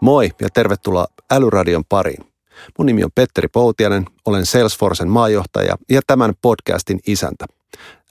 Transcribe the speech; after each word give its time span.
Moi 0.00 0.30
ja 0.40 0.48
tervetuloa 0.54 1.06
Älyradion 1.30 1.84
pariin. 1.84 2.33
Mun 2.78 2.86
nimi 2.86 3.04
on 3.04 3.10
Petteri 3.14 3.48
Poutianen, 3.48 4.04
olen 4.24 4.46
Salesforcen 4.46 5.08
maajohtaja 5.08 5.76
ja 5.90 6.00
tämän 6.06 6.32
podcastin 6.42 7.00
isäntä. 7.06 7.46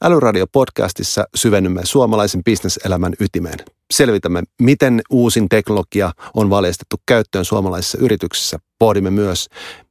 Älyradio-podcastissa 0.04 1.24
syvennymme 1.36 1.82
suomalaisen 1.84 2.44
bisneselämän 2.44 3.14
ytimeen. 3.20 3.60
Selvitämme, 3.92 4.44
miten 4.62 5.02
uusin 5.10 5.50
teknologia 5.50 6.12
on 6.34 6.50
valjastettu 6.50 6.96
käyttöön 7.06 7.46
suomalaisissa 7.46 7.98
yrityksissä. 7.98 8.60
Pohdimme 8.80 9.10
myös, 9.10 9.48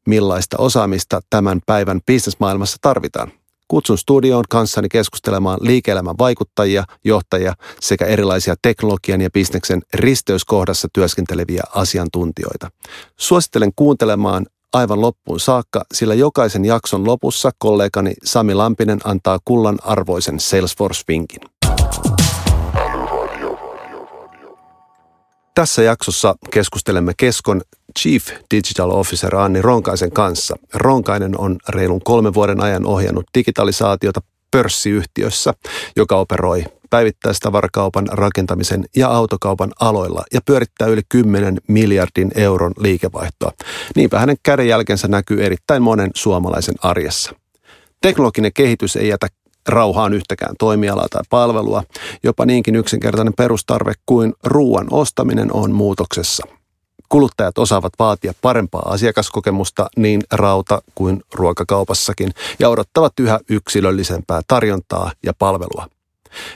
millaista 0.07 0.57
osaamista 0.59 1.21
tämän 1.31 1.61
päivän 1.67 2.01
bisnesmaailmassa 2.07 2.77
tarvitaan. 2.81 3.33
Kutsun 3.69 3.99
studioon 3.99 4.45
kanssani 4.49 4.89
keskustelemaan 4.89 5.59
liike-elämän 5.61 6.19
vaikuttajia, 6.19 6.85
johtajia 7.05 7.55
sekä 7.81 8.07
erilaisia 8.07 8.55
teknologian 8.63 9.21
ja 9.21 9.31
bisneksen 9.31 9.83
risteyskohdassa 9.95 10.89
työskenteleviä 10.93 11.63
asiantuntijoita. 11.75 12.71
Suosittelen 13.17 13.73
kuuntelemaan 13.77 14.47
aivan 14.73 15.01
loppuun 15.01 15.41
saakka, 15.41 15.85
sillä 15.95 16.15
jokaisen 16.15 16.65
jakson 16.65 17.07
lopussa 17.07 17.51
kollegani 17.59 18.15
Sami 18.25 18.55
Lampinen 18.55 19.01
antaa 19.05 19.39
kullan 19.45 19.79
arvoisen 19.83 20.41
Salesforce-vinkin. 20.41 21.41
Tässä 25.55 25.83
jaksossa 25.83 26.35
keskustelemme 26.51 27.13
Keskon 27.17 27.61
Chief 27.99 28.27
Digital 28.55 28.91
Officer 28.91 29.37
Anni 29.37 29.63
Ronkaisen 29.63 30.13
kanssa. 30.13 30.57
Ronkainen 30.75 31.39
on 31.39 31.57
reilun 31.69 32.01
kolmen 32.05 32.35
vuoden 32.35 32.63
ajan 32.63 32.87
ohjannut 32.87 33.25
digitalisaatiota 33.35 34.21
pörssiyhtiössä, 34.51 35.55
joka 35.97 36.17
operoi 36.17 36.65
päivittäistavarakaupan 36.93 38.07
rakentamisen 38.11 38.85
ja 38.97 39.09
autokaupan 39.09 39.73
aloilla 39.81 40.25
ja 40.35 40.41
pyörittää 40.45 40.89
yli 40.89 41.01
10 41.09 41.59
miljardin 41.69 42.33
euron 42.35 42.73
liikevaihtoa. 42.79 43.53
Niinpä 43.97 44.19
hänen 44.19 44.37
kädenjälkensä 44.43 45.09
näkyy 45.09 45.45
erittäin 45.45 45.83
monen 45.83 46.11
suomalaisen 46.15 46.75
arjessa. 46.83 47.33
Teknologinen 48.03 48.53
kehitys 48.53 48.97
ei 48.97 49.09
jätä 49.09 49.27
rauhaan 49.69 50.15
yhtäkään 50.15 50.55
toimialaa 50.59 51.07
tai 51.11 51.23
palvelua. 51.31 51.83
Jopa 52.23 52.47
niinkin 52.47 52.77
yksinkertainen 52.77 53.35
perustarve 53.35 53.93
kuin 54.07 54.35
ruoan 54.45 54.87
ostaminen 54.91 55.53
on 55.53 55.73
muutoksessa. 55.73 56.47
Kuluttajat 57.09 57.59
osaavat 57.59 57.93
vaatia 57.99 58.33
parempaa 58.43 58.83
asiakaskokemusta 58.87 59.87
niin 59.97 60.23
rauta 60.33 60.83
kuin 60.95 61.23
ruokakaupassakin 61.35 62.31
ja 62.59 62.69
odottavat 62.69 63.13
yhä 63.21 63.41
yksilöllisempää 63.49 64.41
tarjontaa 64.49 65.13
ja 65.23 65.33
palvelua. 65.39 65.89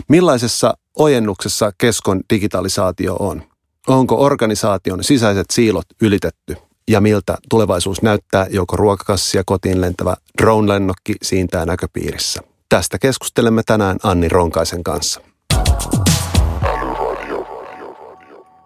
Millaisessa 0.09 0.75
ojennuksessa 0.99 1.73
keskon 1.79 2.21
digitalisaatio 2.31 3.17
on? 3.19 3.43
Onko 3.87 4.25
organisaation 4.25 5.05
sisäiset 5.05 5.47
siilot 5.53 5.87
ylitetty? 6.03 6.57
Ja 6.91 7.01
miltä 7.01 7.39
tulevaisuus 7.51 8.03
näyttää, 8.03 8.47
joko 8.51 8.77
ruokakassia 8.77 9.43
kotiin 9.47 9.81
lentävä 9.81 10.17
drone-lennokki 10.43 11.15
siintää 11.23 11.67
näköpiirissä? 11.67 12.43
Tästä 12.69 12.99
keskustelemme 12.99 13.63
tänään 13.67 13.97
Anni 14.03 14.29
Ronkaisen 14.29 14.85
kanssa. 14.85 15.21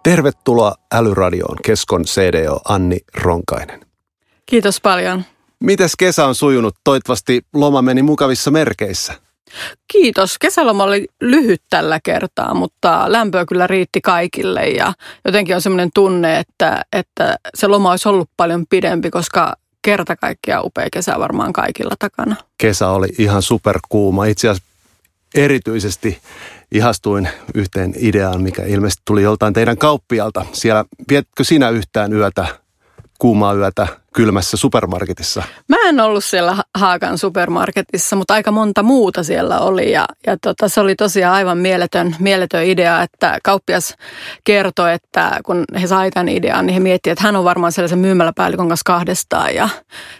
Tervetuloa 0.03 0.75
Älyradioon 0.93 1.57
Keskon 1.65 2.03
CDO 2.03 2.61
Anni 2.65 2.97
Ronkainen. 3.13 3.85
Kiitos 4.45 4.81
paljon. 4.81 5.23
Mites 5.59 5.95
kesä 5.95 6.25
on 6.25 6.35
sujunut? 6.35 6.75
Toivottavasti 6.83 7.41
loma 7.53 7.81
meni 7.81 8.03
mukavissa 8.03 8.51
merkeissä. 8.51 9.13
Kiitos. 9.91 10.37
Kesäloma 10.39 10.83
oli 10.83 11.07
lyhyt 11.21 11.61
tällä 11.69 11.99
kertaa, 12.03 12.53
mutta 12.53 13.03
lämpöä 13.07 13.45
kyllä 13.45 13.67
riitti 13.67 14.01
kaikille 14.01 14.67
ja 14.67 14.93
jotenkin 15.25 15.55
on 15.55 15.61
semmoinen 15.61 15.89
tunne, 15.93 16.39
että, 16.39 16.81
että 16.93 17.35
se 17.55 17.67
loma 17.67 17.91
olisi 17.91 18.09
ollut 18.09 18.29
paljon 18.37 18.65
pidempi, 18.69 19.09
koska 19.09 19.55
kerta 19.81 20.15
kaikkiaan 20.15 20.65
upea 20.65 20.87
kesä 20.91 21.19
varmaan 21.19 21.53
kaikilla 21.53 21.95
takana. 21.99 22.35
Kesä 22.57 22.89
oli 22.89 23.07
ihan 23.17 23.41
superkuuma. 23.41 24.25
Itse 24.25 24.49
asiassa 24.49 24.71
erityisesti 25.35 26.19
ihastuin 26.71 27.29
yhteen 27.55 27.93
ideaan, 27.97 28.41
mikä 28.41 28.63
ilmeisesti 28.63 29.01
tuli 29.05 29.21
joltain 29.21 29.53
teidän 29.53 29.77
kauppialta. 29.77 30.45
Siellä 30.53 30.85
vietkö 31.09 31.43
sinä 31.43 31.69
yhtään 31.69 32.13
yötä 32.13 32.47
kuumaa 33.21 33.53
yötä 33.53 33.87
kylmässä 34.13 34.57
supermarketissa? 34.57 35.43
Mä 35.67 35.77
en 35.85 35.99
ollut 35.99 36.23
siellä 36.23 36.55
Haakan 36.75 37.17
supermarketissa, 37.17 38.15
mutta 38.15 38.33
aika 38.33 38.51
monta 38.51 38.83
muuta 38.83 39.23
siellä 39.23 39.59
oli. 39.59 39.91
Ja, 39.91 40.05
ja 40.27 40.37
tota, 40.41 40.69
se 40.69 40.81
oli 40.81 40.95
tosiaan 40.95 41.33
aivan 41.33 41.57
mieletön, 41.57 42.15
mieletön 42.19 42.65
idea, 42.65 43.01
että 43.01 43.39
kauppias 43.43 43.95
kertoi, 44.43 44.93
että 44.93 45.39
kun 45.45 45.63
he 45.81 45.87
sai 45.87 46.11
tämän 46.11 46.29
idean, 46.29 46.65
niin 46.65 46.73
he 46.73 46.79
miettivät, 46.79 47.13
että 47.13 47.27
hän 47.27 47.35
on 47.35 47.43
varmaan 47.43 47.71
sellaisen 47.71 47.99
myymäläpäällikön 47.99 48.67
kanssa 48.67 48.83
kahdestaan. 48.85 49.55
Ja, 49.55 49.69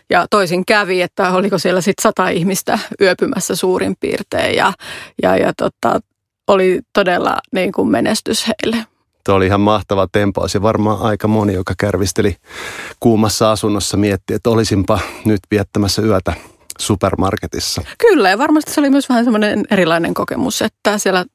ja 0.10 0.28
toisin 0.30 0.66
kävi, 0.66 1.02
että 1.02 1.32
oliko 1.32 1.58
siellä 1.58 1.82
sitten 1.82 2.04
sata 2.04 2.30
ihmistä 2.30 2.80
yöpymässä 3.02 3.56
suurin 3.56 3.96
piirtein. 4.00 4.56
Ja, 4.56 4.74
ja, 5.22 5.38
ja 5.38 5.54
tota, 5.58 6.00
oli 6.48 6.80
todella 6.94 7.38
niin 7.52 7.72
kuin 7.72 7.88
menestys 7.88 8.48
heille. 8.48 8.86
Tuo 9.24 9.36
oli 9.36 9.46
ihan 9.46 9.62
mahtava 9.62 10.08
tempaus 10.12 10.54
ja 10.54 10.62
varmaan 10.62 11.02
aika 11.02 11.28
moni, 11.28 11.54
joka 11.54 11.74
kärvisteli 11.78 12.36
kuumassa 13.00 13.52
asunnossa, 13.52 13.98
mietti, 13.98 14.34
että 14.34 14.50
olisinpa 14.50 15.00
nyt 15.26 15.40
viettämässä 15.52 16.02
yötä 16.02 16.34
supermarketissa. 16.80 17.82
Kyllä 17.98 18.30
ja 18.30 18.38
varmasti 18.38 18.72
se 18.72 18.80
oli 18.80 18.90
myös 18.90 19.10
vähän 19.10 19.24
semmoinen 19.24 19.66
erilainen 19.72 20.14
kokemus, 20.14 20.62
että 20.62 20.98
siellä 20.98 21.26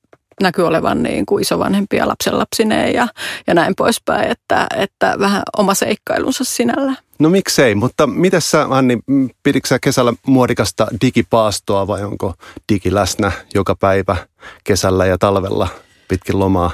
näkyy 0.42 0.66
olevan 0.66 1.02
niin 1.02 1.26
kuin 1.26 1.42
isovanhempia 1.42 2.08
lapsenlapsineen 2.08 2.94
ja, 2.94 3.08
ja 3.46 3.54
näin 3.54 3.75
poispäin, 3.76 4.30
että, 4.30 4.66
että 4.76 5.14
vähän 5.19 5.42
oma 5.58 5.75
seikkailunsa 5.75 6.44
sinällä. 6.44 6.94
No 7.19 7.30
miksei, 7.30 7.75
mutta 7.75 8.06
mitä 8.06 8.41
sä 8.41 8.66
Anni, 8.70 8.98
pidikö 9.42 9.69
sä 9.69 9.78
kesällä 9.78 10.12
muodikasta 10.26 10.86
digipaastoa 11.00 11.86
vai 11.86 12.04
onko 12.04 12.34
digi 12.72 12.94
läsnä 12.94 13.32
joka 13.54 13.75
päivä 13.75 14.16
kesällä 14.64 15.06
ja 15.06 15.19
talvella 15.19 15.69
pitkin 16.08 16.38
lomaa? 16.38 16.70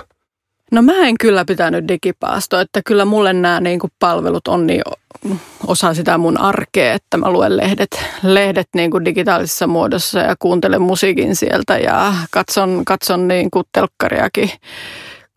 No 0.73 0.83
mä 0.83 0.93
en 0.93 1.15
kyllä 1.21 1.45
pitänyt 1.45 1.89
digipaastoa, 1.89 2.61
että 2.61 2.81
kyllä 2.87 3.05
mulle 3.05 3.33
nämä 3.33 3.61
niin 3.61 3.79
kuin 3.79 3.93
palvelut 3.99 4.49
on 4.49 4.67
niin 4.67 4.83
osa 5.67 5.95
sitä 5.95 6.19
mun 6.19 6.41
arkea, 6.41 6.93
että 6.93 7.17
mä 7.17 7.31
luen 7.31 7.57
lehdet, 7.57 8.05
lehdet 8.23 8.69
niin 8.75 8.91
kuin 8.91 9.05
digitaalisessa 9.05 9.67
muodossa 9.67 10.19
ja 10.19 10.35
kuuntelen 10.39 10.83
musiikin 10.83 11.37
sieltä 11.37 11.79
ja 11.79 12.15
katson, 12.31 12.83
katson 12.87 13.29
niin 13.29 13.51
kuin 13.51 13.65
telkkariakin 13.73 14.51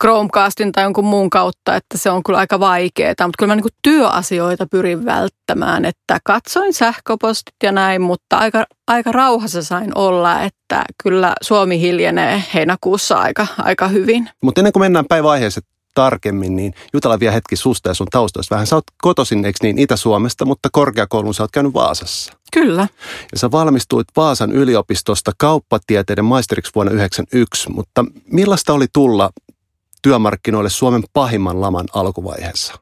Chromecastin 0.02 0.72
tai 0.72 0.84
jonkun 0.84 1.04
muun 1.04 1.30
kautta, 1.30 1.76
että 1.76 1.98
se 1.98 2.10
on 2.10 2.22
kyllä 2.22 2.38
aika 2.38 2.60
vaikeaa. 2.60 3.10
Mutta 3.10 3.38
kyllä 3.38 3.50
mä 3.50 3.56
niin 3.56 3.74
työasioita 3.82 4.66
pyrin 4.70 5.04
välttämään, 5.04 5.84
että 5.84 6.18
katsoin 6.24 6.74
sähköpostit 6.74 7.54
ja 7.62 7.72
näin, 7.72 8.02
mutta 8.02 8.36
aika, 8.36 8.64
aika 8.86 9.12
rauhassa 9.12 9.62
sain 9.62 9.98
olla, 9.98 10.42
että 10.42 10.84
kyllä 11.02 11.32
Suomi 11.40 11.80
hiljenee 11.80 12.44
heinäkuussa 12.54 13.16
aika, 13.16 13.46
aika 13.58 13.88
hyvin. 13.88 14.30
Mutta 14.42 14.60
ennen 14.60 14.72
kuin 14.72 14.80
mennään 14.80 15.06
päiväaiheeseen 15.06 15.66
tarkemmin, 15.96 16.56
niin 16.56 16.74
jutellaan 16.92 17.20
vielä 17.20 17.32
hetki 17.32 17.56
susta 17.56 17.90
ja 17.90 17.94
sun 17.94 18.06
taustoista 18.10 18.54
vähän. 18.54 18.66
Sä 18.66 18.76
oot 18.76 18.84
kotoisin, 19.02 19.44
eikö 19.44 19.58
niin, 19.62 19.78
Itä-Suomesta, 19.78 20.44
mutta 20.44 20.68
korkeakoulun 20.72 21.34
sä 21.34 21.42
oot 21.42 21.50
käynyt 21.50 21.74
Vaasassa. 21.74 22.32
Kyllä. 22.52 22.88
Ja 23.32 23.38
sä 23.38 23.50
valmistuit 23.50 24.06
Vaasan 24.16 24.52
yliopistosta 24.52 25.32
kauppatieteiden 25.38 26.24
maisteriksi 26.24 26.72
vuonna 26.74 26.90
1991, 26.90 27.70
mutta 27.70 28.04
millaista 28.32 28.72
oli 28.72 28.86
tulla 28.92 29.30
työmarkkinoille 30.06 30.70
Suomen 30.70 31.02
pahimman 31.12 31.60
laman 31.60 31.84
alkuvaiheessa? 31.94 32.74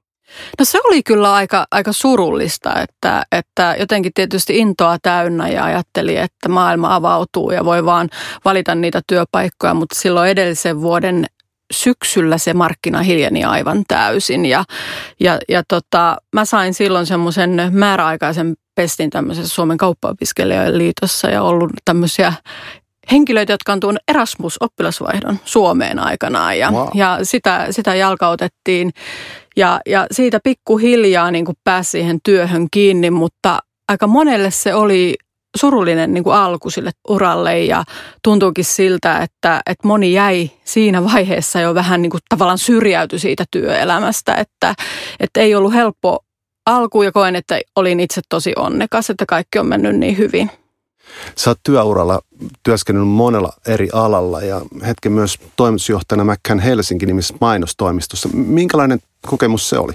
No 0.58 0.64
se 0.64 0.80
oli 0.84 1.02
kyllä 1.02 1.32
aika, 1.34 1.66
aika 1.70 1.92
surullista, 1.92 2.82
että, 2.82 3.26
että 3.32 3.76
jotenkin 3.78 4.12
tietysti 4.14 4.58
intoa 4.58 4.96
täynnä 5.02 5.48
ja 5.48 5.64
ajatteli, 5.64 6.16
että 6.16 6.48
maailma 6.48 6.94
avautuu 6.94 7.50
ja 7.50 7.64
voi 7.64 7.84
vaan 7.84 8.08
valita 8.44 8.74
niitä 8.74 9.00
työpaikkoja, 9.06 9.74
mutta 9.74 10.00
silloin 10.00 10.30
edellisen 10.30 10.80
vuoden 10.80 11.26
syksyllä 11.72 12.38
se 12.38 12.54
markkina 12.54 13.02
hiljeni 13.02 13.44
aivan 13.44 13.84
täysin 13.88 14.46
ja, 14.46 14.64
ja, 15.20 15.38
ja 15.48 15.62
tota, 15.68 16.16
mä 16.34 16.44
sain 16.44 16.74
silloin 16.74 17.06
semmoisen 17.06 17.70
määräaikaisen 17.70 18.54
pestin 18.74 19.10
tämmöisessä 19.10 19.54
Suomen 19.54 19.78
kauppaopiskelijoiden 19.78 20.78
liitossa 20.78 21.28
ja 21.28 21.42
ollut 21.42 21.70
tämmöisiä 21.84 22.32
henkilöitä, 23.12 23.52
jotka 23.52 23.72
on 23.72 23.80
tuonut 23.80 24.02
Erasmus-oppilasvaihdon 24.08 25.38
Suomeen 25.44 25.98
aikanaan 25.98 26.58
ja, 26.58 26.70
wow. 26.70 26.88
ja 26.94 27.18
sitä, 27.22 27.66
sitä 27.70 27.94
jalkautettiin 27.94 28.90
ja, 29.56 29.80
ja 29.86 30.06
siitä 30.10 30.40
pikkuhiljaa 30.44 31.30
niin 31.30 31.44
kuin 31.44 31.56
pääsi 31.64 31.90
siihen 31.90 32.18
työhön 32.24 32.66
kiinni, 32.70 33.10
mutta 33.10 33.58
aika 33.88 34.06
monelle 34.06 34.50
se 34.50 34.74
oli 34.74 35.14
surullinen 35.56 36.14
niin 36.14 36.24
kuin 36.24 36.36
alku 36.36 36.70
sille 36.70 36.90
uralle 37.08 37.60
ja 37.60 37.84
tuntuukin 38.24 38.64
siltä, 38.64 39.18
että, 39.18 39.60
että 39.70 39.88
moni 39.88 40.12
jäi 40.12 40.50
siinä 40.64 41.04
vaiheessa 41.04 41.60
jo 41.60 41.74
vähän 41.74 42.02
niin 42.02 42.10
kuin 42.10 42.20
tavallaan 42.28 42.58
syrjäytyi 42.58 43.18
siitä 43.18 43.44
työelämästä, 43.50 44.34
että, 44.34 44.74
että 45.20 45.40
ei 45.40 45.54
ollut 45.54 45.74
helppo 45.74 46.24
alku 46.66 47.02
ja 47.02 47.12
koen, 47.12 47.36
että 47.36 47.60
olin 47.76 48.00
itse 48.00 48.20
tosi 48.28 48.52
onnekas, 48.56 49.10
että 49.10 49.26
kaikki 49.26 49.58
on 49.58 49.66
mennyt 49.66 49.96
niin 49.96 50.18
hyvin. 50.18 50.50
Sä 51.36 51.50
oot 51.50 51.60
työuralla 51.62 52.20
työskennellyt 52.62 53.12
monella 53.12 53.52
eri 53.66 53.88
alalla 53.92 54.40
ja 54.40 54.60
hetken 54.86 55.12
myös 55.12 55.38
toimitusjohtajana 55.56 56.32
McCann 56.32 56.60
Helsinki 56.60 57.06
nimisessä 57.06 57.34
mainostoimistossa. 57.40 58.28
Minkälainen 58.32 59.00
kokemus 59.26 59.68
se 59.68 59.78
oli? 59.78 59.92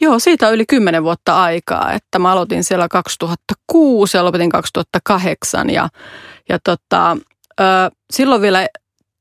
Joo, 0.00 0.18
siitä 0.18 0.50
yli 0.50 0.66
kymmenen 0.66 1.04
vuotta 1.04 1.42
aikaa, 1.42 1.92
että 1.92 2.18
mä 2.18 2.32
aloitin 2.32 2.64
siellä 2.64 2.88
2006 2.88 4.16
ja 4.16 4.24
lopetin 4.24 4.50
2008 4.50 5.70
ja, 5.70 5.88
ja 6.48 6.58
tota, 6.64 7.16
ö, 7.60 7.64
silloin 8.12 8.42
vielä 8.42 8.68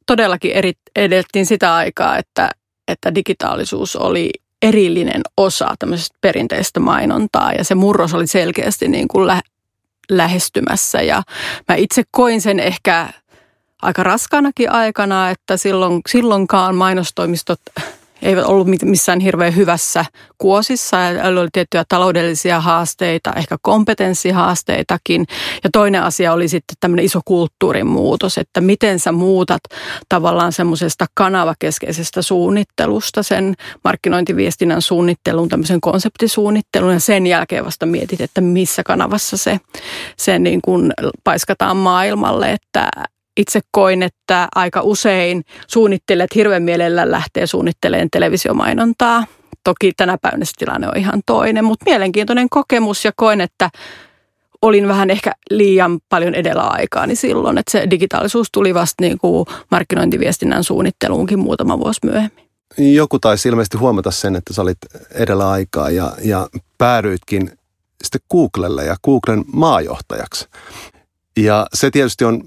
todellakin 0.05 0.51
eri, 0.51 0.73
edettiin 0.95 1.45
sitä 1.45 1.75
aikaa, 1.75 2.17
että, 2.17 2.51
että 2.87 3.15
digitaalisuus 3.15 3.95
oli 3.95 4.29
erillinen 4.61 5.21
osa 5.37 5.75
tämmöisestä 5.79 6.17
perinteistä 6.21 6.79
mainontaa 6.79 7.53
ja 7.53 7.63
se 7.63 7.75
murros 7.75 8.13
oli 8.13 8.27
selkeästi 8.27 8.87
niin 8.87 9.07
kuin 9.07 9.27
lähestymässä. 10.09 11.01
Ja 11.01 11.23
mä 11.67 11.75
itse 11.75 12.03
koin 12.11 12.41
sen 12.41 12.59
ehkä 12.59 13.09
aika 13.81 14.03
raskaanakin 14.03 14.71
aikana, 14.71 15.29
että 15.29 15.57
silloin, 15.57 16.01
silloinkaan 16.09 16.75
mainostoimistot 16.75 17.59
eivät 18.25 18.45
ollut 18.45 18.67
missään 18.83 19.19
hirveän 19.19 19.55
hyvässä 19.55 20.05
kuosissa 20.37 20.97
ja 20.97 21.27
oli 21.27 21.47
tiettyjä 21.53 21.83
taloudellisia 21.89 22.59
haasteita, 22.59 23.33
ehkä 23.33 23.57
kompetenssihaasteitakin. 23.61 25.25
Ja 25.63 25.69
toinen 25.73 26.03
asia 26.03 26.33
oli 26.33 26.47
sitten 26.47 26.75
tämmöinen 26.79 27.05
iso 27.05 27.19
kulttuurin 27.25 27.87
muutos, 27.87 28.37
että 28.37 28.61
miten 28.61 28.99
sä 28.99 29.11
muutat 29.11 29.61
tavallaan 30.09 30.51
semmoisesta 30.51 31.05
kanavakeskeisestä 31.13 32.21
suunnittelusta 32.21 33.23
sen 33.23 33.53
markkinointiviestinnän 33.83 34.81
suunnittelun, 34.81 35.49
tämmöisen 35.49 35.81
konseptisuunnittelun 35.81 36.93
ja 36.93 36.99
sen 36.99 37.27
jälkeen 37.27 37.65
vasta 37.65 37.85
mietit, 37.85 38.21
että 38.21 38.41
missä 38.41 38.83
kanavassa 38.83 39.37
se, 39.37 39.59
se 40.17 40.39
niin 40.39 40.61
kuin 40.61 40.93
paiskataan 41.23 41.77
maailmalle, 41.77 42.51
että 42.51 42.89
itse 43.37 43.59
koin, 43.71 44.03
että 44.03 44.47
aika 44.55 44.81
usein 44.81 45.43
suunnittelijat 45.67 46.35
hirveän 46.35 46.63
mielellä 46.63 47.11
lähtee 47.11 47.47
suunnittelemaan 47.47 48.09
televisiomainontaa. 48.11 49.25
Toki 49.63 49.91
tänä 49.97 50.17
päivänä 50.21 50.45
se 50.45 50.51
tilanne 50.57 50.87
on 50.87 50.97
ihan 50.97 51.21
toinen, 51.25 51.65
mutta 51.65 51.85
mielenkiintoinen 51.85 52.49
kokemus 52.49 53.05
ja 53.05 53.11
koin, 53.15 53.41
että 53.41 53.69
olin 54.61 54.87
vähän 54.87 55.09
ehkä 55.09 55.31
liian 55.49 55.99
paljon 56.09 56.35
edellä 56.35 56.63
aikaani 56.63 57.15
silloin, 57.15 57.57
että 57.57 57.71
se 57.71 57.87
digitaalisuus 57.89 58.47
tuli 58.51 58.73
vasta 58.73 59.03
niin 59.03 59.17
kuin 59.17 59.45
markkinointiviestinnän 59.71 60.63
suunnitteluunkin 60.63 61.39
muutama 61.39 61.79
vuosi 61.79 61.99
myöhemmin. 62.03 62.45
Joku 62.77 63.19
taisi 63.19 63.49
ilmeisesti 63.49 63.77
huomata 63.77 64.11
sen, 64.11 64.35
että 64.35 64.53
sä 64.53 64.61
olit 64.61 64.77
edellä 65.11 65.49
aikaa 65.49 65.89
ja, 65.89 66.11
ja 66.23 66.47
päädyitkin 66.77 67.51
sitten 68.03 68.21
Googlelle 68.31 68.85
ja 68.85 68.95
Googlen 69.03 69.45
maajohtajaksi. 69.53 70.47
Ja 71.37 71.67
se 71.73 71.91
tietysti 71.91 72.25
on 72.25 72.43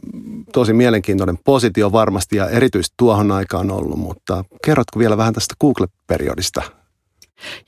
tosi 0.53 0.73
mielenkiintoinen 0.73 1.39
positio 1.45 1.93
varmasti 1.93 2.37
ja 2.37 2.49
erityisesti 2.49 2.95
tuohon 2.97 3.33
aikaan 3.33 3.71
ollut, 3.71 3.99
mutta 3.99 4.45
kerrotko 4.65 4.99
vielä 4.99 5.17
vähän 5.17 5.35
tästä 5.35 5.55
Google-periodista? 5.61 6.63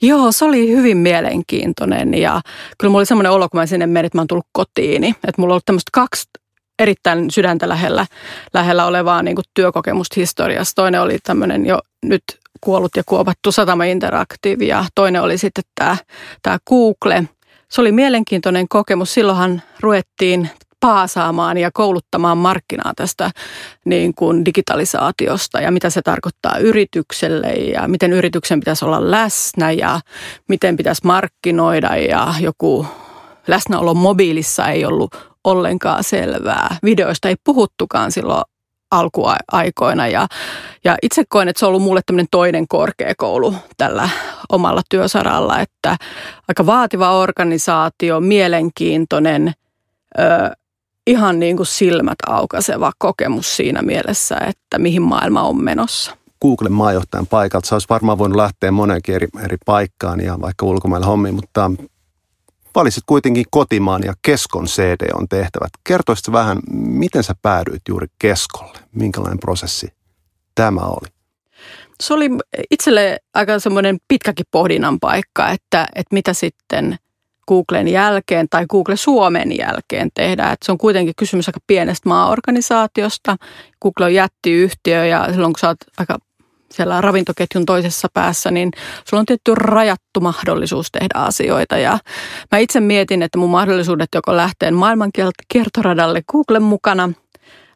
Joo, 0.01 0.31
se 0.31 0.45
oli 0.45 0.67
hyvin 0.69 0.97
mielenkiintoinen 0.97 2.13
ja 2.13 2.41
kyllä 2.77 2.91
mulla 2.91 2.99
oli 2.99 3.05
semmoinen 3.05 3.31
olo, 3.31 3.49
kun 3.49 3.59
mä 3.59 3.65
sinne 3.65 3.87
menin, 3.87 4.05
että 4.05 4.17
mä 4.17 4.21
oon 4.21 4.27
tullut 4.27 4.47
kotiini. 4.51 5.07
Että 5.09 5.41
mulla 5.41 5.51
on 5.51 5.53
ollut 5.53 5.65
tämmöistä 5.65 5.89
kaksi 5.93 6.29
erittäin 6.79 7.31
sydäntä 7.31 7.69
lähellä, 7.69 8.05
lähellä 8.53 8.85
olevaa 8.85 9.23
niin 9.23 9.37
työkokemusta 9.53 10.13
historiassa. 10.17 10.75
Toinen 10.75 11.01
oli 11.01 11.17
tämmöinen 11.23 11.65
jo 11.65 11.79
nyt 12.03 12.23
kuollut 12.61 12.91
ja 12.95 13.03
kuopattu 13.05 13.51
Satama 13.51 13.83
Interactive 13.83 14.65
ja 14.65 14.85
toinen 14.95 15.21
oli 15.21 15.37
sitten 15.37 15.63
tämä, 15.75 15.97
tämä 16.41 16.57
Google. 16.69 17.23
Se 17.69 17.81
oli 17.81 17.91
mielenkiintoinen 17.91 18.67
kokemus. 18.67 19.13
Silloinhan 19.13 19.61
ruvettiin 19.79 20.49
paasaamaan 20.81 21.57
ja 21.57 21.69
kouluttamaan 21.73 22.37
markkinaa 22.37 22.93
tästä 22.95 23.31
niin 23.85 24.13
kuin 24.13 24.45
digitalisaatiosta 24.45 25.61
ja 25.61 25.71
mitä 25.71 25.89
se 25.89 26.01
tarkoittaa 26.01 26.57
yritykselle 26.57 27.47
ja 27.47 27.87
miten 27.87 28.13
yrityksen 28.13 28.59
pitäisi 28.59 28.85
olla 28.85 29.11
läsnä 29.11 29.71
ja 29.71 29.99
miten 30.47 30.77
pitäisi 30.77 31.01
markkinoida 31.05 31.95
ja 31.95 32.33
joku 32.39 32.85
läsnäolo 33.47 33.93
mobiilissa 33.93 34.67
ei 34.67 34.85
ollut 34.85 35.31
ollenkaan 35.43 36.03
selvää. 36.03 36.75
Videoista 36.83 37.29
ei 37.29 37.35
puhuttukaan 37.43 38.11
silloin 38.11 38.43
alkuaikoina 38.91 40.07
ja, 40.07 40.27
ja 40.83 40.97
itse 41.01 41.23
koen, 41.29 41.47
että 41.47 41.59
se 41.59 41.65
on 41.65 41.67
ollut 41.67 41.81
mulle 41.81 42.01
tämmöinen 42.05 42.27
toinen 42.31 42.67
korkeakoulu 42.67 43.55
tällä 43.77 44.09
omalla 44.49 44.81
työsaralla, 44.89 45.59
että 45.59 45.97
aika 46.47 46.65
vaativa 46.65 47.11
organisaatio, 47.11 48.19
mielenkiintoinen, 48.19 49.53
ihan 51.11 51.39
niin 51.39 51.57
kuin 51.57 51.67
silmät 51.67 52.17
aukaiseva 52.27 52.91
kokemus 52.97 53.55
siinä 53.55 53.81
mielessä, 53.81 54.35
että 54.35 54.79
mihin 54.79 55.01
maailma 55.01 55.43
on 55.43 55.63
menossa. 55.63 56.17
Googlen 56.41 56.71
maajohtajan 56.71 57.27
paikalta. 57.27 57.67
Sä 57.67 57.75
olisi 57.75 57.89
varmaan 57.89 58.17
voinut 58.17 58.35
lähteä 58.35 58.71
moneenkin 58.71 59.15
eri, 59.15 59.27
eri 59.43 59.57
paikkaan 59.65 60.19
ja 60.19 60.41
vaikka 60.41 60.65
ulkomailla 60.65 61.07
hommiin, 61.07 61.35
mutta 61.35 61.71
valitsit 62.75 63.03
kuitenkin 63.05 63.45
kotimaan 63.49 64.01
ja 64.05 64.13
Keskon 64.21 64.65
CD 64.65 65.09
on 65.13 65.29
tehtävät. 65.29 65.69
Kertoisitko 65.83 66.31
vähän, 66.31 66.59
miten 66.71 67.23
sä 67.23 67.35
päädyit 67.41 67.81
juuri 67.89 68.07
Keskolle? 68.19 68.79
Minkälainen 68.91 69.39
prosessi 69.39 69.87
tämä 70.55 70.81
oli? 70.81 71.07
Se 72.03 72.13
oli 72.13 72.29
itselle 72.71 73.19
aika 73.33 73.59
semmoinen 73.59 73.97
pitkäkin 74.07 74.45
pohdinnan 74.51 74.99
paikka, 74.99 75.49
että, 75.49 75.87
että 75.95 76.13
mitä 76.15 76.33
sitten– 76.33 76.97
Googlen 77.51 77.87
jälkeen 77.87 78.47
tai 78.49 78.65
Google 78.69 78.95
Suomen 78.95 79.57
jälkeen 79.57 80.09
tehdään. 80.13 80.53
Että 80.53 80.65
se 80.65 80.71
on 80.71 80.77
kuitenkin 80.77 81.13
kysymys 81.17 81.49
aika 81.49 81.59
pienestä 81.67 82.09
maaorganisaatiosta. 82.09 83.37
Google 83.81 84.05
on 84.05 84.13
jättiyhtiö 84.13 85.05
ja 85.05 85.27
silloin 85.31 85.53
kun 85.53 85.59
sä 85.59 85.67
oot 85.67 85.77
aika 85.97 86.17
siellä 86.71 87.01
ravintoketjun 87.01 87.65
toisessa 87.65 88.07
päässä, 88.13 88.51
niin 88.51 88.71
sulla 89.09 89.19
on 89.19 89.25
tietty 89.25 89.55
rajattu 89.55 90.19
mahdollisuus 90.19 90.91
tehdä 90.91 91.13
asioita. 91.15 91.77
Ja 91.77 91.99
mä 92.51 92.57
itse 92.57 92.79
mietin, 92.79 93.21
että 93.21 93.37
mun 93.37 93.49
mahdollisuudet 93.49 94.09
joko 94.15 94.37
lähteen 94.37 94.73
maailman 94.73 95.11
kiertoradalle 95.53 96.21
Googlen 96.31 96.63
mukana 96.63 97.11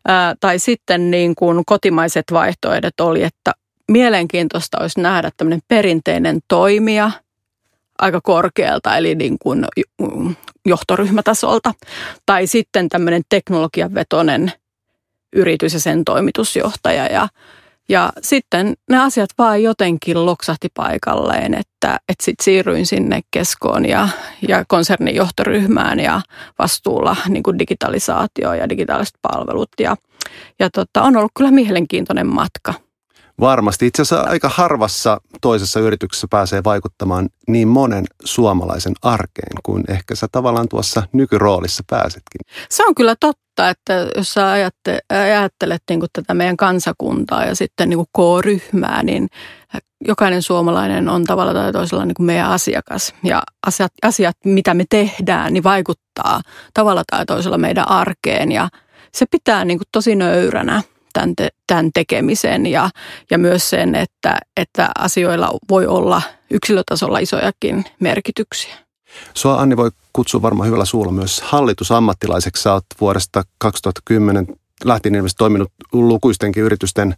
ää, 0.07 0.35
tai 0.39 0.59
sitten 0.59 1.11
niin 1.11 1.35
kuin 1.35 1.65
kotimaiset 1.65 2.25
vaihtoehdot 2.33 2.99
oli, 3.01 3.23
että 3.23 3.51
mielenkiintoista 3.91 4.77
olisi 4.81 5.01
nähdä 5.01 5.29
tämmöinen 5.37 5.61
perinteinen 5.67 6.39
toimija– 6.47 7.11
aika 7.99 8.21
korkealta, 8.21 8.97
eli 8.97 9.15
niin 9.15 9.37
kuin 9.39 9.65
johtoryhmätasolta. 10.65 11.73
Tai 12.25 12.47
sitten 12.47 12.89
tämmöinen 12.89 13.21
teknologiavetoinen 13.29 14.51
yritys 15.35 15.73
ja 15.73 15.79
sen 15.79 16.05
toimitusjohtaja. 16.05 17.05
Ja, 17.05 17.27
ja 17.89 18.13
sitten 18.21 18.73
ne 18.89 18.99
asiat 18.99 19.29
vaan 19.37 19.63
jotenkin 19.63 20.25
loksahti 20.25 20.67
paikalleen, 20.73 21.53
että, 21.53 21.99
että 22.09 22.23
sitten 22.23 22.43
siirryin 22.43 22.85
sinne 22.85 23.21
keskoon 23.31 23.85
ja, 23.85 24.09
ja 24.47 24.65
konsernin 24.67 25.15
johtoryhmään 25.15 25.99
ja 25.99 26.21
vastuulla 26.59 27.15
niin 27.29 27.43
kuin 27.43 27.59
digitalisaatio 27.59 28.53
ja 28.53 28.69
digitaaliset 28.69 29.15
palvelut. 29.21 29.69
Ja, 29.79 29.95
ja 30.59 30.69
tota, 30.69 31.01
on 31.01 31.17
ollut 31.17 31.31
kyllä 31.37 31.51
mielenkiintoinen 31.51 32.27
matka. 32.27 32.73
Varmasti. 33.39 33.87
Itse 33.87 34.01
asiassa 34.01 34.29
aika 34.29 34.49
harvassa 34.49 35.21
toisessa 35.41 35.79
yrityksessä 35.79 36.27
pääsee 36.29 36.63
vaikuttamaan 36.63 37.29
niin 37.47 37.67
monen 37.67 38.05
suomalaisen 38.23 38.93
arkeen 39.01 39.57
kuin 39.63 39.83
ehkä 39.87 40.15
sä 40.15 40.27
tavallaan 40.31 40.69
tuossa 40.69 41.03
nykyroolissa 41.13 41.83
pääsetkin. 41.89 42.41
Se 42.69 42.85
on 42.85 42.95
kyllä 42.95 43.15
totta, 43.19 43.69
että 43.69 44.07
jos 44.15 44.33
sä 44.33 44.51
ajattelet, 44.51 44.99
ajattelet 45.09 45.83
niin 45.89 45.99
kuin 45.99 46.09
tätä 46.13 46.33
meidän 46.33 46.57
kansakuntaa 46.57 47.45
ja 47.45 47.55
sitten 47.55 47.89
niin 47.89 47.97
kuin 47.97 48.09
K-ryhmää, 48.17 49.03
niin 49.03 49.27
jokainen 50.07 50.41
suomalainen 50.41 51.09
on 51.09 51.23
tavalla 51.23 51.53
tai 51.53 51.71
toisella 51.71 52.05
niin 52.05 52.15
kuin 52.15 52.25
meidän 52.25 52.49
asiakas. 52.49 53.13
Ja 53.23 53.43
asiat, 53.67 53.91
asiat, 54.03 54.37
mitä 54.45 54.73
me 54.73 54.85
tehdään, 54.89 55.53
niin 55.53 55.63
vaikuttaa 55.63 56.41
tavalla 56.73 57.03
tai 57.11 57.25
toisella 57.25 57.57
meidän 57.57 57.89
arkeen 57.89 58.51
ja 58.51 58.69
se 59.13 59.25
pitää 59.31 59.65
niin 59.65 59.77
kuin 59.77 59.87
tosi 59.91 60.15
nöyränä 60.15 60.81
tämän, 61.15 61.35
te, 61.35 61.49
tämän 61.67 61.89
tekemisen 61.93 62.65
ja, 62.65 62.89
ja 63.31 63.37
myös 63.37 63.69
sen, 63.69 63.95
että, 63.95 64.37
että 64.57 64.89
asioilla 64.99 65.49
voi 65.69 65.87
olla 65.87 66.21
yksilötasolla 66.51 67.19
isojakin 67.19 67.85
merkityksiä. 67.99 68.75
Sua 69.33 69.55
Anni 69.55 69.77
voi 69.77 69.91
kutsua 70.13 70.41
varmaan 70.41 70.67
hyvällä 70.67 70.85
suulla 70.85 71.11
myös 71.11 71.41
hallitusammattilaiseksi. 71.41 72.63
Sä 72.63 72.73
oot 72.73 72.85
vuodesta 73.01 73.43
2010 73.57 74.47
lähtien 74.83 75.15
ilmeisesti 75.15 75.37
toiminut 75.37 75.71
lukuistenkin 75.93 76.63
yritysten 76.63 77.15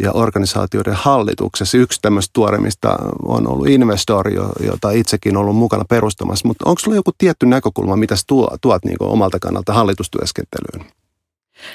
ja 0.00 0.12
organisaatioiden 0.12 0.94
hallituksessa. 0.94 1.78
Yksi 1.78 1.98
tämmöistä 2.02 2.30
tuoremmista 2.32 2.96
on 3.22 3.48
ollut 3.48 3.68
Investor, 3.68 4.28
jota 4.66 4.90
itsekin 4.90 5.36
ollut 5.36 5.56
mukana 5.56 5.84
perustamassa. 5.88 6.48
Mutta 6.48 6.68
onko 6.68 6.78
sulla 6.78 6.96
joku 6.96 7.10
tietty 7.18 7.46
näkökulma, 7.46 7.96
mitä 7.96 8.14
tuot, 8.26 8.60
tuot 8.60 8.84
niin 8.84 8.96
omalta 9.00 9.38
kannalta 9.38 9.72
hallitustyöskentelyyn? 9.72 11.03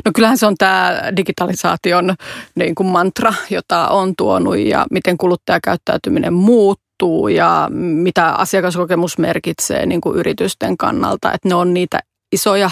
No 0.05 0.11
kyllähän 0.15 0.37
se 0.37 0.45
on 0.45 0.55
tämä 0.57 1.01
digitalisaation 1.15 2.15
niin 2.55 2.75
kuin 2.75 2.87
mantra, 2.87 3.33
jota 3.49 3.87
on 3.87 4.13
tuonut 4.17 4.57
ja 4.57 4.85
miten 4.91 5.17
kuluttajakäyttäytyminen 5.17 6.33
muuttuu 6.33 7.27
ja 7.27 7.67
mitä 7.71 8.31
asiakaskokemus 8.31 9.17
merkitsee 9.17 9.85
niin 9.85 10.01
kuin 10.01 10.17
yritysten 10.17 10.77
kannalta. 10.77 11.33
Että 11.33 11.49
ne 11.49 11.55
on 11.55 11.73
niitä 11.73 11.99
isoja 12.31 12.71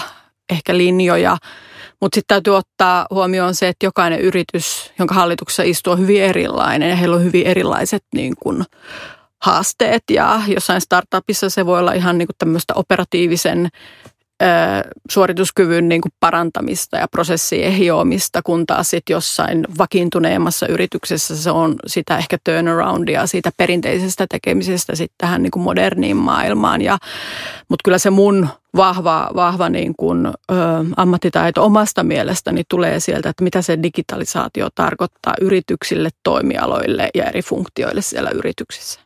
ehkä 0.52 0.76
linjoja, 0.76 1.36
mutta 2.00 2.16
sitten 2.16 2.34
täytyy 2.34 2.56
ottaa 2.56 3.06
huomioon 3.10 3.54
se, 3.54 3.68
että 3.68 3.86
jokainen 3.86 4.20
yritys, 4.20 4.92
jonka 4.98 5.14
hallituksessa 5.14 5.62
istuu, 5.62 5.92
on 5.92 5.98
hyvin 5.98 6.22
erilainen 6.22 6.90
ja 6.90 6.96
heillä 6.96 7.16
on 7.16 7.24
hyvin 7.24 7.46
erilaiset 7.46 8.04
niin 8.14 8.34
kuin, 8.42 8.64
haasteet 9.42 10.02
ja 10.10 10.42
jossain 10.48 10.80
startupissa 10.80 11.50
se 11.50 11.66
voi 11.66 11.78
olla 11.78 11.92
ihan 11.92 12.18
niin 12.18 12.26
kuin 12.26 12.36
tämmöistä 12.38 12.72
operatiivisen 12.76 13.68
suorituskyvyn 15.10 15.88
niin 15.88 16.00
kuin 16.00 16.12
parantamista 16.20 16.96
ja 16.96 17.08
prosessien 17.08 17.72
hioamista, 17.72 18.40
kun 18.42 18.66
taas 18.66 18.90
sitten 18.90 19.14
jossain 19.14 19.66
vakiintuneemmassa 19.78 20.66
yrityksessä 20.66 21.36
se 21.36 21.50
on 21.50 21.76
sitä 21.86 22.18
ehkä 22.18 22.38
turnaroundia 22.44 23.26
siitä 23.26 23.50
perinteisestä 23.56 24.26
tekemisestä 24.30 24.96
sitten 24.96 25.14
tähän 25.18 25.42
niin 25.42 25.50
kuin 25.50 25.62
moderniin 25.62 26.16
maailmaan. 26.16 26.82
Ja, 26.82 26.98
mutta 27.68 27.82
kyllä 27.84 27.98
se 27.98 28.10
mun 28.10 28.48
vahva, 28.76 29.30
vahva 29.34 29.68
niin 29.68 29.94
kuin, 29.96 30.26
ö, 30.26 30.32
ammattitaito 30.96 31.64
omasta 31.64 32.02
mielestäni 32.02 32.62
tulee 32.68 33.00
sieltä, 33.00 33.28
että 33.28 33.44
mitä 33.44 33.62
se 33.62 33.78
digitalisaatio 33.82 34.68
tarkoittaa 34.74 35.34
yrityksille, 35.40 36.10
toimialoille 36.22 37.08
ja 37.14 37.24
eri 37.24 37.42
funktioille 37.42 38.02
siellä 38.02 38.30
yrityksissä. 38.30 39.00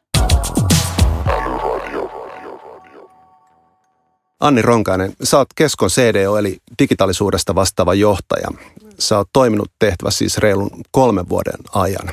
Anni 4.42 4.62
Ronkainen, 4.62 5.12
sä 5.22 5.38
oot 5.38 5.48
Keskon 5.54 5.88
CDO 5.88 6.38
eli 6.38 6.58
digitaalisuudesta 6.78 7.54
vastaava 7.54 7.94
johtaja. 7.94 8.48
Sä 8.98 9.16
oot 9.18 9.28
toiminut 9.32 9.70
tehtävä 9.78 10.10
siis 10.10 10.38
reilun 10.38 10.70
kolmen 10.90 11.28
vuoden 11.28 11.60
ajan. 11.74 12.08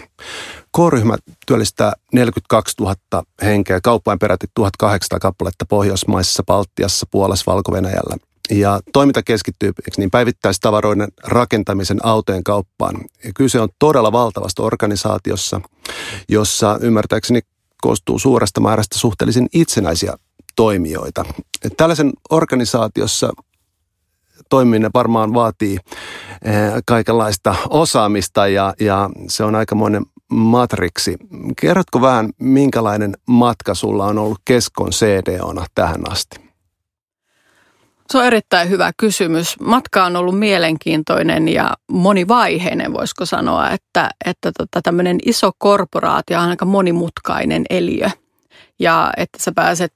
K-ryhmä 0.77 1.17
työllistää 1.47 1.93
42 2.13 2.75
000 2.79 2.95
henkeä, 3.41 3.79
kauppain 3.83 4.19
peräti 4.19 4.47
1800 4.53 5.19
kappaletta 5.19 5.65
Pohjoismaissa, 5.65 6.43
Baltiassa, 6.43 7.05
Puolassa, 7.11 7.51
valko. 7.51 7.71
Ja 8.51 8.79
toiminta 8.93 9.23
keskittyy 9.23 9.71
niin 9.97 10.11
päivittäistavaroiden 10.11 11.07
rakentamisen 11.23 12.05
autojen 12.05 12.43
kauppaan. 12.43 12.95
Ja 13.23 13.31
kyse 13.35 13.59
on 13.59 13.69
todella 13.79 14.11
valtavasta 14.11 14.63
organisaatiossa, 14.63 15.61
jossa 16.29 16.79
ymmärtääkseni 16.81 17.39
koostuu 17.81 18.19
suuresta 18.19 18.61
määrästä 18.61 18.99
suhteellisen 18.99 19.47
itsenäisiä 19.53 20.13
toimijoita. 20.59 21.25
Tällaisen 21.77 22.11
organisaatiossa 22.29 23.29
toimiminen 24.49 24.91
varmaan 24.93 25.33
vaatii 25.33 25.77
eh, 26.45 26.53
kaikenlaista 26.85 27.55
osaamista 27.69 28.47
ja, 28.47 28.73
ja 28.79 29.09
se 29.27 29.43
on 29.43 29.55
aikamoinen 29.55 30.05
matriksi. 30.31 31.17
Kerrotko 31.61 32.01
vähän, 32.01 32.29
minkälainen 32.39 33.13
matka 33.27 33.73
sulla 33.73 34.05
on 34.05 34.17
ollut 34.17 34.37
Keskon 34.45 34.89
CDOna 34.89 35.65
tähän 35.75 36.11
asti? 36.11 36.39
Se 38.11 38.17
on 38.17 38.25
erittäin 38.25 38.69
hyvä 38.69 38.91
kysymys. 38.97 39.59
Matka 39.59 40.05
on 40.05 40.15
ollut 40.15 40.39
mielenkiintoinen 40.39 41.47
ja 41.47 41.73
monivaiheinen, 41.91 42.93
voisiko 42.93 43.25
sanoa, 43.25 43.69
että, 43.69 44.09
että 44.25 44.51
tota, 44.57 44.81
tämmöinen 44.81 45.19
iso 45.25 45.51
korporaatio 45.57 46.39
on 46.39 46.49
aika 46.49 46.65
monimutkainen 46.65 47.63
eliö. 47.69 48.09
Ja 48.79 49.11
että 49.17 49.43
sä 49.43 49.51
pääset 49.55 49.93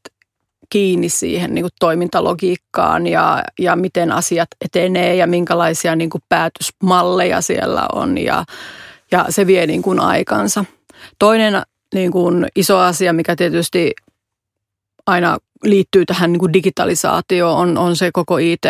kiinni 0.70 1.10
siihen 1.10 1.54
niin 1.54 1.64
kuin 1.64 1.72
toimintalogiikkaan 1.80 3.08
ja, 3.08 3.44
ja 3.60 3.76
miten 3.76 4.12
asiat 4.12 4.50
etenee 4.66 5.16
ja 5.16 5.28
minkälaisia 5.28 5.96
niin 5.96 6.10
kuin 6.10 6.24
päätösmalleja 6.30 7.42
siellä 7.42 7.86
on 7.94 8.18
ja, 8.18 8.44
ja 9.12 9.26
se 9.30 9.48
vie 9.48 9.68
niin 9.68 9.82
kuin 9.82 10.00
aikansa. 10.00 10.66
Toinen 11.20 11.62
niin 11.94 12.12
kuin 12.12 12.48
iso 12.56 12.78
asia, 12.78 13.14
mikä 13.14 13.36
tietysti 13.36 13.92
aina 15.06 15.38
liittyy 15.64 16.06
tähän 16.06 16.32
niin 16.32 16.40
kuin 16.40 16.54
digitalisaatioon, 16.54 17.58
on, 17.58 17.78
on 17.78 17.96
se 17.96 18.12
koko 18.14 18.38
IT, 18.38 18.64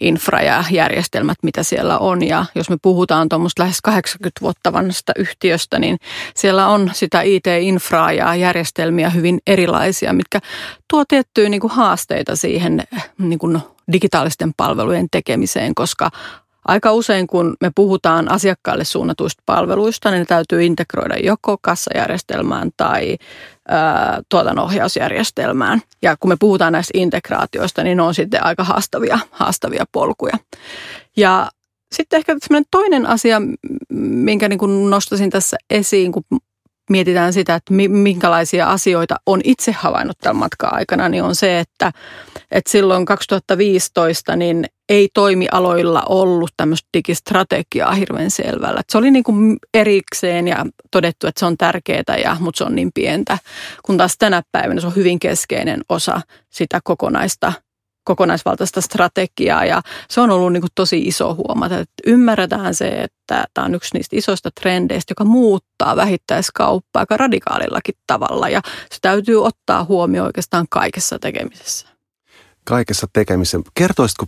infra 0.00 0.42
ja 0.42 0.64
järjestelmät, 0.70 1.38
mitä 1.42 1.62
siellä 1.62 1.98
on. 1.98 2.26
Ja 2.26 2.44
jos 2.54 2.70
me 2.70 2.76
puhutaan 2.82 3.28
tuommoista 3.28 3.62
lähes 3.62 3.80
80 3.82 4.40
vuotta 4.40 4.72
vanhasta 4.72 5.12
yhtiöstä, 5.18 5.78
niin 5.78 5.98
siellä 6.34 6.66
on 6.66 6.90
sitä 6.94 7.22
IT-infraa 7.22 8.12
ja 8.12 8.34
järjestelmiä 8.34 9.10
hyvin 9.10 9.40
erilaisia, 9.46 10.12
mitkä 10.12 10.40
tuo 10.90 11.04
tiettyjä 11.04 11.48
niin 11.48 11.60
kuin 11.60 11.70
haasteita 11.70 12.36
siihen 12.36 12.82
niin 13.18 13.38
kuin 13.38 13.58
digitaalisten 13.92 14.52
palvelujen 14.56 15.06
tekemiseen, 15.10 15.74
koska 15.74 16.10
Aika 16.64 16.92
usein, 16.92 17.26
kun 17.26 17.56
me 17.60 17.70
puhutaan 17.74 18.30
asiakkaille 18.30 18.84
suunnatuista 18.84 19.42
palveluista, 19.46 20.10
niin 20.10 20.18
ne 20.18 20.24
täytyy 20.24 20.62
integroida 20.62 21.14
joko 21.22 21.58
kassajärjestelmään 21.62 22.70
tai 22.76 23.16
tuotannohjausjärjestelmään. 24.28 25.80
Ja 26.02 26.16
kun 26.16 26.28
me 26.28 26.36
puhutaan 26.40 26.72
näistä 26.72 26.98
integraatioista, 26.98 27.82
niin 27.82 27.96
ne 27.96 28.02
on 28.02 28.14
sitten 28.14 28.44
aika 28.44 28.64
haastavia, 28.64 29.18
haastavia 29.30 29.84
polkuja. 29.92 30.38
Ja 31.16 31.50
sitten 31.94 32.16
ehkä 32.16 32.36
toinen 32.70 33.06
asia, 33.06 33.42
minkä 33.92 34.48
niin 34.48 34.58
kuin 34.58 34.90
nostasin 34.90 35.30
tässä 35.30 35.56
esiin, 35.70 36.12
kun 36.12 36.22
mietitään 36.90 37.32
sitä, 37.32 37.54
että 37.54 37.74
minkälaisia 37.88 38.70
asioita 38.70 39.16
on 39.26 39.40
itse 39.44 39.72
havainnut 39.72 40.18
tämän 40.18 40.36
matkan 40.36 40.74
aikana, 40.74 41.08
niin 41.08 41.22
on 41.22 41.34
se, 41.34 41.60
että, 41.60 41.92
että 42.50 42.70
silloin 42.70 43.04
2015 43.04 44.36
niin 44.36 44.64
ei 44.88 45.08
toimialoilla 45.14 46.02
ollut 46.08 46.50
tämmöistä 46.56 46.88
digistrategiaa 46.96 47.92
hirveän 47.92 48.30
selvällä. 48.30 48.80
Että 48.80 48.92
se 48.92 48.98
oli 48.98 49.10
niin 49.10 49.24
kuin 49.24 49.56
erikseen 49.74 50.48
ja 50.48 50.66
todettu, 50.90 51.26
että 51.26 51.40
se 51.40 51.46
on 51.46 51.56
tärkeää, 51.56 52.16
ja, 52.24 52.36
mutta 52.40 52.58
se 52.58 52.64
on 52.64 52.74
niin 52.74 52.90
pientä. 52.94 53.38
Kun 53.82 53.96
taas 53.96 54.14
tänä 54.18 54.42
päivänä 54.52 54.80
se 54.80 54.86
on 54.86 54.96
hyvin 54.96 55.18
keskeinen 55.18 55.80
osa 55.88 56.20
sitä 56.50 56.80
kokonaista 56.84 57.52
kokonaisvaltaista 58.04 58.80
strategiaa 58.80 59.64
ja 59.64 59.82
se 60.10 60.20
on 60.20 60.30
ollut 60.30 60.52
niin 60.52 60.60
kuin 60.60 60.70
tosi 60.74 61.02
iso 61.02 61.34
huomata, 61.34 61.78
että 61.78 61.94
ymmärretään 62.06 62.74
se, 62.74 62.88
että 62.88 63.44
tämä 63.54 63.64
on 63.64 63.74
yksi 63.74 63.94
niistä 63.94 64.16
isoista 64.16 64.50
trendeistä, 64.60 65.10
joka 65.10 65.24
muuttaa 65.24 65.96
vähittäiskauppaa 65.96 67.00
aika 67.00 67.16
radikaalillakin 67.16 67.94
tavalla 68.06 68.48
ja 68.48 68.60
se 68.64 68.98
täytyy 69.02 69.44
ottaa 69.44 69.84
huomioon 69.84 70.26
oikeastaan 70.26 70.66
kaikessa 70.70 71.18
tekemisessä. 71.18 71.99
Kaikessa 72.70 73.06
tekemisessä. 73.12 73.60
Kertoisitko 73.74 74.26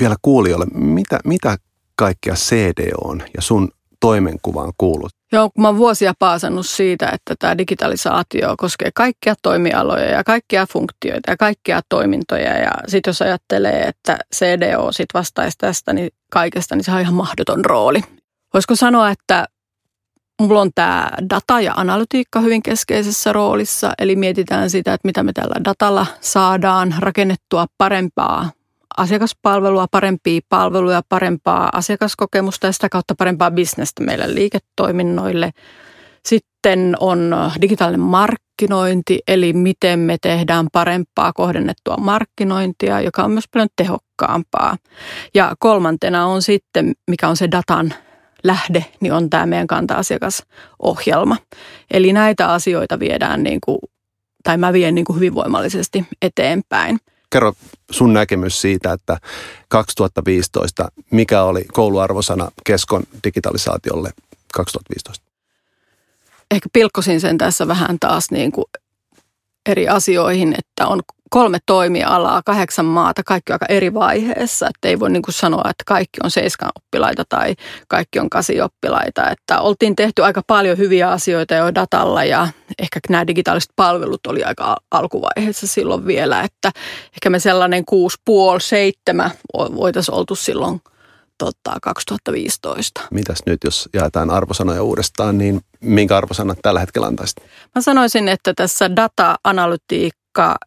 vielä 0.00 0.16
kuulijoille, 0.22 0.66
mitä, 0.74 1.18
mitä 1.24 1.56
kaikkea 1.96 2.34
CD 2.34 2.90
on 3.04 3.22
ja 3.36 3.42
sun 3.42 3.68
toimenkuvaan 4.00 4.72
kuulut? 4.78 5.12
Joo, 5.32 5.50
kun 5.50 5.62
mä 5.62 5.68
oon 5.68 5.76
vuosia 5.76 6.14
paasannut 6.18 6.66
siitä, 6.66 7.08
että 7.08 7.34
tämä 7.38 7.58
digitalisaatio 7.58 8.54
koskee 8.56 8.90
kaikkia 8.94 9.34
toimialoja 9.42 10.04
ja 10.04 10.24
kaikkia 10.24 10.66
funktioita 10.66 11.30
ja 11.30 11.36
kaikkia 11.36 11.80
toimintoja. 11.88 12.58
Ja 12.58 12.72
sitten 12.88 13.08
jos 13.10 13.22
ajattelee, 13.22 13.82
että 13.82 14.18
CDO 14.34 14.92
sit 14.92 15.08
vastaisi 15.14 15.58
tästä 15.58 15.92
niin 15.92 16.10
kaikesta, 16.30 16.76
niin 16.76 16.84
se 16.84 16.92
on 16.92 17.00
ihan 17.00 17.14
mahdoton 17.14 17.64
rooli. 17.64 18.00
Voisiko 18.54 18.76
sanoa, 18.76 19.10
että 19.10 19.46
mulla 20.42 20.60
on 20.60 20.70
tämä 20.74 21.10
data 21.30 21.60
ja 21.60 21.72
analytiikka 21.76 22.40
hyvin 22.40 22.62
keskeisessä 22.62 23.32
roolissa. 23.32 23.92
Eli 23.98 24.16
mietitään 24.16 24.70
sitä, 24.70 24.94
että 24.94 25.08
mitä 25.08 25.22
me 25.22 25.32
tällä 25.32 25.54
datalla 25.64 26.06
saadaan 26.20 26.94
rakennettua 26.98 27.66
parempaa 27.78 28.50
asiakaspalvelua, 28.96 29.86
parempia 29.90 30.40
palveluja, 30.48 31.02
parempaa 31.08 31.70
asiakaskokemusta 31.72 32.66
ja 32.66 32.72
sitä 32.72 32.88
kautta 32.88 33.14
parempaa 33.18 33.50
bisnestä 33.50 34.04
meille 34.04 34.34
liiketoiminnoille. 34.34 35.50
Sitten 36.28 36.96
on 37.00 37.34
digitaalinen 37.60 38.00
markkinointi, 38.00 39.18
eli 39.28 39.52
miten 39.52 39.98
me 39.98 40.16
tehdään 40.22 40.66
parempaa 40.72 41.32
kohdennettua 41.32 41.96
markkinointia, 41.96 43.00
joka 43.00 43.24
on 43.24 43.30
myös 43.30 43.48
paljon 43.52 43.68
tehokkaampaa. 43.76 44.76
Ja 45.34 45.54
kolmantena 45.58 46.26
on 46.26 46.42
sitten, 46.42 46.92
mikä 47.10 47.28
on 47.28 47.36
se 47.36 47.50
datan 47.50 47.94
lähde, 48.44 48.84
niin 49.00 49.12
on 49.12 49.30
tämä 49.30 49.46
meidän 49.46 49.66
kanta-asiakasohjelma. 49.66 51.36
Eli 51.90 52.12
näitä 52.12 52.52
asioita 52.52 52.98
viedään 52.98 53.42
niin 53.42 53.58
kuin, 53.64 53.78
tai 54.44 54.56
mä 54.56 54.72
vien 54.72 54.94
niin 54.94 55.04
kuin 55.04 55.16
hyvin 55.16 55.34
voimallisesti 55.34 56.04
eteenpäin 56.22 56.98
kerro 57.32 57.52
sun 57.90 58.12
näkemys 58.12 58.60
siitä, 58.60 58.92
että 58.92 59.18
2015, 59.68 60.88
mikä 61.10 61.42
oli 61.42 61.64
kouluarvosana 61.72 62.50
Keskon 62.66 63.02
digitalisaatiolle 63.24 64.10
2015? 64.54 65.26
Ehkä 66.50 66.68
pilkkosin 66.72 67.20
sen 67.20 67.38
tässä 67.38 67.68
vähän 67.68 67.96
taas 68.00 68.30
niin 68.30 68.52
kuin 68.52 68.64
eri 69.66 69.88
asioihin, 69.88 70.54
että 70.58 70.86
on 70.86 71.00
kolme 71.32 71.58
toimialaa, 71.66 72.42
kahdeksan 72.44 72.84
maata, 72.84 73.22
kaikki 73.26 73.52
aika 73.52 73.66
eri 73.68 73.94
vaiheessa. 73.94 74.66
Että 74.66 74.88
ei 74.88 75.00
voi 75.00 75.10
niin 75.10 75.22
kuin 75.22 75.34
sanoa, 75.34 75.70
että 75.70 75.84
kaikki 75.86 76.20
on 76.24 76.30
seiskan 76.30 76.70
oppilaita 76.76 77.24
tai 77.28 77.54
kaikki 77.88 78.18
on 78.18 78.28
oppilaita. 78.64 79.30
Että 79.30 79.60
oltiin 79.60 79.96
tehty 79.96 80.24
aika 80.24 80.42
paljon 80.46 80.78
hyviä 80.78 81.10
asioita 81.10 81.54
jo 81.54 81.74
datalla 81.74 82.24
ja 82.24 82.48
ehkä 82.78 83.00
nämä 83.08 83.26
digitaaliset 83.26 83.70
palvelut 83.76 84.26
oli 84.26 84.44
aika 84.44 84.76
alkuvaiheessa 84.90 85.66
silloin 85.66 86.06
vielä. 86.06 86.40
Että 86.40 86.70
ehkä 87.12 87.30
me 87.30 87.38
sellainen 87.38 87.84
kuusi, 87.84 88.18
puoli, 88.24 88.60
seitsemän 88.60 89.30
voitaisiin 89.54 90.14
oltu 90.14 90.34
silloin 90.34 90.80
tota, 91.38 91.76
2015. 91.82 93.00
Mitäs 93.10 93.38
nyt, 93.46 93.64
jos 93.64 93.88
jaetaan 93.92 94.30
arvosanoja 94.30 94.82
uudestaan, 94.82 95.38
niin 95.38 95.60
minkä 95.80 96.16
arvosanat 96.16 96.58
tällä 96.62 96.80
hetkellä 96.80 97.06
antaisit? 97.06 97.36
Mä 97.74 97.82
sanoisin, 97.82 98.28
että 98.28 98.52
tässä 98.56 98.96
data-analytiikka 98.96 100.21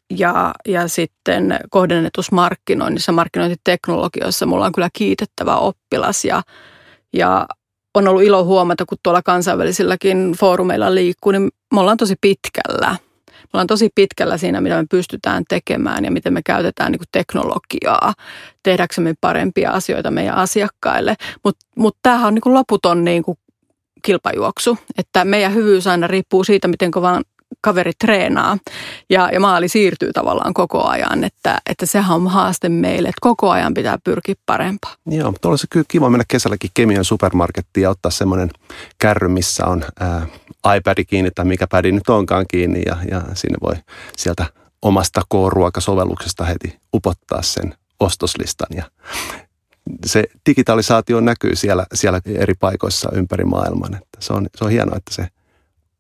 ja, 0.10 0.54
ja 0.68 0.88
sitten 0.88 1.60
kohdennetusmarkkinoinnissa, 1.70 3.12
markkinointiteknologioissa 3.12 4.46
mulla 4.46 4.66
on 4.66 4.72
kyllä 4.72 4.90
kiitettävä 4.94 5.56
oppilas 5.56 6.26
ja, 6.26 6.42
ja 7.14 7.48
on 7.94 8.08
ollut 8.08 8.24
ilo 8.24 8.44
huomata, 8.44 8.86
kun 8.86 8.98
tuolla 9.04 9.22
kansainvälisilläkin 9.22 10.36
foorumeilla 10.40 10.96
liikkuu, 10.96 11.32
niin 11.32 11.50
me 11.74 11.80
ollaan 11.80 11.98
tosi 11.98 12.16
pitkällä 12.22 12.96
me 13.46 13.50
ollaan 13.58 13.68
tosi 13.68 13.90
pitkällä 13.96 14.38
siinä, 14.38 14.62
mitä 14.62 14.76
me 14.82 14.86
pystytään 14.90 15.44
tekemään 15.50 16.06
ja 16.06 16.12
miten 16.12 16.34
me 16.34 16.42
käytetään 16.46 16.92
niin 16.92 17.02
teknologiaa 17.12 18.14
tehdäksemme 18.64 19.14
parempia 19.22 19.72
asioita 19.72 20.12
meidän 20.12 20.36
asiakkaille. 20.36 21.16
Mutta 21.44 21.66
mut 21.78 21.98
tämähän 22.02 22.28
on 22.28 22.34
niin 22.34 22.54
loputon 22.54 23.04
niin 23.04 23.24
kuin 23.24 23.38
kilpajuoksu, 24.02 24.78
että 24.98 25.26
meidän 25.26 25.54
hyvyys 25.54 25.88
aina 25.88 26.08
riippuu 26.08 26.44
siitä, 26.44 26.68
miten 26.68 26.92
kovaan 26.92 27.24
kaveri 27.62 27.92
treenaa 28.00 28.58
ja, 29.10 29.30
ja 29.34 29.40
maali 29.40 29.68
siirtyy 29.68 30.14
tavallaan 30.14 30.54
koko 30.54 30.88
ajan, 30.88 31.24
että, 31.24 31.58
että 31.70 31.86
sehän 31.86 32.16
on 32.16 32.28
haaste 32.28 32.70
meille, 32.70 33.10
että 33.10 33.20
koko 33.22 33.50
ajan 33.50 33.74
pitää 33.74 33.98
pyrkiä 34.04 34.36
parempaan. 34.46 34.96
Joo, 35.06 35.32
mutta 35.32 35.50
olisi 35.50 35.68
kyllä 35.70 35.86
kiva 35.88 36.10
mennä 36.10 36.24
kesälläkin 36.28 36.70
Kemian 36.74 37.06
supermarkettiin 37.06 37.82
ja 37.82 37.90
ottaa 37.90 38.12
semmoinen 38.12 38.50
kärry, 38.98 39.28
missä 39.28 39.66
on 39.66 39.84
ää, 40.00 40.28
iPad 40.78 41.04
kiinni 41.08 41.32
tai 41.32 41.46
mikä 41.46 41.68
pädi 41.68 41.92
nyt 41.92 42.10
onkaan 42.10 42.46
kiinni 42.48 42.82
ja, 42.86 42.98
ja 43.12 43.22
sinne 43.34 43.58
voi 43.62 43.76
sieltä 44.18 44.46
omasta 44.82 45.22
K-ruokasovelluksesta 45.30 46.46
heti 46.46 46.78
upottaa 46.94 47.42
sen 47.42 47.76
ostoslistan 48.00 48.78
ja 48.78 48.84
se 50.06 50.24
digitalisaatio 50.50 51.20
näkyy 51.20 51.56
siellä, 51.56 51.86
siellä 51.94 52.22
eri 52.26 52.54
paikoissa 52.60 53.10
ympäri 53.14 53.46
maailman. 53.46 53.96
Että 53.96 54.18
se, 54.20 54.34
on, 54.34 54.48
se 54.56 54.64
on 54.64 54.72
hienoa, 54.72 54.98
että 54.98 55.16
se 55.16 55.28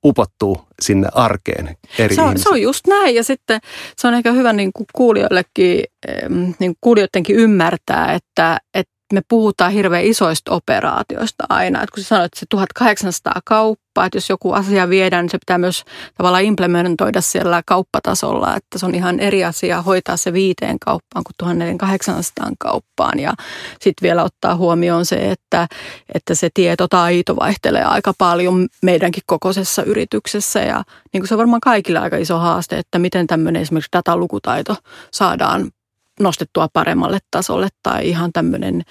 upottuu 0.06 0.68
sinne 0.82 1.08
arkeen 1.14 1.78
eri 2.00 2.16
se 2.16 2.22
on, 2.22 2.40
se 2.40 2.50
on 2.50 2.62
just 2.62 2.88
näin. 2.88 3.16
Ja 3.16 3.24
sitten 3.24 3.60
se 3.98 4.08
on 4.08 4.14
ehkä 4.14 4.32
hyvä 4.32 4.54
niin 4.54 4.72
kuin 4.74 4.88
kuulijoillekin, 4.96 5.84
niin 6.30 6.56
kuin 6.60 6.78
kuulijoidenkin 6.82 7.36
ymmärtää, 7.36 8.14
että, 8.14 8.58
että 8.74 8.95
me 9.14 9.22
puhutaan 9.28 9.72
hirveän 9.72 10.04
isoista 10.04 10.52
operaatioista 10.52 11.44
aina. 11.50 11.84
Että 11.84 11.94
kun 11.94 12.04
sä 12.04 12.08
sanoit, 12.08 12.26
että 12.26 12.40
se 12.40 12.46
1800 12.50 13.42
kauppaa, 13.46 14.06
että 14.06 14.18
jos 14.18 14.30
joku 14.30 14.52
asia 14.52 14.90
viedään, 14.90 15.24
niin 15.24 15.32
se 15.32 15.38
pitää 15.38 15.58
myös 15.58 15.84
tavallaan 16.18 16.44
implementoida 16.44 17.22
siellä 17.22 17.62
kauppatasolla. 17.66 18.56
Että 18.56 18.80
se 18.80 18.86
on 18.86 18.96
ihan 18.96 19.20
eri 19.20 19.44
asia 19.44 19.82
hoitaa 19.82 20.18
se 20.18 20.34
viiteen 20.34 20.80
kauppaan 20.80 21.24
kuin 21.24 21.36
1800 21.38 22.52
kauppaan. 22.60 23.20
Ja 23.20 23.34
sitten 23.72 24.08
vielä 24.08 24.24
ottaa 24.24 24.56
huomioon 24.56 25.06
se, 25.06 25.32
että, 25.32 25.68
että 26.14 26.36
se 26.36 26.50
tietotaito 26.54 27.36
vaihtelee 27.36 27.84
aika 27.84 28.14
paljon 28.18 28.68
meidänkin 28.82 29.24
kokoisessa 29.26 29.84
yrityksessä. 29.84 30.60
Ja 30.60 30.84
niin 31.14 31.22
kuin 31.22 31.28
se 31.28 31.34
on 31.34 31.40
varmaan 31.40 31.62
kaikille 31.62 32.00
aika 32.00 32.18
iso 32.18 32.38
haaste, 32.38 32.78
että 32.78 33.00
miten 33.00 33.28
tämmöinen 33.28 33.62
esimerkiksi 33.62 33.92
datalukutaito 33.94 34.76
saadaan 35.12 35.72
nostettua 36.19 36.67
paremmalle 36.74 37.19
tasolle 37.31 37.67
tai 37.84 38.10
ihan 38.10 38.34
tämmöinen 38.34 38.81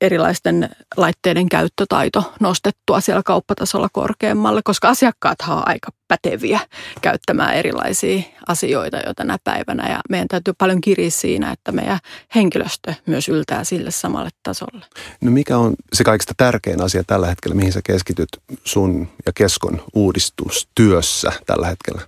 erilaisten 0.00 0.70
laitteiden 0.96 1.48
käyttötaito 1.48 2.32
nostettua 2.40 3.00
siellä 3.00 3.22
kauppatasolla 3.22 3.88
korkeammalle, 3.92 4.60
koska 4.64 4.88
asiakkaat 4.88 5.38
on 5.48 5.68
aika 5.68 5.90
päteviä 6.08 6.60
käyttämään 7.02 7.54
erilaisia 7.54 8.22
asioita 8.48 8.96
jo 8.96 9.14
tänä 9.14 9.38
päivänä 9.44 9.90
ja 9.90 10.00
meidän 10.10 10.28
täytyy 10.28 10.54
paljon 10.58 10.80
kiriä 10.80 11.10
siinä, 11.10 11.52
että 11.52 11.72
meidän 11.72 11.98
henkilöstö 12.34 12.94
myös 13.06 13.28
yltää 13.28 13.64
sille 13.64 13.90
samalle 13.90 14.30
tasolle. 14.42 14.86
No 15.20 15.30
mikä 15.30 15.58
on 15.58 15.74
se 15.92 16.04
kaikista 16.04 16.34
tärkein 16.36 16.82
asia 16.82 17.04
tällä 17.06 17.26
hetkellä, 17.26 17.54
mihin 17.54 17.72
sä 17.72 17.80
keskityt 17.84 18.28
sun 18.64 19.08
ja 19.26 19.32
Keskon 19.34 19.84
uudistustyössä 19.94 21.32
tällä 21.46 21.66
hetkellä? 21.66 22.00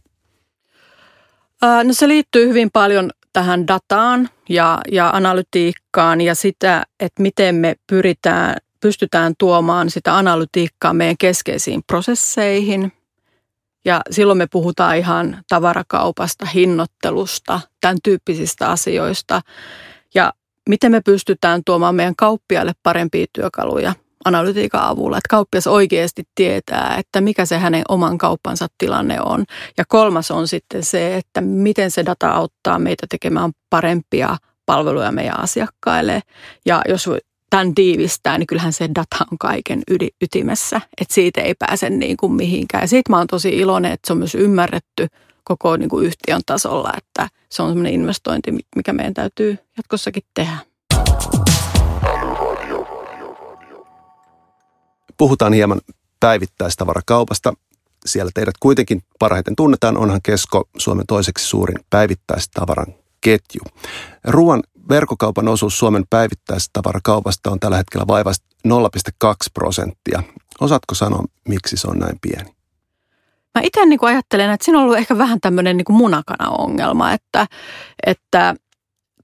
No 1.84 1.92
se 1.92 2.08
liittyy 2.08 2.48
hyvin 2.48 2.70
paljon 2.72 3.10
tähän 3.34 3.66
dataan 3.66 4.28
ja, 4.48 4.78
ja 4.92 5.10
analytiikkaan 5.10 6.20
ja 6.20 6.34
sitä, 6.34 6.82
että 7.00 7.22
miten 7.22 7.54
me 7.54 7.74
pyritään, 7.86 8.56
pystytään 8.80 9.34
tuomaan 9.38 9.90
sitä 9.90 10.16
analytiikkaa 10.16 10.94
meidän 10.94 11.16
keskeisiin 11.18 11.82
prosesseihin. 11.86 12.92
Ja 13.84 14.00
silloin 14.10 14.38
me 14.38 14.46
puhutaan 14.46 14.96
ihan 14.96 15.44
tavarakaupasta, 15.48 16.46
hinnoittelusta, 16.46 17.60
tämän 17.80 17.96
tyyppisistä 18.02 18.70
asioista. 18.70 19.40
Ja 20.14 20.32
miten 20.68 20.92
me 20.92 21.00
pystytään 21.00 21.62
tuomaan 21.66 21.94
meidän 21.94 22.16
kauppiaille 22.16 22.72
parempia 22.82 23.26
työkaluja 23.32 23.94
analytiikan 24.24 24.82
avulla, 24.82 25.18
että 25.18 25.28
kauppias 25.30 25.66
oikeasti 25.66 26.22
tietää, 26.34 26.96
että 26.98 27.20
mikä 27.20 27.44
se 27.44 27.58
hänen 27.58 27.82
oman 27.88 28.18
kauppansa 28.18 28.66
tilanne 28.78 29.20
on. 29.20 29.44
Ja 29.78 29.84
kolmas 29.88 30.30
on 30.30 30.48
sitten 30.48 30.82
se, 30.82 31.16
että 31.16 31.40
miten 31.40 31.90
se 31.90 32.04
data 32.06 32.30
auttaa 32.30 32.78
meitä 32.78 33.06
tekemään 33.10 33.52
parempia 33.70 34.36
palveluja 34.66 35.12
meidän 35.12 35.40
asiakkaille. 35.40 36.22
Ja 36.66 36.82
jos 36.88 37.08
tämän 37.50 37.74
tiivistää, 37.74 38.38
niin 38.38 38.46
kyllähän 38.46 38.72
se 38.72 38.88
data 38.88 39.26
on 39.32 39.38
kaiken 39.38 39.82
ytimessä, 40.22 40.80
että 41.00 41.14
siitä 41.14 41.40
ei 41.40 41.54
pääse 41.58 41.90
niin 41.90 42.16
kuin 42.16 42.32
mihinkään. 42.32 42.82
Ja 42.82 42.88
siitä 42.88 43.10
mä 43.10 43.18
oon 43.18 43.26
tosi 43.26 43.48
iloinen, 43.48 43.92
että 43.92 44.06
se 44.06 44.12
on 44.12 44.18
myös 44.18 44.34
ymmärretty 44.34 45.06
koko 45.44 45.76
niin 45.76 45.88
kuin 45.88 46.06
yhtiön 46.06 46.40
tasolla, 46.46 46.92
että 46.96 47.28
se 47.50 47.62
on 47.62 47.68
semmoinen 47.68 47.92
investointi, 47.92 48.52
mikä 48.76 48.92
meidän 48.92 49.14
täytyy 49.14 49.58
jatkossakin 49.76 50.22
tehdä. 50.34 50.56
Puhutaan 55.16 55.52
hieman 55.52 55.80
päivittäistavarakaupasta. 56.20 57.52
Siellä 58.06 58.30
teidät 58.34 58.54
kuitenkin 58.60 59.02
parhaiten 59.18 59.56
tunnetaan, 59.56 59.96
onhan 59.96 60.20
Kesko 60.22 60.68
Suomen 60.76 61.06
toiseksi 61.06 61.46
suurin 61.46 61.78
päivittäistavaran 61.90 62.94
ketju. 63.20 63.60
Ruoan 64.24 64.62
verkkokaupan 64.88 65.48
osuus 65.48 65.78
Suomen 65.78 66.04
päivittäistavarakaupasta 66.10 67.50
on 67.50 67.60
tällä 67.60 67.76
hetkellä 67.76 68.06
vaivasta 68.06 68.46
0,2 68.68 69.32
prosenttia. 69.54 70.22
Osaatko 70.60 70.94
sanoa, 70.94 71.24
miksi 71.48 71.76
se 71.76 71.88
on 71.88 71.98
näin 71.98 72.18
pieni? 72.20 72.54
Mä 73.54 73.60
itse 73.62 73.86
niin 73.86 73.98
ajattelen, 74.02 74.50
että 74.50 74.64
siinä 74.64 74.78
on 74.78 74.84
ollut 74.84 74.98
ehkä 74.98 75.18
vähän 75.18 75.40
tämmöinen 75.40 75.76
niin 75.76 75.84
munakana-ongelma, 75.96 77.12
että, 77.12 77.46
että 78.06 78.54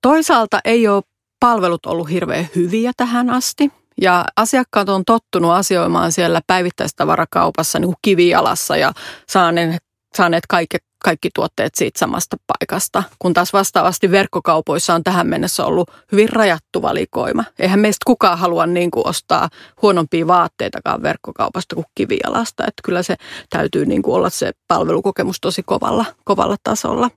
toisaalta 0.03 0.61
ei 0.65 0.89
ole 0.89 1.03
palvelut 1.41 1.87
ollut 1.87 2.11
hirveän 2.11 2.49
hyviä 2.57 2.93
tähän 2.97 3.31
asti. 3.31 3.73
Ja 4.01 4.25
asiakkaat 4.37 4.89
on 4.89 5.05
tottunut 5.05 5.53
asioimaan 5.53 6.13
siellä 6.13 6.41
päivittäistavarakaupassa 6.47 7.79
niin 7.79 7.89
kuin 7.89 7.99
kivijalassa 8.03 8.77
ja 8.77 8.93
saaneet, 9.29 9.83
saaneet 10.17 10.47
kaikki, 10.49 10.77
kaikki 11.05 11.29
tuotteet 11.35 11.75
siitä 11.75 11.99
samasta 11.99 12.37
paikasta. 12.47 13.03
Kun 13.19 13.35
taas 13.35 13.53
vastaavasti 13.53 14.11
verkkokaupoissa 14.11 14.95
on 14.95 15.05
tähän 15.05 15.27
mennessä 15.27 15.65
ollut 15.65 15.91
hyvin 16.13 16.29
rajattu 16.29 16.83
valikoima. 16.83 17.45
Eihän 17.59 17.81
meistä 17.81 18.05
kukaan 18.07 18.39
halua 18.39 18.67
niin 18.67 18.91
kuin 18.91 19.09
ostaa 19.09 19.49
huonompia 19.83 20.27
vaatteitakaan 20.27 21.03
verkkokaupasta 21.03 21.75
kuin 21.75 21.87
kivijalasta. 21.95 22.63
Että 22.63 22.83
kyllä 22.85 23.03
se 23.03 23.17
täytyy 23.51 23.87
niin 23.87 24.03
kuin 24.03 24.15
olla 24.15 24.31
se 24.31 24.53
palvelukokemus 24.69 25.37
tosi 25.41 25.63
kovalla, 25.63 26.05
kovalla 26.25 26.57
tasolla. 26.63 27.11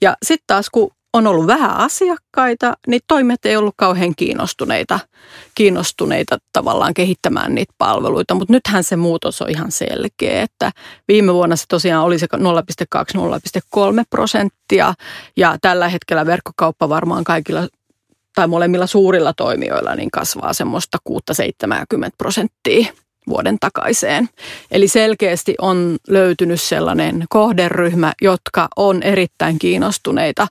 Ja 0.00 0.16
sitten 0.22 0.44
taas 0.46 0.70
kun 0.70 0.90
on 1.12 1.26
ollut 1.26 1.46
vähän 1.46 1.76
asiakkaita, 1.76 2.74
niin 2.86 3.00
toimet 3.08 3.46
ei 3.46 3.56
ollut 3.56 3.74
kauhean 3.76 4.14
kiinnostuneita, 4.16 5.00
kiinnostuneita 5.54 6.38
tavallaan 6.52 6.94
kehittämään 6.94 7.54
niitä 7.54 7.74
palveluita. 7.78 8.34
Mutta 8.34 8.52
nythän 8.52 8.84
se 8.84 8.96
muutos 8.96 9.42
on 9.42 9.50
ihan 9.50 9.72
selkeä, 9.72 10.42
että 10.42 10.72
viime 11.08 11.34
vuonna 11.34 11.56
se 11.56 11.64
tosiaan 11.68 12.04
oli 12.04 12.18
se 12.18 12.26
0,2-0,3 12.36 14.04
prosenttia 14.10 14.94
ja 15.36 15.56
tällä 15.62 15.88
hetkellä 15.88 16.26
verkkokauppa 16.26 16.88
varmaan 16.88 17.24
kaikilla 17.24 17.68
tai 18.34 18.46
molemmilla 18.46 18.86
suurilla 18.86 19.32
toimijoilla 19.32 19.94
niin 19.94 20.10
kasvaa 20.10 20.52
semmoista 20.52 20.98
6-70 21.08 21.14
prosenttia 22.18 22.92
vuoden 23.28 23.56
takaiseen. 23.60 24.28
Eli 24.70 24.88
selkeästi 24.88 25.54
on 25.60 25.96
löytynyt 26.08 26.60
sellainen 26.60 27.24
kohderyhmä, 27.28 28.12
jotka 28.20 28.68
on 28.76 29.02
erittäin 29.02 29.58
kiinnostuneita 29.58 30.46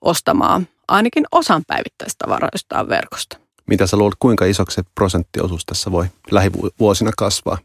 ostamaan 0.00 0.68
ainakin 0.88 1.24
osan 1.32 1.62
päivittäistavaroistaan 1.66 2.88
verkosta. 2.88 3.38
Mitä 3.66 3.86
sä 3.86 3.96
luulet, 3.96 4.14
kuinka 4.18 4.44
isoksi 4.44 4.74
se 4.74 4.82
prosenttiosuus 4.94 5.66
tässä 5.66 5.92
voi 5.92 6.06
lähivuosina 6.30 7.10
kasvaa? 7.16 7.58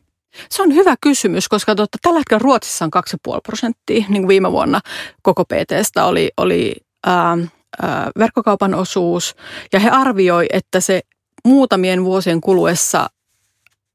Se 0.50 0.62
on 0.62 0.76
hyvä 0.76 0.96
kysymys, 1.02 1.50
koska 1.50 1.76
totta, 1.76 1.98
tällä 2.02 2.20
hetkellä 2.20 2.40
Ruotsissa 2.44 2.86
on 2.86 2.92
2,5 3.34 3.40
prosenttia, 3.44 4.06
niin 4.10 4.22
kuin 4.22 4.28
viime 4.28 4.52
vuonna 4.52 4.80
koko 5.22 5.46
PTstä 5.46 6.06
oli, 6.06 6.32
oli 6.38 6.76
ää, 7.06 7.38
ää, 7.82 8.12
verkkokaupan 8.20 8.74
osuus 8.74 9.36
ja 9.74 9.80
he 9.80 9.90
arvioi, 9.90 10.46
että 10.54 10.80
se 10.80 11.02
muutamien 11.46 12.04
vuosien 12.04 12.42
kuluessa 12.42 13.10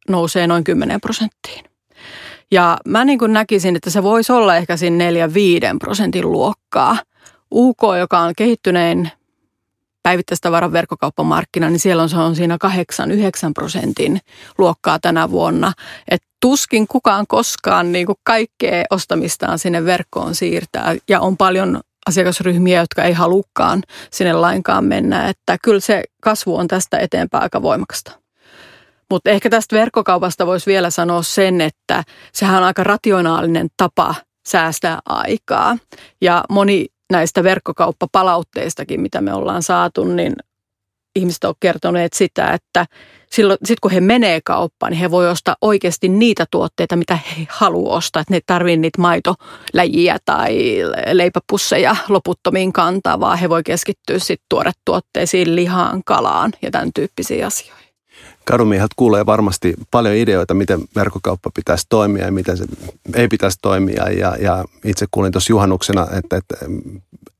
nousee 0.08 0.46
noin 0.46 0.64
10 0.64 1.00
prosenttiin. 1.00 1.64
Ja 2.50 2.78
mä 2.86 3.04
niin 3.04 3.18
kuin 3.18 3.32
näkisin, 3.32 3.76
että 3.76 3.90
se 3.90 4.02
voisi 4.02 4.32
olla 4.32 4.56
ehkä 4.56 4.76
siinä 4.76 5.10
4-5 5.10 5.78
prosentin 5.78 6.32
luokkaa. 6.32 6.96
UK, 7.54 7.80
joka 7.98 8.18
on 8.18 8.32
kehittynein 8.36 9.10
päivittäistavaran 10.02 10.72
verkkokauppamarkkina, 10.72 11.70
niin 11.70 11.80
siellä 11.80 12.02
on, 12.02 12.08
se 12.08 12.16
on 12.16 12.36
siinä 12.36 12.58
8-9 12.64 12.68
prosentin 13.54 14.20
luokkaa 14.58 14.98
tänä 14.98 15.30
vuonna. 15.30 15.72
Et 16.10 16.22
tuskin 16.40 16.88
kukaan 16.88 17.26
koskaan 17.26 17.92
niin 17.92 18.06
kuin 18.06 18.18
kaikkea 18.22 18.84
ostamistaan 18.90 19.58
sinne 19.58 19.84
verkkoon 19.84 20.34
siirtää 20.34 20.96
ja 21.08 21.20
on 21.20 21.36
paljon 21.36 21.80
asiakasryhmiä, 22.06 22.80
jotka 22.80 23.04
ei 23.04 23.12
halukkaan 23.12 23.82
sinne 24.10 24.32
lainkaan 24.32 24.84
mennä. 24.84 25.28
Että 25.28 25.56
kyllä 25.62 25.80
se 25.80 26.04
kasvu 26.22 26.56
on 26.56 26.68
tästä 26.68 26.98
eteenpäin 26.98 27.42
aika 27.42 27.62
voimakasta. 27.62 28.12
Mutta 29.10 29.30
ehkä 29.30 29.50
tästä 29.50 29.76
verkkokaupasta 29.76 30.46
voisi 30.46 30.66
vielä 30.66 30.90
sanoa 30.90 31.22
sen, 31.22 31.60
että 31.60 32.04
sehän 32.32 32.56
on 32.56 32.64
aika 32.64 32.84
rationaalinen 32.84 33.68
tapa 33.76 34.14
säästää 34.46 34.98
aikaa. 35.06 35.78
Ja 36.20 36.44
moni 36.50 36.86
näistä 37.10 37.42
verkkokauppapalautteistakin, 37.42 39.00
mitä 39.00 39.20
me 39.20 39.34
ollaan 39.34 39.62
saatu, 39.62 40.04
niin 40.04 40.34
ihmiset 41.16 41.44
on 41.44 41.54
kertoneet 41.60 42.12
sitä, 42.12 42.52
että 42.52 42.86
silloin, 43.30 43.58
sit 43.64 43.80
kun 43.80 43.90
he 43.90 44.00
menee 44.00 44.40
kauppaan, 44.44 44.92
niin 44.92 45.00
he 45.00 45.10
voi 45.10 45.30
ostaa 45.30 45.56
oikeasti 45.60 46.08
niitä 46.08 46.46
tuotteita, 46.50 46.96
mitä 46.96 47.16
he 47.16 47.46
haluavat 47.50 47.98
ostaa. 47.98 48.20
Että 48.20 48.34
ne 48.34 48.40
tarvii 48.46 48.76
niitä 48.76 49.00
maitoläjiä 49.00 50.18
tai 50.24 50.76
leipäpusseja 51.12 51.96
loputtomiin 52.08 52.72
kantaa, 52.72 53.20
vaan 53.20 53.38
he 53.38 53.48
voi 53.48 53.62
keskittyä 53.62 54.18
sitten 54.18 54.46
tuoretuotteisiin, 54.48 55.56
lihaan, 55.56 56.04
kalaan 56.04 56.52
ja 56.62 56.70
tämän 56.70 56.90
tyyppisiin 56.94 57.46
asioihin. 57.46 57.77
Kadumiehet 58.48 58.90
kuulee 58.96 59.26
varmasti 59.26 59.74
paljon 59.90 60.14
ideoita, 60.14 60.54
miten 60.54 60.80
verkkokauppa 60.96 61.50
pitäisi 61.54 61.86
toimia 61.88 62.24
ja 62.24 62.32
miten 62.32 62.56
se 62.56 62.64
ei 63.14 63.28
pitäisi 63.28 63.58
toimia. 63.62 64.10
Ja, 64.10 64.36
ja 64.36 64.64
itse 64.84 65.06
kuulin 65.10 65.32
tuossa 65.32 65.52
juhannuksena, 65.52 66.06
että, 66.12 66.36
että 66.36 66.56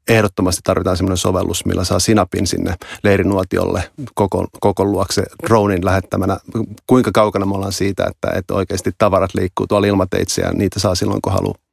ehdottomasti 0.08 0.60
tarvitaan 0.64 0.96
sellainen 0.96 1.16
sovellus, 1.16 1.64
millä 1.66 1.84
saa 1.84 1.98
sinapin 1.98 2.46
sinne 2.46 2.74
leirinuotiolle 3.04 3.90
koko, 4.14 4.46
koko 4.60 4.84
luokse 4.84 5.22
dronein 5.46 5.84
lähettämänä. 5.84 6.38
Kuinka 6.86 7.10
kaukana 7.12 7.46
me 7.46 7.54
ollaan 7.54 7.72
siitä, 7.72 8.06
että, 8.06 8.38
että 8.38 8.54
oikeasti 8.54 8.90
tavarat 8.98 9.34
liikkuu 9.34 9.66
tuolla 9.66 9.86
ilmateitse 9.86 10.42
ja 10.42 10.52
niitä 10.52 10.80
saa 10.80 10.94
silloin, 10.94 11.22
kun 11.22 11.32
haluaa? 11.32 11.67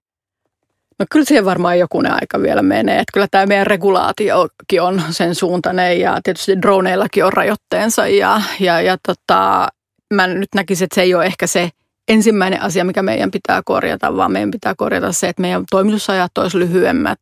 No 1.00 1.06
kyllä 1.12 1.26
siihen 1.26 1.46
varmaan 1.46 1.80
jokunen 1.80 2.12
aika 2.12 2.42
vielä 2.42 2.62
menee. 2.62 2.96
Että 2.96 3.12
kyllä 3.14 3.28
tämä 3.32 3.46
meidän 3.46 3.68
regulaatiokin 3.68 4.82
on 4.82 5.02
sen 5.10 5.36
suuntainen 5.36 6.00
ja 6.00 6.20
tietysti 6.24 6.62
droneillakin 6.62 7.26
on 7.26 7.34
rajoitteensa. 7.34 8.08
Ja, 8.08 8.42
ja, 8.60 8.82
ja 8.82 8.98
tota, 9.08 9.68
mä 10.14 10.28
nyt 10.28 10.50
näkisin, 10.56 10.86
että 10.86 10.96
se 10.96 11.02
ei 11.02 11.16
ole 11.16 11.26
ehkä 11.26 11.48
se 11.48 11.70
ensimmäinen 12.08 12.62
asia, 12.62 12.86
mikä 12.86 13.04
meidän 13.04 13.32
pitää 13.32 13.62
korjata, 13.66 14.18
vaan 14.18 14.32
meidän 14.32 14.52
pitää 14.52 14.74
korjata 14.78 15.12
se, 15.12 15.30
että 15.30 15.42
meidän 15.42 15.64
toimitusajat 15.72 16.38
olisi 16.38 16.60
lyhyemmät. 16.60 17.20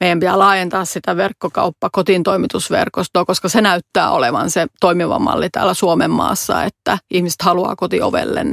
Meidän 0.00 0.20
pitää 0.20 0.38
laajentaa 0.38 0.84
sitä 0.84 1.16
verkkokauppa 1.16 1.90
kotiin 1.92 2.22
toimitusverkostoa, 2.22 3.24
koska 3.24 3.48
se 3.48 3.60
näyttää 3.60 4.10
olevan 4.10 4.50
se 4.50 4.66
toimiva 4.80 5.18
malli 5.18 5.48
täällä 5.50 5.74
Suomen 5.74 6.10
maassa, 6.10 6.64
että 6.64 6.98
ihmiset 7.10 7.42
haluaa 7.42 7.76
kotiovelle 7.76 8.44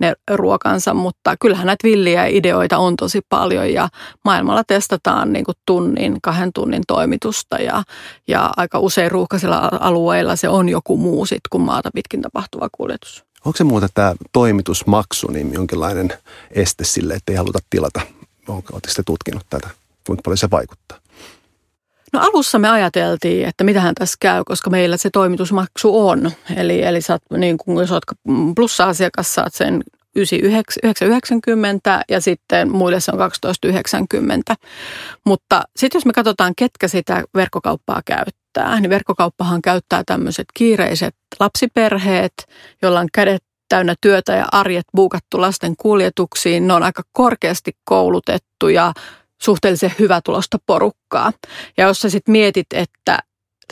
ne 0.00 0.14
ruokansa, 0.30 0.94
mutta 0.94 1.36
kyllähän 1.40 1.66
näitä 1.66 1.88
villiä 1.88 2.26
ideoita 2.26 2.78
on 2.78 2.96
tosi 2.96 3.20
paljon 3.28 3.72
ja 3.72 3.88
maailmalla 4.24 4.64
testataan 4.64 5.32
niin 5.32 5.44
kuin 5.44 5.56
tunnin, 5.66 6.18
kahden 6.22 6.52
tunnin 6.52 6.82
toimitusta 6.86 7.56
ja, 7.56 7.82
ja 8.28 8.50
aika 8.56 8.78
usein 8.78 9.10
ruuhkaisilla 9.10 9.68
alueilla 9.80 10.36
se 10.36 10.48
on 10.48 10.68
joku 10.68 10.96
muu 10.96 11.26
sit 11.26 11.40
kuin 11.50 11.62
maata 11.62 11.90
pitkin 11.94 12.22
tapahtuva 12.22 12.68
kuljetus. 12.72 13.24
Onko 13.44 13.56
se 13.56 13.64
muuta 13.64 13.88
tämä 13.94 14.14
toimitusmaksu 14.32 15.30
niin 15.30 15.52
jonkinlainen 15.52 16.12
este 16.50 16.84
sille, 16.84 17.14
että 17.14 17.32
ei 17.32 17.36
haluta 17.36 17.58
tilata? 17.70 18.00
Oletteko 18.48 18.80
te 18.96 19.02
tutkinut 19.06 19.46
tätä? 19.50 19.70
Kuinka 20.06 20.22
paljon 20.24 20.38
se 20.38 20.50
vaikuttaa? 20.50 20.98
No 22.12 22.20
alussa 22.20 22.58
me 22.58 22.68
ajateltiin, 22.70 23.48
että 23.48 23.64
mitähän 23.64 23.94
tässä 23.94 24.16
käy, 24.20 24.42
koska 24.44 24.70
meillä 24.70 24.96
se 24.96 25.10
toimitusmaksu 25.10 26.08
on. 26.08 26.30
Eli, 26.56 26.82
eli 26.82 27.00
saat, 27.00 27.22
niin 27.36 27.58
kun, 27.58 27.80
jos 27.80 27.92
olet 27.92 28.04
plussa-asiakas, 28.56 29.34
saat 29.34 29.54
sen 29.54 29.82
9,90 30.18 30.24
ja 32.08 32.20
sitten 32.20 32.72
muille 32.72 33.00
se 33.00 33.12
on 33.14 33.30
12,90. 34.52 34.54
Mutta 35.26 35.62
sitten 35.76 35.98
jos 35.98 36.06
me 36.06 36.12
katsotaan, 36.12 36.52
ketkä 36.56 36.88
sitä 36.88 37.24
verkkokauppaa 37.34 38.02
käyttää, 38.04 38.80
niin 38.80 38.90
verkkokauppahan 38.90 39.62
käyttää 39.62 40.02
tämmöiset 40.06 40.46
kiireiset 40.54 41.14
lapsiperheet, 41.40 42.32
joilla 42.82 43.00
on 43.00 43.08
kädet 43.14 43.42
täynnä 43.68 43.94
työtä 44.00 44.32
ja 44.32 44.46
arjet 44.52 44.86
buukattu 44.96 45.40
lasten 45.40 45.76
kuljetuksiin. 45.76 46.68
Ne 46.68 46.74
on 46.74 46.82
aika 46.82 47.02
korkeasti 47.12 47.72
koulutettuja 47.84 48.92
suhteellisen 49.42 49.94
tulosta 50.24 50.58
porukkaa. 50.66 51.32
Ja 51.76 51.86
jos 51.86 52.00
sä 52.00 52.10
sitten 52.10 52.32
mietit, 52.32 52.66
että 52.74 53.18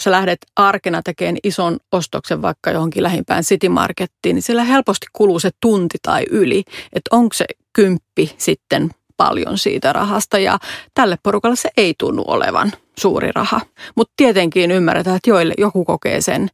sä 0.01 0.11
lähdet 0.11 0.39
arkena 0.57 1.03
tekemään 1.03 1.37
ison 1.45 1.77
ostoksen 1.93 2.43
vaikka 2.43 2.71
johonkin 2.71 3.03
lähimpään 3.03 3.43
City 3.43 3.69
Markettiin, 3.69 4.35
niin 4.35 4.43
sillä 4.43 4.65
helposti 4.65 5.07
kuluu 5.13 5.41
se 5.41 5.51
tunti 5.61 5.99
tai 6.03 6.25
yli. 6.31 6.65
Että 6.93 7.17
onko 7.17 7.35
se 7.35 7.45
kymppi 7.73 8.35
sitten 8.39 8.91
paljon 9.17 9.59
siitä 9.59 9.93
rahasta 9.93 10.39
ja 10.39 10.59
tälle 10.95 11.19
porukalle 11.23 11.57
se 11.57 11.71
ei 11.77 11.95
tunnu 11.99 12.25
olevan 12.27 12.73
suuri 12.99 13.31
raha. 13.35 13.61
Mutta 13.95 14.13
tietenkin 14.17 14.71
ymmärretään, 14.71 15.17
että 15.17 15.31
joille 15.31 15.55
joku 15.59 15.85
kokee 15.85 16.21
sen 16.21 16.49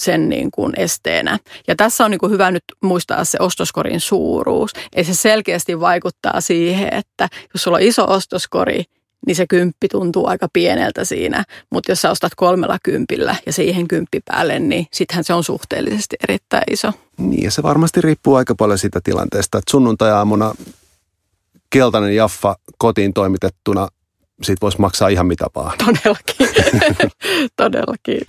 sen 0.00 0.28
niin 0.28 0.50
kuin 0.50 0.72
esteenä. 0.76 1.38
Ja 1.68 1.76
tässä 1.76 2.04
on 2.04 2.10
niin 2.10 2.18
kuin 2.18 2.32
hyvä 2.32 2.50
nyt 2.50 2.64
muistaa 2.82 3.24
se 3.24 3.38
ostoskorin 3.40 4.00
suuruus. 4.00 4.70
Ei 4.96 5.04
se 5.04 5.14
selkeästi 5.14 5.80
vaikuttaa 5.80 6.40
siihen, 6.40 6.94
että 6.94 7.28
jos 7.54 7.62
sulla 7.62 7.76
on 7.76 7.82
iso 7.82 8.04
ostoskori, 8.08 8.84
niin 9.26 9.36
se 9.36 9.46
kymppi 9.46 9.88
tuntuu 9.88 10.26
aika 10.26 10.48
pieneltä 10.52 11.04
siinä. 11.04 11.44
Mutta 11.70 11.92
jos 11.92 12.02
sä 12.02 12.10
ostat 12.10 12.32
kolmella 12.36 12.78
kympillä 12.82 13.36
ja 13.46 13.52
siihen 13.52 13.88
kymppi 13.88 14.20
päälle, 14.24 14.58
niin 14.58 14.86
sittenhän 14.92 15.24
se 15.24 15.34
on 15.34 15.44
suhteellisesti 15.44 16.16
erittäin 16.28 16.72
iso. 16.72 16.92
Niin 17.18 17.44
ja 17.44 17.50
se 17.50 17.62
varmasti 17.62 18.00
riippuu 18.00 18.34
aika 18.34 18.54
paljon 18.54 18.78
siitä 18.78 19.00
tilanteesta, 19.04 19.58
että 19.58 19.70
sunnuntai-aamuna 19.70 20.54
keltainen 21.70 22.16
jaffa 22.16 22.56
kotiin 22.78 23.12
toimitettuna, 23.12 23.88
siitä 24.42 24.60
voisi 24.60 24.80
maksaa 24.80 25.08
ihan 25.08 25.26
mitä 25.26 25.46
vaan. 25.54 25.78
Todellakin, 25.78 26.48
todellakin. 27.56 28.20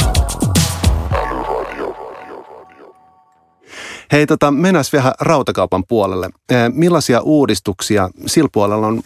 Hei, 4.11 4.25
tota, 4.25 4.51
mennään 4.51 4.85
vielä 4.93 5.13
rautakaupan 5.19 5.83
puolelle. 5.87 6.29
Millaisia 6.73 7.21
uudistuksia 7.21 8.09
sillä 8.25 8.49
puolella 8.53 8.87
on 8.87 9.01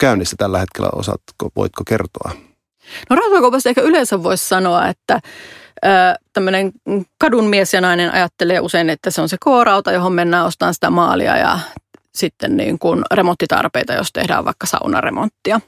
käynnissä 0.00 0.36
tällä 0.38 0.58
hetkellä, 0.58 0.88
osaatko, 0.92 1.50
voitko 1.56 1.82
kertoa? 1.86 2.30
No 3.10 3.16
rautakaupasta 3.16 3.68
ehkä 3.68 3.82
yleensä 3.82 4.22
voisi 4.22 4.48
sanoa, 4.48 4.88
että 4.88 5.20
tämmöinen 6.32 6.72
kadun 7.18 7.46
mies 7.46 7.74
ja 7.74 7.80
nainen 7.80 8.14
ajattelee 8.14 8.60
usein, 8.60 8.90
että 8.90 9.10
se 9.10 9.20
on 9.20 9.28
se 9.28 9.36
K-rauta, 9.36 9.92
johon 9.92 10.12
mennään 10.12 10.46
ostamaan 10.46 10.74
sitä 10.74 10.90
maalia 10.90 11.36
ja 11.36 11.58
sitten 12.14 12.56
niin 12.56 12.78
kuin 12.78 13.02
remonttitarpeita, 13.14 13.92
jos 13.92 14.08
tehdään 14.12 14.44
vaikka 14.44 14.66
saunaremonttia. 14.66 15.60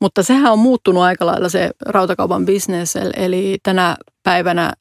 Mutta 0.00 0.22
sehän 0.22 0.52
on 0.52 0.58
muuttunut 0.58 1.02
aika 1.02 1.26
lailla 1.26 1.48
se 1.48 1.70
rautakaupan 1.86 2.46
bisnes, 2.46 2.96
eli 3.16 3.58
tänä 3.62 3.96
päivänä 4.22 4.72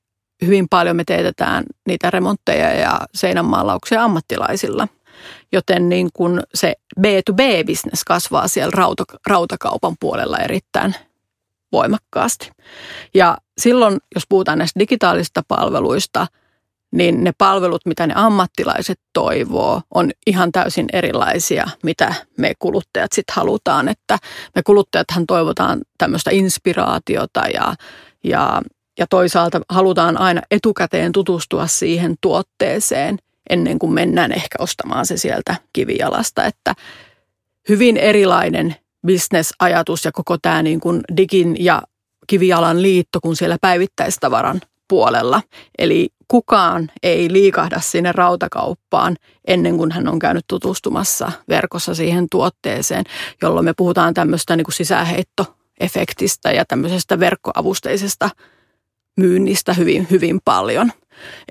hyvin 0.45 0.67
paljon 0.69 0.95
me 0.95 1.03
teetetään 1.03 1.63
niitä 1.87 2.11
remontteja 2.11 2.73
ja 2.73 2.99
seinänmaalauksia 3.15 4.03
ammattilaisilla. 4.03 4.87
Joten 5.51 5.89
niin 5.89 6.09
kuin 6.13 6.41
se 6.53 6.73
B2B-bisnes 6.99 8.03
kasvaa 8.07 8.47
siellä 8.47 8.71
rauta, 8.73 9.03
rautakaupan 9.27 9.95
puolella 9.99 10.37
erittäin 10.37 10.95
voimakkaasti. 11.71 12.51
Ja 13.13 13.37
silloin, 13.57 13.97
jos 14.15 14.23
puhutaan 14.29 14.57
näistä 14.57 14.79
digitaalisista 14.79 15.43
palveluista, 15.47 16.27
niin 16.91 17.23
ne 17.23 17.31
palvelut, 17.37 17.85
mitä 17.85 18.07
ne 18.07 18.13
ammattilaiset 18.17 18.99
toivoo, 19.13 19.81
on 19.93 20.11
ihan 20.27 20.51
täysin 20.51 20.85
erilaisia, 20.93 21.67
mitä 21.83 22.13
me 22.37 22.53
kuluttajat 22.59 23.11
sitten 23.13 23.35
halutaan. 23.35 23.89
Että 23.89 24.17
me 24.55 24.63
kuluttajathan 24.63 25.25
toivotaan 25.27 25.81
tämmöistä 25.97 26.31
inspiraatiota 26.33 27.41
ja, 27.53 27.75
ja 28.23 28.61
ja 28.97 29.07
toisaalta 29.09 29.61
halutaan 29.69 30.17
aina 30.19 30.41
etukäteen 30.51 31.11
tutustua 31.11 31.67
siihen 31.67 32.15
tuotteeseen 32.21 33.17
ennen 33.49 33.79
kuin 33.79 33.93
mennään 33.93 34.31
ehkä 34.31 34.55
ostamaan 34.59 35.05
se 35.05 35.17
sieltä 35.17 35.55
kivijalasta. 35.73 36.45
Että 36.45 36.73
hyvin 37.69 37.97
erilainen 37.97 38.75
bisnesajatus 39.05 40.05
ja 40.05 40.11
koko 40.11 40.37
tämä 40.37 40.63
niin 40.63 40.79
kuin 40.79 41.01
digin 41.17 41.55
ja 41.59 41.81
kivijalan 42.27 42.81
liitto 42.81 43.19
kuin 43.21 43.35
siellä 43.35 43.57
päivittäistavaran 43.61 44.61
puolella. 44.87 45.41
Eli 45.77 46.09
kukaan 46.27 46.91
ei 47.03 47.33
liikahda 47.33 47.79
sinne 47.79 48.11
rautakauppaan 48.11 49.15
ennen 49.47 49.77
kuin 49.77 49.91
hän 49.91 50.07
on 50.07 50.19
käynyt 50.19 50.45
tutustumassa 50.47 51.31
verkossa 51.49 51.95
siihen 51.95 52.27
tuotteeseen, 52.31 53.03
jolloin 53.41 53.65
me 53.65 53.73
puhutaan 53.77 54.13
tämmöistä 54.13 54.55
niin 54.55 54.65
kuin 54.65 54.75
sisäheitto 54.75 55.55
efektistä 55.79 56.51
ja 56.51 56.65
tämmöisestä 56.65 57.19
verkkoavusteisesta 57.19 58.29
myynnistä 59.17 59.73
hyvin, 59.73 60.07
hyvin 60.11 60.39
paljon. 60.45 60.91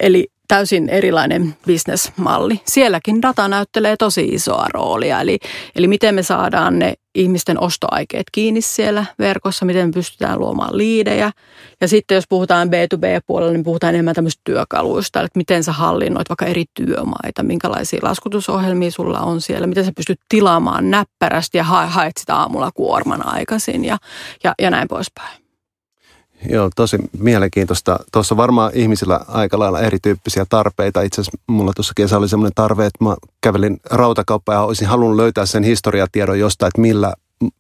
Eli 0.01 0.29
täysin 0.49 0.89
erilainen 0.89 1.57
bisnesmalli. 1.67 2.61
Sielläkin 2.65 3.23
data 3.23 3.49
näyttelee 3.49 3.97
tosi 3.97 4.25
isoa 4.25 4.67
roolia, 4.75 5.21
eli, 5.21 5.39
eli 5.77 5.89
miten 5.89 6.15
me 6.15 6.23
saadaan 6.23 6.79
ne 6.79 6.95
ihmisten 7.15 7.61
ostoaikeet 7.61 8.27
kiinni 8.33 8.61
siellä 8.61 9.05
verkossa, 9.19 9.65
miten 9.65 9.89
me 9.89 9.93
pystytään 9.93 10.39
luomaan 10.39 10.79
liidejä. 10.79 11.33
Ja 11.81 11.89
sitten 11.89 12.15
jos 12.15 12.25
puhutaan 12.29 12.69
B2B-puolella, 12.69 13.53
niin 13.53 13.65
puhutaan 13.65 13.95
enemmän 13.95 14.15
tämmöistä 14.15 14.41
työkaluista, 14.45 15.21
että 15.21 15.39
miten 15.39 15.65
sä 15.65 15.73
hallinnoit 15.73 16.29
vaikka 16.29 16.47
eri 16.47 16.65
työmaita, 16.75 17.43
minkälaisia 17.43 18.01
laskutusohjelmia 18.03 18.91
sulla 18.91 19.21
on 19.21 19.41
siellä, 19.41 19.67
miten 19.67 19.85
sä 19.85 19.93
pystyt 19.97 20.21
tilaamaan 20.29 20.91
näppärästi 20.91 21.59
ja 21.59 21.65
haet 21.65 22.17
sitä 22.17 22.35
aamulla 22.35 22.71
kuorman 22.75 23.27
aikaisin 23.27 23.85
ja, 23.85 23.99
ja, 24.45 24.55
ja 24.59 24.71
näin 24.71 24.89
poispäin. 24.89 25.46
Joo, 26.49 26.71
tosi 26.77 26.97
mielenkiintoista. 27.19 27.99
Tuossa 28.13 28.37
varmaan 28.37 28.71
ihmisillä 28.75 29.21
aika 29.29 29.59
lailla 29.59 29.81
erityyppisiä 29.81 30.47
tarpeita. 30.49 31.03
Itse 31.03 31.21
asiassa 31.21 31.39
mulla 31.47 31.73
tuossa 31.77 31.93
kesä 31.97 32.19
oli 32.19 32.29
semmoinen 32.29 32.55
tarve, 32.55 32.87
että 32.87 33.05
mä 33.05 33.17
kävelin 33.41 33.81
rautakauppaan 33.91 34.57
ja 34.57 34.63
olisin 34.63 34.89
halunnut 34.89 35.17
löytää 35.17 35.47
sen 35.47 35.65
historiatiedon 35.65 36.39
jostain, 36.39 36.69
että 36.69 36.81
millä 36.81 37.13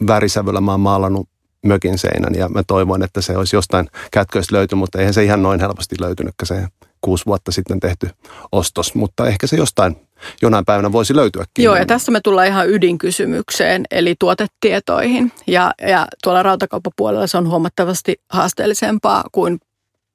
värisävyllä 0.06 0.60
mä 0.60 0.70
oon 0.70 0.80
maalannut 0.80 1.28
mökin 1.66 1.98
seinän 1.98 2.34
ja 2.34 2.48
mä 2.48 2.62
toivoin, 2.66 3.02
että 3.02 3.20
se 3.20 3.36
olisi 3.36 3.56
jostain 3.56 3.88
kätköistä 4.10 4.56
löytynyt, 4.56 4.80
mutta 4.80 4.98
eihän 4.98 5.14
se 5.14 5.24
ihan 5.24 5.42
noin 5.42 5.60
helposti 5.60 5.96
löytynyt, 6.00 6.34
se 6.42 6.68
kuusi 7.00 7.26
vuotta 7.26 7.52
sitten 7.52 7.80
tehty 7.80 8.10
ostos, 8.52 8.94
mutta 8.94 9.26
ehkä 9.26 9.46
se 9.46 9.56
jostain 9.56 9.96
jonain 10.42 10.64
päivänä 10.64 10.92
voisi 10.92 11.16
löytyäkin. 11.16 11.64
Joo, 11.64 11.76
ja 11.76 11.86
tässä 11.86 12.12
me 12.12 12.20
tullaan 12.20 12.46
ihan 12.46 12.70
ydinkysymykseen, 12.70 13.84
eli 13.90 14.14
tuotetietoihin. 14.18 15.32
Ja, 15.46 15.74
ja 15.88 16.06
tuolla 16.22 16.42
rautakauppapuolella 16.42 17.26
se 17.26 17.38
on 17.38 17.48
huomattavasti 17.48 18.20
haasteellisempaa 18.30 19.24
kuin 19.32 19.60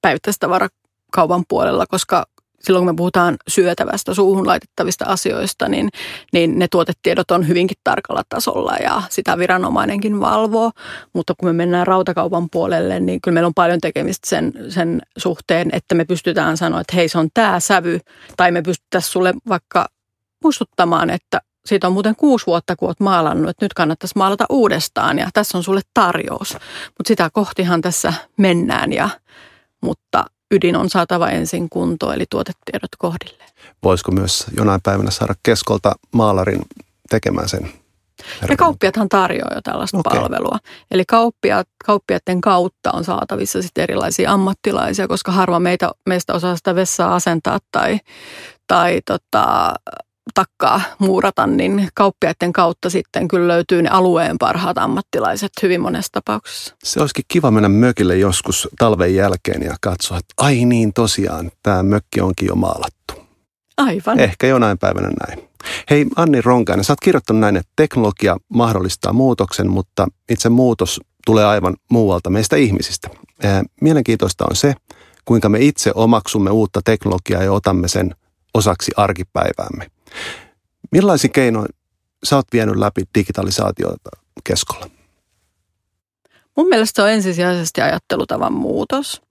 päivittäistavarakaupan 0.01 1.43
puolella, 1.49 1.85
koska 1.85 2.25
silloin 2.63 2.85
kun 2.85 2.93
me 2.93 2.97
puhutaan 2.97 3.37
syötävästä 3.47 4.13
suuhun 4.13 4.47
laitettavista 4.47 5.05
asioista, 5.05 5.69
niin, 5.69 5.89
niin 6.33 6.59
ne 6.59 6.67
tuotetiedot 6.67 7.31
on 7.31 7.47
hyvinkin 7.47 7.77
tarkalla 7.83 8.23
tasolla 8.29 8.75
ja 8.83 9.01
sitä 9.09 9.37
viranomainenkin 9.37 10.19
valvoo. 10.19 10.71
Mutta 11.13 11.33
kun 11.37 11.49
me 11.49 11.53
mennään 11.53 11.87
rautakaupan 11.87 12.49
puolelle, 12.51 12.99
niin 12.99 13.21
kyllä 13.21 13.33
meillä 13.33 13.47
on 13.47 13.53
paljon 13.53 13.81
tekemistä 13.81 14.29
sen, 14.29 14.53
sen 14.69 15.01
suhteen, 15.17 15.69
että 15.73 15.95
me 15.95 16.05
pystytään 16.05 16.57
sanoa, 16.57 16.81
että 16.81 16.95
hei 16.95 17.09
se 17.09 17.17
on 17.17 17.29
tämä 17.33 17.59
sävy. 17.59 17.99
Tai 18.37 18.51
me 18.51 18.61
pystyttäisiin 18.61 19.11
sulle 19.11 19.33
vaikka 19.49 19.87
muistuttamaan, 20.43 21.09
että 21.09 21.41
siitä 21.65 21.87
on 21.87 21.93
muuten 21.93 22.15
kuusi 22.15 22.45
vuotta, 22.45 22.75
kun 22.75 22.87
olet 22.87 22.99
maalannut, 22.99 23.49
että 23.49 23.65
nyt 23.65 23.73
kannattaisi 23.73 24.17
maalata 24.17 24.45
uudestaan 24.49 25.19
ja 25.19 25.29
tässä 25.33 25.57
on 25.57 25.63
sulle 25.63 25.81
tarjous. 25.93 26.53
Mutta 26.97 27.07
sitä 27.07 27.29
kohtihan 27.33 27.81
tässä 27.81 28.13
mennään, 28.37 28.93
ja, 28.93 29.09
mutta 29.81 30.25
ydin 30.51 30.75
on 30.75 30.89
saatava 30.89 31.29
ensin 31.29 31.69
kuntoon, 31.69 32.13
eli 32.13 32.25
tuotetiedot 32.29 32.91
kohdille. 32.97 33.43
Voisiko 33.83 34.11
myös 34.11 34.45
jonain 34.57 34.81
päivänä 34.81 35.11
saada 35.11 35.33
keskolta 35.43 35.95
maalarin 36.11 36.61
tekemään 37.09 37.49
sen? 37.49 37.71
Ja 38.49 38.57
kauppiathan 38.57 39.09
tarjoaa 39.09 39.53
jo 39.55 39.61
tällaista 39.61 39.97
okay. 39.97 40.19
palvelua. 40.19 40.57
Eli 40.91 41.05
kauppiat, 41.05 41.67
kauppiaiden 41.85 42.41
kautta 42.41 42.91
on 42.93 43.03
saatavissa 43.03 43.61
sitten 43.61 43.83
erilaisia 43.83 44.31
ammattilaisia, 44.31 45.07
koska 45.07 45.31
harva 45.31 45.59
meitä, 45.59 45.91
meistä 46.05 46.33
osaa 46.33 46.55
sitä 46.55 46.75
vessaa 46.75 47.15
asentaa 47.15 47.59
tai, 47.71 47.99
tai 48.67 49.01
tota, 49.05 49.73
takkaa 50.33 50.81
muurata, 50.99 51.47
niin 51.47 51.89
kauppiaiden 51.93 52.53
kautta 52.53 52.89
sitten 52.89 53.27
kyllä 53.27 53.47
löytyy 53.47 53.81
ne 53.81 53.89
alueen 53.89 54.37
parhaat 54.37 54.77
ammattilaiset 54.77 55.51
hyvin 55.63 55.81
monessa 55.81 56.11
tapauksessa. 56.11 56.75
Se 56.83 56.99
olisikin 56.99 57.25
kiva 57.27 57.51
mennä 57.51 57.69
mökille 57.69 58.17
joskus 58.17 58.67
talven 58.79 59.15
jälkeen 59.15 59.61
ja 59.63 59.75
katsoa, 59.81 60.17
että 60.17 60.33
ai 60.37 60.65
niin 60.65 60.93
tosiaan, 60.93 61.51
tämä 61.63 61.83
mökki 61.83 62.21
onkin 62.21 62.47
jo 62.47 62.55
maalattu. 62.55 63.13
Aivan. 63.77 64.19
Ehkä 64.19 64.47
jonain 64.47 64.77
päivänä 64.77 65.09
näin. 65.27 65.49
Hei 65.89 66.05
Anni 66.15 66.41
Ronkainen, 66.41 66.83
sä 66.83 66.93
oot 66.93 66.99
kirjoittanut 66.99 67.39
näin, 67.39 67.55
että 67.55 67.71
teknologia 67.75 68.37
mahdollistaa 68.49 69.13
muutoksen, 69.13 69.69
mutta 69.69 70.07
itse 70.29 70.49
muutos 70.49 71.01
tulee 71.25 71.45
aivan 71.45 71.75
muualta 71.89 72.29
meistä 72.29 72.55
ihmisistä. 72.55 73.09
Mielenkiintoista 73.81 74.45
on 74.49 74.55
se, 74.55 74.73
kuinka 75.25 75.49
me 75.49 75.59
itse 75.59 75.91
omaksumme 75.95 76.49
uutta 76.49 76.81
teknologiaa 76.85 77.43
ja 77.43 77.53
otamme 77.53 77.87
sen 77.87 78.15
osaksi 78.53 78.91
arkipäiväämme. 78.97 79.87
Millaisin 80.91 81.31
keinoin 81.31 81.69
sä 82.23 82.35
oot 82.35 82.47
vienyt 82.53 82.75
läpi 82.75 83.03
digitalisaatiota 83.17 84.09
keskolla? 84.43 84.89
Mun 86.57 86.67
mielestä 86.67 86.95
se 86.95 87.01
on 87.01 87.09
ensisijaisesti 87.09 87.81
ajattelutavan 87.81 88.53
muutos. 88.53 89.21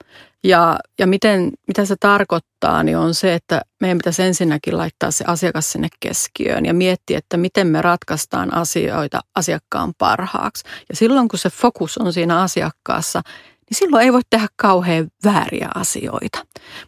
Ja, 0.45 0.79
ja 0.99 1.07
miten, 1.07 1.53
mitä 1.66 1.85
se 1.85 1.97
tarkoittaa, 2.01 2.83
niin 2.83 2.97
on 2.97 3.14
se, 3.14 3.35
että 3.35 3.62
meidän 3.81 3.99
pitäisi 3.99 4.23
ensinnäkin 4.23 4.77
laittaa 4.77 5.11
se 5.11 5.25
asiakas 5.27 5.73
sinne 5.73 5.88
keskiöön 6.01 6.66
ja 6.66 6.75
miettiä, 6.75 7.19
että 7.19 7.37
miten 7.37 7.66
me 7.66 7.83
ratkaistaan 7.83 8.55
asioita 8.55 9.21
asiakkaan 9.35 9.93
parhaaksi. 9.99 10.64
Ja 10.88 10.97
silloin, 10.97 11.29
kun 11.29 11.38
se 11.38 11.51
fokus 11.51 11.99
on 11.99 12.12
siinä 12.12 12.40
asiakkaassa, 12.40 13.23
niin 13.70 13.78
silloin 13.78 14.04
ei 14.04 14.12
voi 14.12 14.20
tehdä 14.30 14.46
kauhean 14.56 15.09
vääriä 15.24 15.68
asioita. 15.74 16.38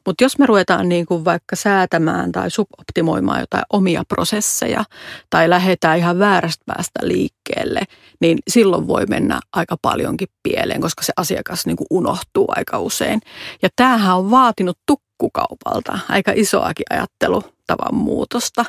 Mutta 0.07 0.25
jos 0.25 0.39
me 0.39 0.47
ruvetaan 0.47 0.89
niin 0.89 1.07
kuin 1.07 1.25
vaikka 1.25 1.57
säätämään 1.57 2.33
tai 2.33 2.51
suboptimoimaan 2.51 3.41
jotain 3.41 3.65
omia 3.73 4.03
prosesseja 4.09 4.85
tai 5.31 5.51
lähdetään 5.51 5.99
ihan 5.99 6.19
väärästä 6.19 6.65
päästä 6.67 7.01
liikkeelle, 7.03 7.81
niin 8.21 8.39
silloin 8.49 8.89
voi 8.89 9.07
mennä 9.07 9.41
aika 9.53 9.77
paljonkin 9.83 10.29
pieleen, 10.43 10.81
koska 10.81 11.03
se 11.03 11.13
asiakas 11.17 11.67
niin 11.67 11.77
kuin 11.77 11.87
unohtuu 11.91 12.47
aika 12.49 12.79
usein. 12.79 13.21
Ja 13.63 13.69
tämähän 13.77 14.17
on 14.17 14.31
vaatinut 14.31 14.79
tukkukaupalta 14.87 15.99
aika 16.09 16.33
isoakin 16.35 16.87
ajattelutavan 16.91 17.95
muutosta. 17.95 18.65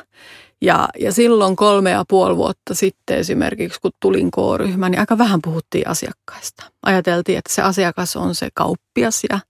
Ja, 0.64 0.88
ja 1.00 1.12
silloin 1.12 1.56
kolme 1.56 1.90
ja 1.90 2.04
puoli 2.08 2.36
vuotta 2.36 2.74
sitten 2.74 3.18
esimerkiksi, 3.18 3.80
kun 3.80 3.90
tulin 4.00 4.30
K-ryhmään, 4.30 4.92
niin 4.92 5.00
aika 5.00 5.18
vähän 5.18 5.40
puhuttiin 5.42 5.88
asiakkaista. 5.88 6.64
Ajateltiin, 6.82 7.38
että 7.38 7.54
se 7.54 7.62
asiakas 7.62 8.16
on 8.16 8.34
se 8.34 8.48
kauppias 8.54 9.22
ja, 9.30 9.40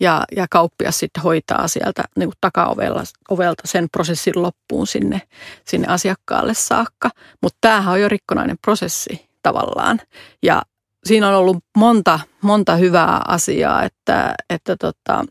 ja, 0.00 0.24
ja 0.36 0.46
kauppias 0.50 0.98
sitten 0.98 1.22
hoitaa 1.22 1.68
sieltä 1.68 2.04
niin 2.16 2.32
takaovelta 2.40 3.62
sen 3.64 3.88
prosessin 3.92 4.42
loppuun 4.42 4.86
sinne, 4.86 5.22
sinne 5.64 5.88
asiakkaalle 5.88 6.54
saakka. 6.54 7.10
Mutta 7.42 7.58
tämähän 7.60 7.92
on 7.92 8.00
jo 8.00 8.08
rikkonainen 8.08 8.58
prosessi 8.62 9.28
tavallaan. 9.42 10.00
Ja 10.42 10.62
siinä 11.04 11.28
on 11.28 11.34
ollut 11.34 11.64
monta, 11.76 12.20
monta 12.42 12.76
hyvää 12.76 13.20
asiaa, 13.28 13.84
että, 13.84 14.34
että 14.50 14.76
tota, 14.76 15.24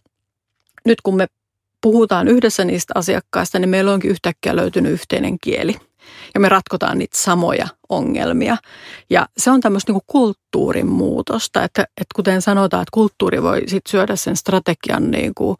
nyt 0.85 1.01
kun 1.01 1.15
me 1.15 1.27
puhutaan 1.81 2.27
yhdessä 2.27 2.65
niistä 2.65 2.93
asiakkaista, 2.95 3.59
niin 3.59 3.69
meillä 3.69 3.93
onkin 3.93 4.11
yhtäkkiä 4.11 4.55
löytynyt 4.55 4.91
yhteinen 4.91 5.37
kieli. 5.41 5.75
Ja 6.33 6.39
me 6.39 6.49
ratkotaan 6.49 6.97
niitä 6.97 7.17
samoja 7.17 7.67
ongelmia. 7.89 8.57
Ja 9.09 9.27
se 9.37 9.51
on 9.51 9.61
tämmöistä 9.61 9.91
niin 9.91 10.01
kulttuurin 10.07 10.87
muutosta, 10.87 11.63
että, 11.63 11.81
että 11.81 12.15
kuten 12.15 12.41
sanotaan, 12.41 12.81
että 12.81 12.91
kulttuuri 12.93 13.43
voi 13.43 13.61
sit 13.67 13.87
syödä 13.87 14.15
sen 14.15 14.35
strategian 14.35 15.11
niin 15.11 15.35
kuin 15.35 15.57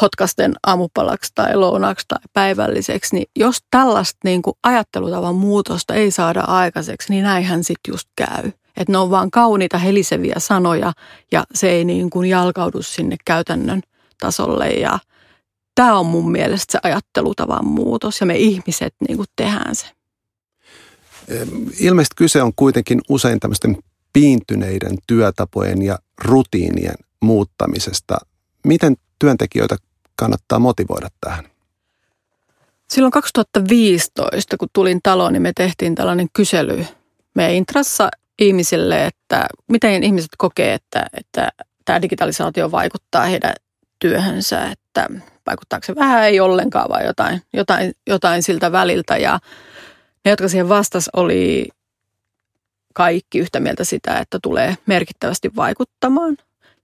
hotkasten 0.00 0.54
aamupalaksi 0.66 1.32
tai 1.34 1.56
lounaksi 1.56 2.04
tai 2.08 2.18
päivälliseksi, 2.32 3.14
niin 3.14 3.26
jos 3.36 3.58
tällaista 3.70 4.18
niin 4.24 4.42
kuin 4.42 4.54
ajattelutavan 4.62 5.34
muutosta 5.34 5.94
ei 5.94 6.10
saada 6.10 6.40
aikaiseksi, 6.40 7.12
niin 7.12 7.24
näinhän 7.24 7.64
sitten 7.64 7.92
just 7.92 8.08
käy. 8.16 8.52
Että 8.76 8.92
ne 8.92 8.98
on 8.98 9.10
vaan 9.10 9.30
kauniita 9.30 9.78
heliseviä 9.78 10.34
sanoja 10.38 10.92
ja 11.32 11.44
se 11.54 11.70
ei 11.70 11.84
niin 11.84 12.10
kuin 12.10 12.28
jalkaudu 12.28 12.82
sinne 12.82 13.16
käytännön 13.24 13.82
tasolle 14.20 14.68
ja– 14.68 14.98
tämä 15.76 15.98
on 15.98 16.06
mun 16.06 16.32
mielestä 16.32 16.72
se 16.72 16.78
ajattelutavan 16.82 17.66
muutos 17.66 18.20
ja 18.20 18.26
me 18.26 18.36
ihmiset 18.36 18.94
niin 19.08 19.16
kuin 19.16 19.28
tehdään 19.36 19.74
se. 19.74 19.86
Ilmeisesti 21.80 22.14
kyse 22.16 22.42
on 22.42 22.52
kuitenkin 22.56 23.00
usein 23.08 23.40
tämmöisten 23.40 23.76
piintyneiden 24.12 24.98
työtapojen 25.06 25.82
ja 25.82 25.98
rutiinien 26.24 26.94
muuttamisesta. 27.20 28.16
Miten 28.64 28.96
työntekijöitä 29.18 29.76
kannattaa 30.16 30.58
motivoida 30.58 31.08
tähän? 31.20 31.44
Silloin 32.90 33.10
2015, 33.10 34.56
kun 34.56 34.68
tulin 34.72 35.00
taloon, 35.02 35.32
niin 35.32 35.42
me 35.42 35.52
tehtiin 35.56 35.94
tällainen 35.94 36.28
kysely 36.32 36.86
meidän 37.34 37.54
intrassa 37.54 38.08
ihmisille, 38.38 39.06
että 39.06 39.46
miten 39.68 40.02
ihmiset 40.02 40.30
kokee, 40.38 40.74
että, 40.74 41.06
että 41.12 41.48
tämä 41.84 42.02
digitalisaatio 42.02 42.70
vaikuttaa 42.70 43.24
heidän 43.24 43.54
työhönsä, 43.98 44.66
että 44.66 45.08
vaikuttaako 45.46 45.86
se 45.86 45.94
vähän, 45.94 46.24
ei 46.24 46.40
ollenkaan 46.40 46.88
vai 46.88 47.06
jotain, 47.06 47.42
jotain, 47.52 47.92
jotain 48.06 48.42
siltä 48.42 48.72
väliltä. 48.72 49.16
Ja 49.16 49.38
ne, 50.24 50.30
jotka 50.30 50.48
siihen 50.48 50.68
vastas, 50.68 51.10
oli 51.16 51.68
kaikki 52.94 53.38
yhtä 53.38 53.60
mieltä 53.60 53.84
sitä, 53.84 54.18
että 54.18 54.38
tulee 54.42 54.76
merkittävästi 54.86 55.50
vaikuttamaan. 55.56 56.36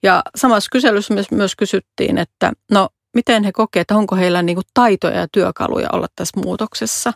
Ja 0.03 0.23
samassa 0.37 0.69
kyselyssä 0.73 1.15
myös, 1.15 1.31
myös 1.31 1.57
kysyttiin, 1.57 2.19
että 2.19 2.53
no 2.71 2.89
miten 3.15 3.45
he 3.45 3.53
kokevat, 3.53 3.83
että 3.83 3.97
onko 3.97 4.17
heillä 4.17 4.43
niin 4.43 4.59
taitoja 4.75 5.19
ja 5.19 5.29
työkaluja 5.33 5.89
olla 5.93 6.07
tässä 6.17 6.41
muutoksessa. 6.41 7.13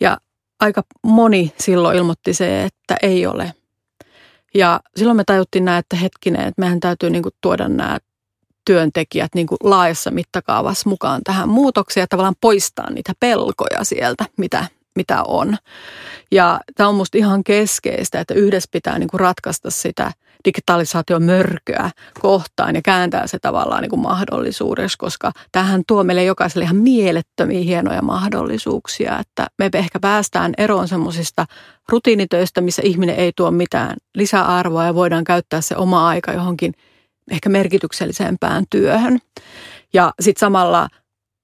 Ja 0.00 0.18
aika 0.60 0.82
moni 1.02 1.52
silloin 1.58 1.96
ilmoitti 1.96 2.34
se, 2.34 2.64
että 2.64 2.96
ei 3.02 3.26
ole. 3.26 3.54
Ja 4.54 4.80
silloin 4.96 5.16
me 5.16 5.24
tajuttiin 5.24 5.64
näin, 5.64 5.78
että 5.78 5.96
hetkinen, 5.96 6.40
että 6.40 6.60
meidän 6.60 6.80
täytyy 6.80 7.10
niin 7.10 7.24
tuoda 7.40 7.68
nämä 7.68 7.98
työntekijät 8.64 9.34
niin 9.34 9.46
kuin 9.46 9.58
laajassa 9.62 10.10
mittakaavassa 10.10 10.90
mukaan 10.90 11.20
tähän 11.24 11.48
muutokseen 11.48 12.02
ja 12.02 12.06
tavallaan 12.06 12.34
poistaa 12.40 12.90
niitä 12.90 13.12
pelkoja 13.20 13.84
sieltä, 13.84 14.24
mitä, 14.36 14.66
mitä 14.96 15.22
on. 15.22 15.56
Ja 16.32 16.60
tämä 16.74 16.88
on 16.88 16.94
minusta 16.94 17.18
ihan 17.18 17.44
keskeistä, 17.44 18.20
että 18.20 18.34
yhdessä 18.34 18.68
pitää 18.72 18.98
niin 18.98 19.08
kuin 19.08 19.20
ratkaista 19.20 19.70
sitä 19.70 20.12
digitalisaation 20.44 21.22
mörköä 21.22 21.90
kohtaan 22.20 22.74
ja 22.74 22.82
kääntää 22.84 23.26
se 23.26 23.38
tavallaan 23.38 23.82
niin 23.82 23.90
kuin 23.90 24.00
mahdollisuudeksi, 24.00 24.98
koska 24.98 25.32
tähän 25.52 25.82
tuo 25.86 26.04
meille 26.04 26.24
jokaiselle 26.24 26.64
ihan 26.64 26.76
mielettömiä 26.76 27.60
hienoja 27.60 28.02
mahdollisuuksia, 28.02 29.18
että 29.18 29.46
me 29.58 29.70
ehkä 29.74 30.00
päästään 30.00 30.52
eroon 30.58 30.88
semmoisista 30.88 31.46
rutiinitöistä, 31.88 32.60
missä 32.60 32.82
ihminen 32.84 33.16
ei 33.16 33.32
tuo 33.36 33.50
mitään 33.50 33.96
lisäarvoa 34.14 34.84
ja 34.84 34.94
voidaan 34.94 35.24
käyttää 35.24 35.60
se 35.60 35.76
oma 35.76 36.08
aika 36.08 36.32
johonkin 36.32 36.74
ehkä 37.30 37.48
merkityksellisempään 37.48 38.64
työhön. 38.70 39.18
Ja 39.92 40.12
sitten 40.20 40.40
samalla 40.40 40.88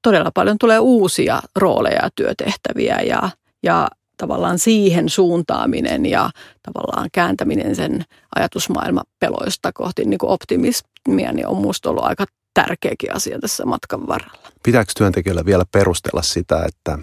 todella 0.02 0.30
paljon 0.34 0.58
tulee 0.58 0.78
uusia 0.78 1.40
rooleja 1.56 2.00
ja 2.02 2.10
työtehtäviä 2.14 3.00
ja, 3.00 3.30
ja 3.62 3.88
tavallaan 4.16 4.58
siihen 4.58 5.08
suuntaaminen 5.08 6.06
ja 6.06 6.30
tavallaan 6.62 7.08
kääntäminen 7.12 7.76
sen 7.76 8.04
ajatusmaailma 8.34 9.02
peloista 9.18 9.72
kohti 9.72 10.04
niin 10.04 10.18
kuin 10.18 10.30
optimismia, 10.30 11.32
niin 11.32 11.46
on 11.46 11.56
minusta 11.56 11.90
ollut 11.90 12.04
aika 12.04 12.24
tärkeäkin 12.54 13.14
asia 13.14 13.38
tässä 13.38 13.64
matkan 13.64 14.06
varrella. 14.06 14.48
Pitääkö 14.62 14.92
työntekijöillä 14.96 15.44
vielä 15.44 15.64
perustella 15.72 16.22
sitä, 16.22 16.64
että 16.68 16.98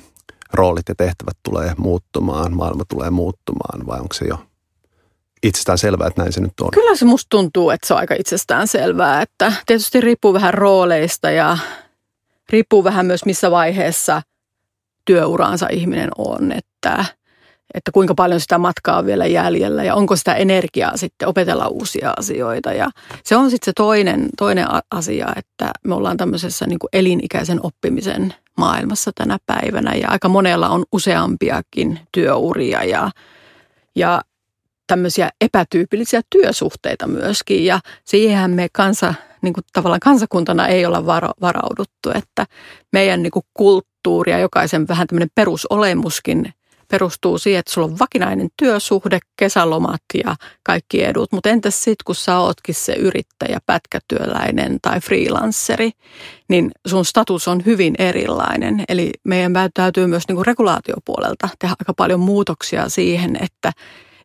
roolit 0.53 0.89
ja 0.89 0.95
tehtävät 0.95 1.37
tulee 1.43 1.73
muuttumaan, 1.77 2.53
maailma 2.53 2.83
tulee 2.89 3.09
muuttumaan 3.09 3.87
vai 3.87 3.99
onko 3.99 4.13
se 4.13 4.25
jo 4.25 4.37
itsestään 5.43 5.77
selvää, 5.77 6.07
että 6.07 6.21
näin 6.21 6.33
se 6.33 6.41
nyt 6.41 6.53
on? 6.61 6.69
Kyllä 6.73 6.95
se 6.95 7.05
musta 7.05 7.29
tuntuu, 7.29 7.69
että 7.69 7.87
se 7.87 7.93
on 7.93 7.99
aika 7.99 8.15
itsestään 8.19 8.67
selvää, 8.67 9.21
että 9.21 9.53
tietysti 9.65 10.01
riippuu 10.01 10.33
vähän 10.33 10.53
rooleista 10.53 11.31
ja 11.31 11.57
riippuu 12.49 12.83
vähän 12.83 13.05
myös 13.05 13.25
missä 13.25 13.51
vaiheessa– 13.51 14.21
työuraansa 15.05 15.67
ihminen 15.71 16.09
on, 16.17 16.51
että, 16.51 17.05
että 17.73 17.91
kuinka 17.93 18.13
paljon 18.15 18.39
sitä 18.39 18.57
matkaa 18.57 18.97
on 18.97 19.05
vielä 19.05 19.25
jäljellä 19.25 19.83
ja 19.83 19.95
onko 19.95 20.15
sitä 20.15 20.33
energiaa 20.33 20.97
sitten 20.97 21.27
opetella 21.27 21.67
uusia 21.67 22.13
asioita. 22.17 22.73
Ja 22.73 22.89
se 23.23 23.35
on 23.35 23.49
sitten 23.49 23.65
se 23.65 23.71
toinen, 23.75 24.29
toinen 24.37 24.67
asia, 24.91 25.27
että 25.35 25.71
me 25.83 25.95
ollaan 25.95 26.17
tämmöisessä 26.17 26.67
niin 26.67 26.79
elinikäisen 26.93 27.59
oppimisen 27.63 28.33
maailmassa 28.57 29.11
tänä 29.15 29.37
päivänä 29.45 29.95
ja 29.95 30.09
aika 30.09 30.29
monella 30.29 30.69
on 30.69 30.83
useampiakin 30.91 31.99
työuria 32.11 32.83
ja, 32.83 33.11
ja 33.95 34.21
tämmöisiä 34.87 35.29
epätyypillisiä 35.41 36.21
työsuhteita 36.29 37.07
myöskin 37.07 37.65
ja 37.65 37.79
siihen 38.05 38.51
me 38.51 38.67
kansa, 38.73 39.13
niin 39.41 39.53
kuin 39.53 39.63
tavallaan 39.73 39.99
kansakuntana 39.99 40.67
ei 40.67 40.85
olla 40.85 41.05
varauduttu, 41.41 42.09
että 42.15 42.45
meidän 42.93 43.23
niin 43.23 43.31
kuin 43.31 43.45
kulttuuri 43.53 44.31
ja 44.31 44.39
jokaisen 44.39 44.87
vähän 44.87 45.07
tämmöinen 45.07 45.29
perusolemuskin 45.35 46.53
perustuu 46.93 47.37
siihen, 47.37 47.59
että 47.59 47.71
sulla 47.71 47.87
on 47.87 47.99
vakinainen 47.99 48.49
työsuhde, 48.57 49.19
kesälomat 49.37 50.01
ja 50.23 50.35
kaikki 50.63 51.03
edut. 51.03 51.31
Mutta 51.31 51.49
entäs 51.49 51.83
sitten, 51.83 52.03
kun 52.05 52.15
sä 52.15 52.39
ootkin 52.39 52.75
se 52.75 52.93
yrittäjä, 52.93 53.59
pätkätyöläinen 53.65 54.77
tai 54.81 54.99
freelanceri, 54.99 55.91
niin 56.49 56.71
sun 56.87 57.05
status 57.05 57.47
on 57.47 57.65
hyvin 57.65 57.95
erilainen. 57.99 58.83
Eli 58.89 59.11
meidän 59.23 59.53
täytyy 59.73 60.07
myös 60.07 60.27
niin 60.27 60.35
kuin 60.35 60.45
regulaatiopuolelta 60.45 61.49
tehdä 61.59 61.75
aika 61.79 61.93
paljon 61.93 62.19
muutoksia 62.19 62.89
siihen, 62.89 63.37
että, 63.41 63.71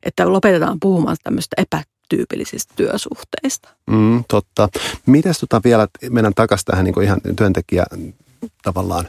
että 0.03 0.33
lopetetaan 0.33 0.81
puhumaan 0.81 1.17
tämmöistä 1.25 1.55
epä 1.59 1.83
tyypillisistä 2.09 2.75
työsuhteista. 2.77 3.69
Mm, 3.91 4.25
totta. 4.29 4.69
Mites 5.07 5.39
tota 5.39 5.61
vielä, 5.65 5.89
mennään 6.11 6.35
takaisin 6.35 6.65
tähän 6.65 6.85
niin 6.85 7.03
ihan 7.03 7.21
työntekijä 7.37 7.85
tavallaan 8.63 9.09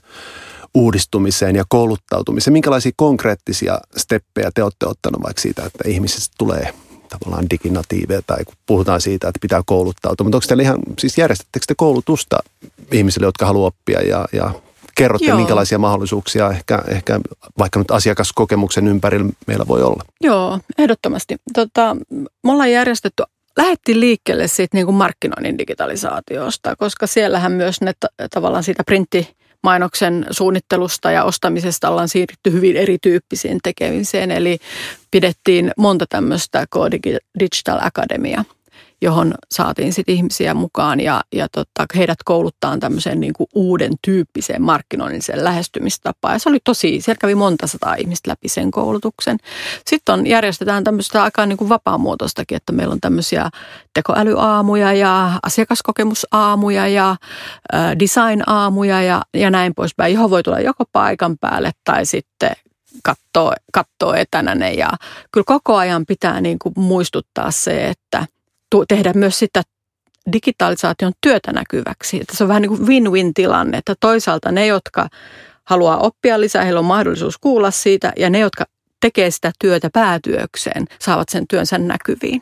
uudistumiseen 0.73 1.55
ja 1.55 1.63
kouluttautumiseen. 1.69 2.53
Minkälaisia 2.53 2.91
konkreettisia 2.95 3.79
steppejä 3.97 4.51
te 4.53 4.63
olette 4.63 4.85
ottanut 4.85 5.23
vaikka 5.23 5.41
siitä, 5.41 5.65
että 5.65 5.89
ihmisistä 5.89 6.35
tulee 6.37 6.73
tavallaan 7.09 7.49
diginatiiveja 7.49 8.21
tai 8.27 8.45
kun 8.45 8.55
puhutaan 8.65 9.01
siitä, 9.01 9.27
että 9.27 9.39
pitää 9.41 9.61
kouluttautua. 9.65 10.23
Mutta 10.23 10.37
onko 10.37 10.47
teillä 10.47 10.63
ihan, 10.63 10.79
siis 10.99 11.17
järjestättekö 11.17 11.65
te 11.67 11.73
koulutusta 11.77 12.37
ihmisille, 12.91 13.27
jotka 13.27 13.45
haluaa 13.45 13.67
oppia 13.67 14.01
ja, 14.01 14.25
ja 14.33 14.53
kerrotte, 14.99 15.25
Joo. 15.27 15.37
minkälaisia 15.37 15.77
mahdollisuuksia 15.77 16.51
ehkä, 16.51 16.81
ehkä 16.87 17.19
vaikka 17.57 17.79
nyt 17.79 17.91
asiakaskokemuksen 17.91 18.87
ympärillä 18.87 19.29
meillä 19.47 19.67
voi 19.67 19.83
olla? 19.83 20.03
Joo, 20.21 20.59
ehdottomasti. 20.77 21.37
Tota, 21.53 21.95
me 22.43 22.51
ollaan 22.51 22.71
järjestetty 22.71 23.23
lähettiin 23.57 23.99
liikkeelle 23.99 24.47
siitä 24.47 24.77
niin 24.77 24.85
kuin 24.85 24.95
markkinoinnin 24.95 25.57
digitalisaatiosta, 25.57 26.75
koska 26.75 27.07
siellähän 27.07 27.51
myös 27.51 27.81
ne 27.81 27.91
tavallaan 28.33 28.63
siitä 28.63 28.83
printti 28.83 29.35
mainoksen 29.63 30.25
suunnittelusta 30.31 31.11
ja 31.11 31.23
ostamisesta 31.23 31.89
ollaan 31.89 32.09
siirrytty 32.09 32.51
hyvin 32.51 32.75
erityyppisiin 32.75 33.59
tekemiseen. 33.63 34.31
Eli 34.31 34.57
pidettiin 35.11 35.71
monta 35.77 36.05
tämmöistä 36.09 36.65
Digital 37.39 37.79
Academia– 37.81 38.45
johon 39.01 39.33
saatiin 39.51 39.93
sitten 39.93 40.15
ihmisiä 40.15 40.53
mukaan 40.53 40.99
ja, 40.99 41.21
ja 41.33 41.47
tota, 41.51 41.85
heidät 41.95 42.17
kouluttaa 42.25 42.77
tämmöiseen 42.77 43.19
niin 43.19 43.33
kuin 43.33 43.47
uuden 43.55 43.93
tyyppiseen 44.01 44.61
markkinoinniseen 44.61 45.43
lähestymistapaan. 45.43 46.35
Ja 46.35 46.39
se 46.39 46.49
oli 46.49 46.59
tosi, 46.63 47.01
siellä 47.01 47.19
kävi 47.19 47.35
monta 47.35 47.67
sataa 47.67 47.95
ihmistä 47.95 48.31
läpi 48.31 48.49
sen 48.49 48.71
koulutuksen. 48.71 49.37
Sitten 49.87 50.13
on, 50.13 50.27
järjestetään 50.27 50.83
tämmöistä 50.83 51.23
aika 51.23 51.45
niin 51.45 51.57
kuin 51.57 51.69
vapaamuotoistakin, 51.69 52.55
että 52.55 52.71
meillä 52.71 52.93
on 52.93 53.01
tämmöisiä 53.01 53.49
tekoälyaamuja 53.93 54.93
ja 54.93 55.39
asiakaskokemusaamuja 55.43 56.87
ja 56.87 57.15
äh, 57.73 57.91
design-aamuja 57.99 59.01
ja, 59.01 59.21
ja 59.33 59.51
näin 59.51 59.73
poispäin, 59.75 60.13
johon 60.13 60.29
voi 60.29 60.43
tulla 60.43 60.59
joko 60.59 60.83
paikan 60.91 61.37
päälle 61.37 61.71
tai 61.83 62.05
sitten 62.05 62.51
katsoo, 63.03 63.53
katsoo 63.73 64.13
etänä 64.13 64.55
ne. 64.55 64.73
Ja 64.73 64.89
kyllä 65.31 65.45
koko 65.45 65.75
ajan 65.75 66.05
pitää 66.05 66.41
niin 66.41 66.59
kuin 66.59 66.73
muistuttaa 66.77 67.51
se, 67.51 67.87
että– 67.87 68.25
tehdä 68.87 69.13
myös 69.15 69.39
sitä 69.39 69.61
digitalisaation 70.33 71.13
työtä 71.21 71.51
näkyväksi. 71.51 72.21
Että 72.21 72.37
se 72.37 72.43
on 72.43 72.47
vähän 72.47 72.61
niin 72.61 72.77
kuin 72.77 72.87
win-win 72.87 73.33
tilanne, 73.33 73.77
että 73.77 73.95
toisaalta 73.99 74.51
ne, 74.51 74.65
jotka 74.65 75.07
haluaa 75.63 75.97
oppia 75.97 76.39
lisää, 76.39 76.63
heillä 76.63 76.79
on 76.79 76.85
mahdollisuus 76.85 77.37
kuulla 77.37 77.71
siitä 77.71 78.13
ja 78.17 78.29
ne, 78.29 78.39
jotka 78.39 78.65
tekee 79.01 79.31
sitä 79.31 79.51
työtä 79.59 79.89
päätyökseen, 79.93 80.85
saavat 80.99 81.29
sen 81.29 81.47
työnsä 81.47 81.77
näkyviin. 81.77 82.41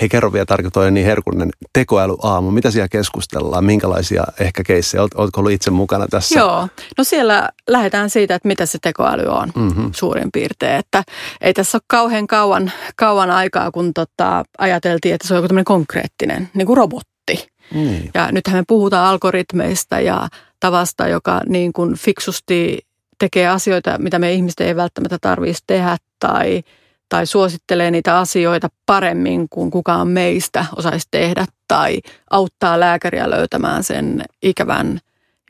Hei 0.00 0.08
kerro 0.08 0.32
vielä 0.32 0.46
tarkoitan 0.46 0.94
niin 0.94 1.06
herkullinen 1.06 1.50
tekoälyaamu. 1.72 2.50
Mitä 2.50 2.70
siellä 2.70 2.88
keskustellaan? 2.88 3.64
Minkälaisia 3.64 4.24
ehkä 4.40 4.62
keissejä? 4.64 5.02
Oletko 5.02 5.40
ollut 5.40 5.52
itse 5.52 5.70
mukana 5.70 6.06
tässä? 6.10 6.38
Joo. 6.38 6.68
No 6.98 7.04
siellä 7.04 7.48
lähdetään 7.68 8.10
siitä, 8.10 8.34
että 8.34 8.48
mitä 8.48 8.66
se 8.66 8.78
tekoäly 8.82 9.26
on 9.26 9.52
mm-hmm. 9.56 9.90
suurin 9.94 10.28
piirtein. 10.32 10.76
Että 10.76 11.02
ei 11.40 11.54
tässä 11.54 11.76
ole 11.76 11.82
kauhean 11.86 12.26
kauan, 12.26 12.72
kauan 12.96 13.30
aikaa, 13.30 13.70
kun 13.70 13.94
tota, 13.94 14.44
ajateltiin, 14.58 15.14
että 15.14 15.28
se 15.28 15.34
on 15.34 15.38
joku 15.38 15.48
tämmöinen 15.48 15.64
konkreettinen 15.64 16.50
niin 16.54 16.66
kuin 16.66 16.76
robotti. 16.76 17.48
Mm. 17.74 18.08
Ja 18.14 18.32
nythän 18.32 18.56
me 18.56 18.64
puhutaan 18.68 19.06
algoritmeista 19.06 20.00
ja 20.00 20.28
tavasta, 20.60 21.08
joka 21.08 21.40
niin 21.46 21.72
kuin 21.72 21.94
fiksusti 21.94 22.78
tekee 23.18 23.48
asioita, 23.48 23.98
mitä 23.98 24.18
me 24.18 24.32
ihmiset 24.32 24.60
ei 24.60 24.76
välttämättä 24.76 25.18
tarvitsisi 25.20 25.64
tehdä 25.66 25.96
tai– 26.20 26.62
tai 27.10 27.26
suosittelee 27.26 27.90
niitä 27.90 28.18
asioita 28.18 28.68
paremmin 28.86 29.48
kuin 29.48 29.70
kukaan 29.70 30.08
meistä 30.08 30.64
osaisi 30.76 31.08
tehdä 31.10 31.46
tai 31.68 32.00
auttaa 32.30 32.80
lääkäriä 32.80 33.30
löytämään 33.30 33.84
sen 33.84 34.24
ikävän, 34.42 35.00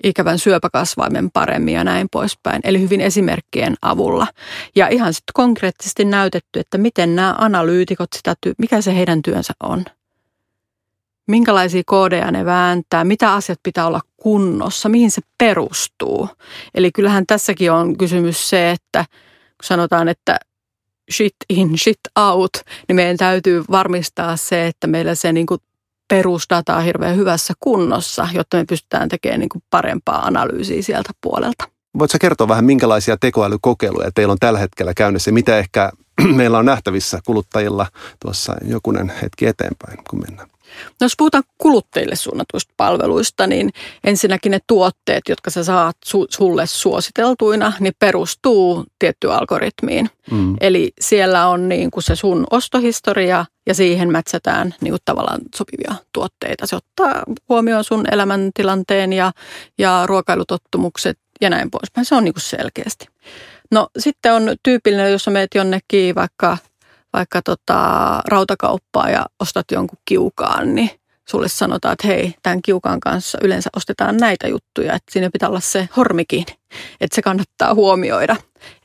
ikävän 0.03 0.39
syöpäkasvaimen 0.39 1.31
paremmin 1.31 1.75
ja 1.75 1.85
näin 1.85 2.09
poispäin. 2.13 2.61
Eli 2.65 2.81
hyvin 2.81 3.01
esimerkkien 3.01 3.75
avulla. 3.83 4.27
Ja 4.77 4.89
ihan 4.89 5.15
sitten 5.15 5.33
konkreettisesti 5.35 6.05
näytetty, 6.05 6.61
että 6.61 6.79
miten 6.79 7.17
nämä 7.17 7.35
analyytikot, 7.39 8.09
sitä, 8.17 8.35
mikä 8.59 8.81
se 8.81 8.97
heidän 8.97 9.23
työnsä 9.23 9.53
on. 9.63 9.85
Minkälaisia 11.29 11.83
koodeja 11.87 12.31
ne 12.31 12.45
vääntää, 12.45 13.05
mitä 13.05 13.33
asiat 13.33 13.59
pitää 13.63 13.87
olla 13.87 14.01
kunnossa, 14.17 14.89
mihin 14.89 15.11
se 15.11 15.23
perustuu. 15.39 16.29
Eli 16.75 16.93
kyllähän 16.93 17.27
tässäkin 17.27 17.73
on 17.73 17.99
kysymys 17.99 18.51
se, 18.51 18.71
että 18.71 19.05
kun 19.09 19.65
sanotaan, 19.65 20.09
että 20.09 20.39
shit 21.13 21.35
in, 21.49 21.79
shit 21.79 22.01
out, 22.19 22.53
niin 22.89 22.97
meidän 22.97 23.17
täytyy 23.17 23.65
varmistaa 23.71 24.37
se, 24.37 24.67
että 24.67 24.87
meillä 24.87 25.15
se 25.15 25.33
niin 25.33 25.47
kuin 25.47 25.61
perusdata 26.09 26.77
on 26.77 26.85
hirveän 26.85 27.17
hyvässä 27.17 27.55
kunnossa, 27.61 28.29
jotta 28.33 28.57
me 28.57 28.65
pystytään 28.65 29.09
tekemään 29.09 29.41
niin 29.41 29.49
kuin 29.49 29.63
parempaa 29.71 30.27
analyysiä 30.27 30.83
sieltä 30.83 31.11
puolelta. 31.21 31.69
Voitko 31.99 32.19
kertoa 32.21 32.49
vähän, 32.49 32.65
minkälaisia 32.65 33.17
tekoälykokeiluja 33.17 34.11
teillä 34.15 34.33
on 34.33 34.39
tällä 34.41 34.59
hetkellä 34.59 34.95
käynnissä? 34.95 35.33
Mitä 35.33 35.59
ehkä 35.59 35.91
meillä 36.37 36.59
on 36.59 36.65
nähtävissä 36.65 37.19
kuluttajilla 37.27 37.87
tuossa 38.23 38.57
jokunen 38.65 39.13
hetki 39.23 39.47
eteenpäin, 39.47 39.99
kun 40.11 40.21
mennään? 40.21 40.49
No 41.01 41.05
jos 41.05 41.15
puhutaan 41.19 41.45
kuluttajille 41.59 42.17
suunnatuista 42.17 42.75
palveluista, 42.77 43.47
niin 43.47 43.71
ensinnäkin 44.05 44.53
ne 44.53 44.59
tuotteet, 44.67 45.23
jotka 45.29 45.51
sä 45.51 45.65
saat 45.65 45.97
su- 46.07 46.27
sulle 46.31 46.67
suositeltuina, 46.67 47.73
niin 47.81 47.93
perustuu 47.99 48.85
tiettyyn 48.99 49.33
algoritmiin. 49.33 50.11
Mm. 50.31 50.57
Eli 50.61 50.93
siellä 51.01 51.47
on 51.47 51.69
niin 51.69 51.91
kuin 51.91 52.05
se 52.05 52.17
sun 52.17 52.47
ostohistoria 52.51 53.47
ja 53.67 53.75
siihen 53.75 54.13
mätsätään 54.13 54.75
niin 54.81 54.93
kuin 54.93 55.03
tavallaan 55.05 55.41
sopivia 55.55 55.95
tuotteita. 56.13 56.67
Se 56.67 56.77
ottaa 56.77 57.23
huomioon 57.49 57.85
sun 57.85 58.05
elämäntilanteen 58.13 59.13
ja, 59.13 59.33
ja 59.79 60.03
ruokailutottumukset 60.07 61.19
ja 61.41 61.51
näin 61.51 61.71
poispäin. 61.71 62.05
Se 62.05 62.15
on 62.15 62.25
niin 62.25 62.35
kuin 62.35 62.43
selkeästi. 62.43 63.07
No 63.71 63.89
sitten 63.99 64.33
on 64.33 64.57
tyypillinen, 64.63 65.13
jos 65.13 65.25
sä 65.25 65.31
meet 65.31 65.55
jonnekin 65.55 66.15
vaikka 66.15 66.59
vaikka 67.13 67.43
tota, 67.43 68.21
rautakauppaa 68.29 69.11
ja 69.11 69.27
ostat 69.41 69.67
jonkun 69.73 69.99
kiukaan, 70.05 70.75
niin 70.75 70.91
sulle 71.29 71.49
sanotaan, 71.49 71.93
että 71.93 72.07
hei, 72.07 72.35
tämän 72.43 72.63
kiukaan 72.63 73.01
kanssa 73.01 73.39
yleensä 73.43 73.71
ostetaan 73.77 74.17
näitä 74.17 74.49
juttuja, 74.49 74.95
että 74.95 75.13
siinä 75.13 75.31
pitää 75.33 75.49
olla 75.49 75.61
se 75.61 75.89
hormikin, 75.97 76.45
että 77.01 77.15
se 77.15 77.23
kannattaa 77.23 77.75
huomioida. 77.75 78.37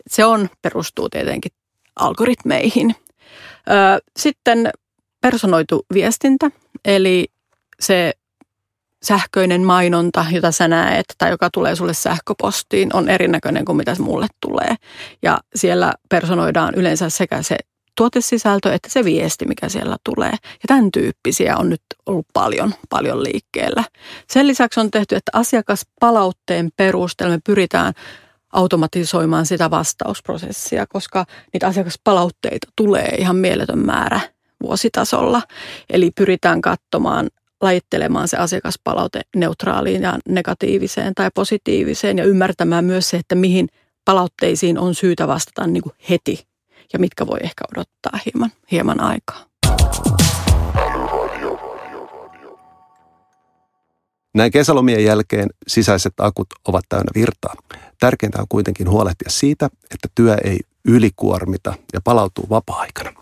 Se 0.09 0.25
on, 0.25 0.49
perustuu 0.61 1.09
tietenkin 1.09 1.51
algoritmeihin. 1.95 2.95
Sitten 4.17 4.69
personoitu 5.21 5.85
viestintä, 5.93 6.51
eli 6.85 7.25
se 7.79 8.13
sähköinen 9.03 9.63
mainonta, 9.63 10.25
jota 10.31 10.51
sä 10.51 10.67
näet 10.67 11.05
tai 11.17 11.31
joka 11.31 11.49
tulee 11.53 11.75
sulle 11.75 11.93
sähköpostiin, 11.93 12.95
on 12.95 13.09
erinäköinen 13.09 13.65
kuin 13.65 13.77
mitä 13.77 13.95
mulle 13.99 14.27
tulee. 14.41 14.75
Ja 15.21 15.39
siellä 15.55 15.93
personoidaan 16.09 16.75
yleensä 16.75 17.09
sekä 17.09 17.41
se 17.41 17.57
tuotesisältö 17.97 18.73
että 18.73 18.89
se 18.89 19.03
viesti, 19.03 19.45
mikä 19.45 19.69
siellä 19.69 19.97
tulee. 20.03 20.31
Ja 20.31 20.67
tämän 20.67 20.91
tyyppisiä 20.91 21.57
on 21.57 21.69
nyt 21.69 21.81
ollut 22.05 22.25
paljon, 22.33 22.73
paljon 22.89 23.23
liikkeellä. 23.23 23.83
Sen 24.29 24.47
lisäksi 24.47 24.79
on 24.79 24.91
tehty, 24.91 25.15
että 25.15 25.31
asiakaspalautteen 25.33 26.69
perusteella 26.77 27.35
me 27.35 27.41
pyritään 27.45 27.93
automatisoimaan 28.53 29.45
sitä 29.45 29.71
vastausprosessia, 29.71 30.85
koska 30.87 31.25
niitä 31.53 31.67
asiakaspalautteita 31.67 32.67
tulee 32.75 33.15
ihan 33.17 33.35
mieletön 33.35 33.79
määrä 33.79 34.19
vuositasolla. 34.63 35.41
Eli 35.89 36.11
pyritään 36.11 36.61
katsomaan 36.61 37.29
lajittelemaan 37.61 38.27
se 38.27 38.37
asiakaspalaute 38.37 39.21
neutraaliin 39.35 40.01
ja 40.01 40.19
negatiiviseen 40.27 41.13
tai 41.15 41.29
positiiviseen 41.35 42.17
ja 42.17 42.25
ymmärtämään 42.25 42.85
myös 42.85 43.09
se, 43.09 43.17
että 43.17 43.35
mihin 43.35 43.67
palautteisiin 44.05 44.79
on 44.79 44.95
syytä 44.95 45.27
vastata 45.27 45.67
niin 45.67 45.83
kuin 45.83 45.95
heti 46.09 46.47
ja 46.93 46.99
mitkä 46.99 47.27
voi 47.27 47.37
ehkä 47.43 47.63
odottaa 47.71 48.19
hieman, 48.25 48.51
hieman 48.71 48.99
aikaa. 49.01 49.45
Näin 54.33 54.51
kesälomien 54.51 55.03
jälkeen 55.03 55.49
sisäiset 55.67 56.13
akut 56.19 56.47
ovat 56.67 56.85
täynnä 56.89 57.11
virtaa. 57.15 57.55
Tärkeintä 57.99 58.41
on 58.41 58.45
kuitenkin 58.49 58.89
huolehtia 58.89 59.29
siitä, 59.29 59.69
että 59.91 60.07
työ 60.15 60.37
ei 60.43 60.59
ylikuormita 60.85 61.73
ja 61.93 62.01
palautuu 62.03 62.45
vapaa-aikana. 62.49 63.13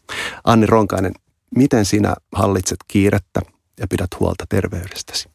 Anni 0.44 0.66
Ronkainen, 0.66 1.14
miten 1.56 1.86
sinä 1.86 2.16
hallitset 2.32 2.78
kiirettä 2.88 3.42
ja 3.80 3.88
pidät 3.88 4.10
huolta 4.20 4.46
terveydestäsi? 4.50 5.30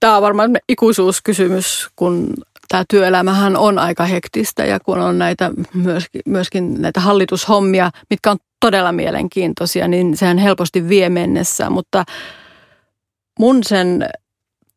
Tämä 0.00 0.16
on 0.16 0.22
varmaan 0.22 0.50
ikuisuuskysymys, 0.68 1.88
kun 1.96 2.34
tämä 2.68 2.84
työelämähän 2.88 3.56
on 3.56 3.78
aika 3.78 4.04
hektistä 4.04 4.64
ja 4.64 4.80
kun 4.80 4.98
on 4.98 5.18
näitä 5.18 5.50
myöskin, 5.74 6.22
myöskin 6.26 6.82
näitä 6.82 7.00
hallitushommia, 7.00 7.90
mitkä 8.10 8.30
on 8.30 8.38
todella 8.60 8.92
mielenkiintoisia, 8.92 9.88
niin 9.88 10.16
sehän 10.16 10.38
helposti 10.38 10.88
vie 10.88 11.08
mennessä, 11.08 11.70
mutta 11.70 12.04
mun 13.38 13.64
sen 13.64 14.08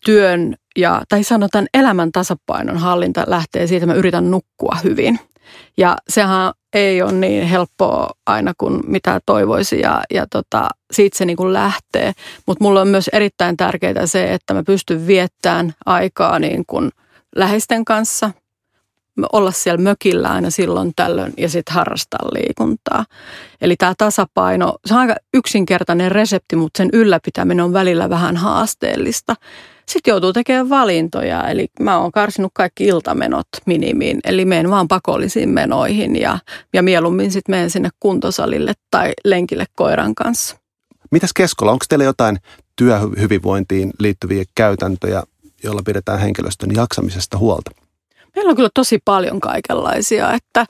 työn 0.05 0.55
ja, 0.77 1.01
tai 1.09 1.23
sanotaan 1.23 1.67
elämän 1.73 2.11
tasapainon 2.11 2.77
hallinta 2.77 3.23
lähtee 3.27 3.67
siitä, 3.67 3.83
että 3.83 3.93
mä 3.93 3.99
yritän 3.99 4.31
nukkua 4.31 4.77
hyvin. 4.83 5.19
Ja 5.77 5.97
sehän 6.09 6.53
ei 6.73 7.01
ole 7.01 7.11
niin 7.11 7.47
helppoa 7.47 8.09
aina 8.25 8.53
kuin 8.57 8.81
mitä 8.87 9.19
toivoisi 9.25 9.79
ja, 9.79 10.01
ja 10.13 10.27
tota, 10.31 10.67
siitä 10.91 11.17
se 11.17 11.25
niin 11.25 11.37
kuin 11.37 11.53
lähtee. 11.53 12.13
Mutta 12.45 12.63
mulla 12.63 12.81
on 12.81 12.87
myös 12.87 13.09
erittäin 13.13 13.57
tärkeää 13.57 14.05
se, 14.05 14.33
että 14.33 14.53
mä 14.53 14.63
pystyn 14.63 15.07
viettämään 15.07 15.73
aikaa 15.85 16.39
niin 16.39 16.63
kuin– 16.67 16.91
läheisten 17.35 17.85
kanssa, 17.85 18.31
olla 19.33 19.51
siellä 19.51 19.81
mökillä 19.81 20.29
aina 20.29 20.49
silloin 20.49 20.91
tällöin 20.95 21.33
ja 21.37 21.49
sitten 21.49 21.75
harrastaa 21.75 22.29
liikuntaa. 22.33 23.05
Eli 23.61 23.75
tämä 23.75 23.93
tasapaino, 23.97 24.75
se 24.85 24.93
on 24.93 24.99
aika 24.99 25.15
yksinkertainen 25.33 26.11
resepti, 26.11 26.55
mutta 26.55 26.77
sen 26.77 26.89
ylläpitäminen 26.93 27.65
on 27.65 27.73
välillä 27.73 28.09
vähän 28.09 28.37
haasteellista. 28.37 29.35
Sitten 29.87 30.11
joutuu 30.11 30.33
tekemään 30.33 30.69
valintoja, 30.69 31.47
eli 31.47 31.67
mä 31.79 31.97
oon 31.97 32.11
karsinut 32.11 32.51
kaikki 32.53 32.85
iltamenot 32.85 33.47
minimiin, 33.65 34.19
eli 34.23 34.45
menen 34.45 34.69
vaan 34.69 34.87
pakollisiin 34.87 35.49
menoihin 35.49 36.21
ja, 36.21 36.39
ja 36.73 36.83
mieluummin 36.83 37.31
sitten 37.31 37.55
menen 37.55 37.69
sinne 37.69 37.89
kuntosalille 37.99 38.73
tai 38.91 39.13
lenkille 39.25 39.65
koiran 39.75 40.15
kanssa. 40.15 40.57
Mitäs 41.11 41.33
Keskola, 41.33 41.71
onko 41.71 41.85
teillä 41.89 42.05
jotain 42.05 42.37
työhyvinvointiin 42.75 43.91
liittyviä 43.99 44.43
käytäntöjä, 44.55 45.23
jolla 45.65 45.81
pidetään 45.85 46.19
henkilöstön 46.19 46.75
jaksamisesta 46.75 47.37
huolta? 47.37 47.71
Meillä 48.35 48.49
on 48.49 48.55
kyllä 48.55 48.69
tosi 48.73 48.99
paljon 49.05 49.39
kaikenlaisia, 49.39 50.33
että 50.33 50.65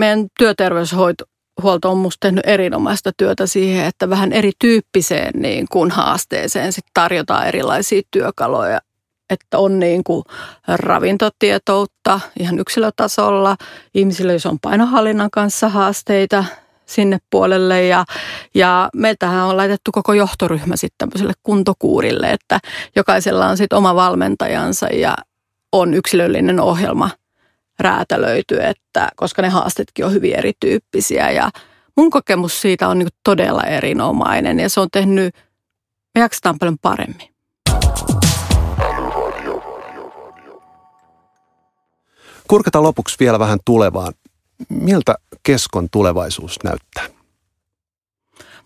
meidän 0.00 0.26
työterveyshoito 0.38 1.24
huolto 1.62 1.90
on 1.90 1.98
musta 1.98 2.18
tehnyt 2.20 2.46
erinomaista 2.46 3.12
työtä 3.16 3.46
siihen, 3.46 3.86
että 3.86 4.10
vähän 4.10 4.32
erityyppiseen 4.32 5.32
niin 5.42 5.66
kuin 5.70 5.90
haasteeseen 5.90 6.72
sit 6.72 6.84
tarjotaan 6.94 7.46
erilaisia 7.46 8.02
työkaluja. 8.10 8.80
Että 9.30 9.58
on 9.58 9.78
niin 9.78 10.04
kuin 10.04 10.24
ravintotietoutta 10.68 12.20
ihan 12.40 12.58
yksilötasolla, 12.58 13.56
ihmisillä, 13.94 14.32
jos 14.32 14.46
on 14.46 14.58
painohallinnan 14.62 15.30
kanssa 15.30 15.68
haasteita, 15.68 16.44
sinne 16.88 17.18
puolelle 17.30 17.84
ja, 17.84 18.04
ja 18.54 18.88
meiltähän 18.94 19.44
on 19.44 19.56
laitettu 19.56 19.92
koko 19.92 20.12
johtoryhmä 20.12 20.76
sitten 20.76 20.98
tämmöiselle 20.98 21.32
kuntokuurille, 21.42 22.30
että 22.30 22.60
jokaisella 22.96 23.46
on 23.46 23.56
sitten 23.56 23.78
oma 23.78 23.94
valmentajansa 23.94 24.86
ja 24.86 25.16
on 25.72 25.94
yksilöllinen 25.94 26.60
ohjelma 26.60 27.10
räätälöity, 27.78 28.58
että 28.62 29.08
koska 29.16 29.42
ne 29.42 29.48
haastetkin 29.48 30.04
on 30.04 30.12
hyvin 30.12 30.34
erityyppisiä 30.34 31.30
ja 31.30 31.50
mun 31.96 32.10
kokemus 32.10 32.60
siitä 32.60 32.88
on 32.88 32.98
niin 32.98 33.08
todella 33.24 33.62
erinomainen 33.62 34.60
ja 34.60 34.68
se 34.68 34.80
on 34.80 34.88
tehnyt, 34.92 35.34
me 36.14 36.20
jaksetaan 36.20 36.58
paljon 36.58 36.78
paremmin. 36.82 37.28
Kurkata 42.48 42.82
lopuksi 42.82 43.16
vielä 43.20 43.38
vähän 43.38 43.58
tulevaan. 43.64 44.12
Miltä 44.68 45.14
Keskon 45.42 45.88
tulevaisuus 45.92 46.56
näyttää? 46.64 47.06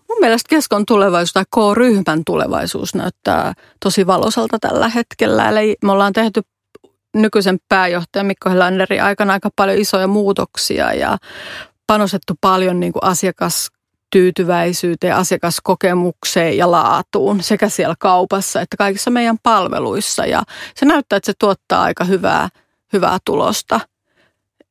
Mun 0.09 0.17
mielestä 0.19 0.49
Keskon 0.49 0.85
tulevaisuus 0.85 1.33
tai 1.33 1.43
K-ryhmän 1.55 2.21
tulevaisuus 2.25 2.95
näyttää 2.95 3.53
tosi 3.79 4.07
valosalta 4.07 4.59
tällä 4.59 4.89
hetkellä. 4.89 5.49
Eli 5.49 5.75
me 5.83 5.91
ollaan 5.91 6.13
tehty 6.13 6.41
nykyisen 7.15 7.57
pääjohtajan 7.69 8.25
Mikko 8.25 8.49
Helanderin 8.49 9.03
aikana 9.03 9.33
aika 9.33 9.49
paljon 9.55 9.77
isoja 9.77 10.07
muutoksia 10.07 10.93
ja 10.93 11.17
panostettu 11.87 12.33
paljon 12.41 12.79
niin 12.79 12.93
kuin 12.93 13.03
asiakastyytyväisyyteen, 13.03 15.15
asiakaskokemukseen 15.15 16.57
ja 16.57 16.71
laatuun 16.71 17.43
sekä 17.43 17.69
siellä 17.69 17.95
kaupassa 17.99 18.61
että 18.61 18.77
kaikissa 18.77 19.11
meidän 19.11 19.37
palveluissa. 19.43 20.25
Ja 20.25 20.43
se 20.75 20.85
näyttää, 20.85 21.17
että 21.17 21.31
se 21.31 21.33
tuottaa 21.39 21.83
aika 21.83 22.03
hyvää, 22.03 22.49
hyvää 22.93 23.17
tulosta– 23.25 23.79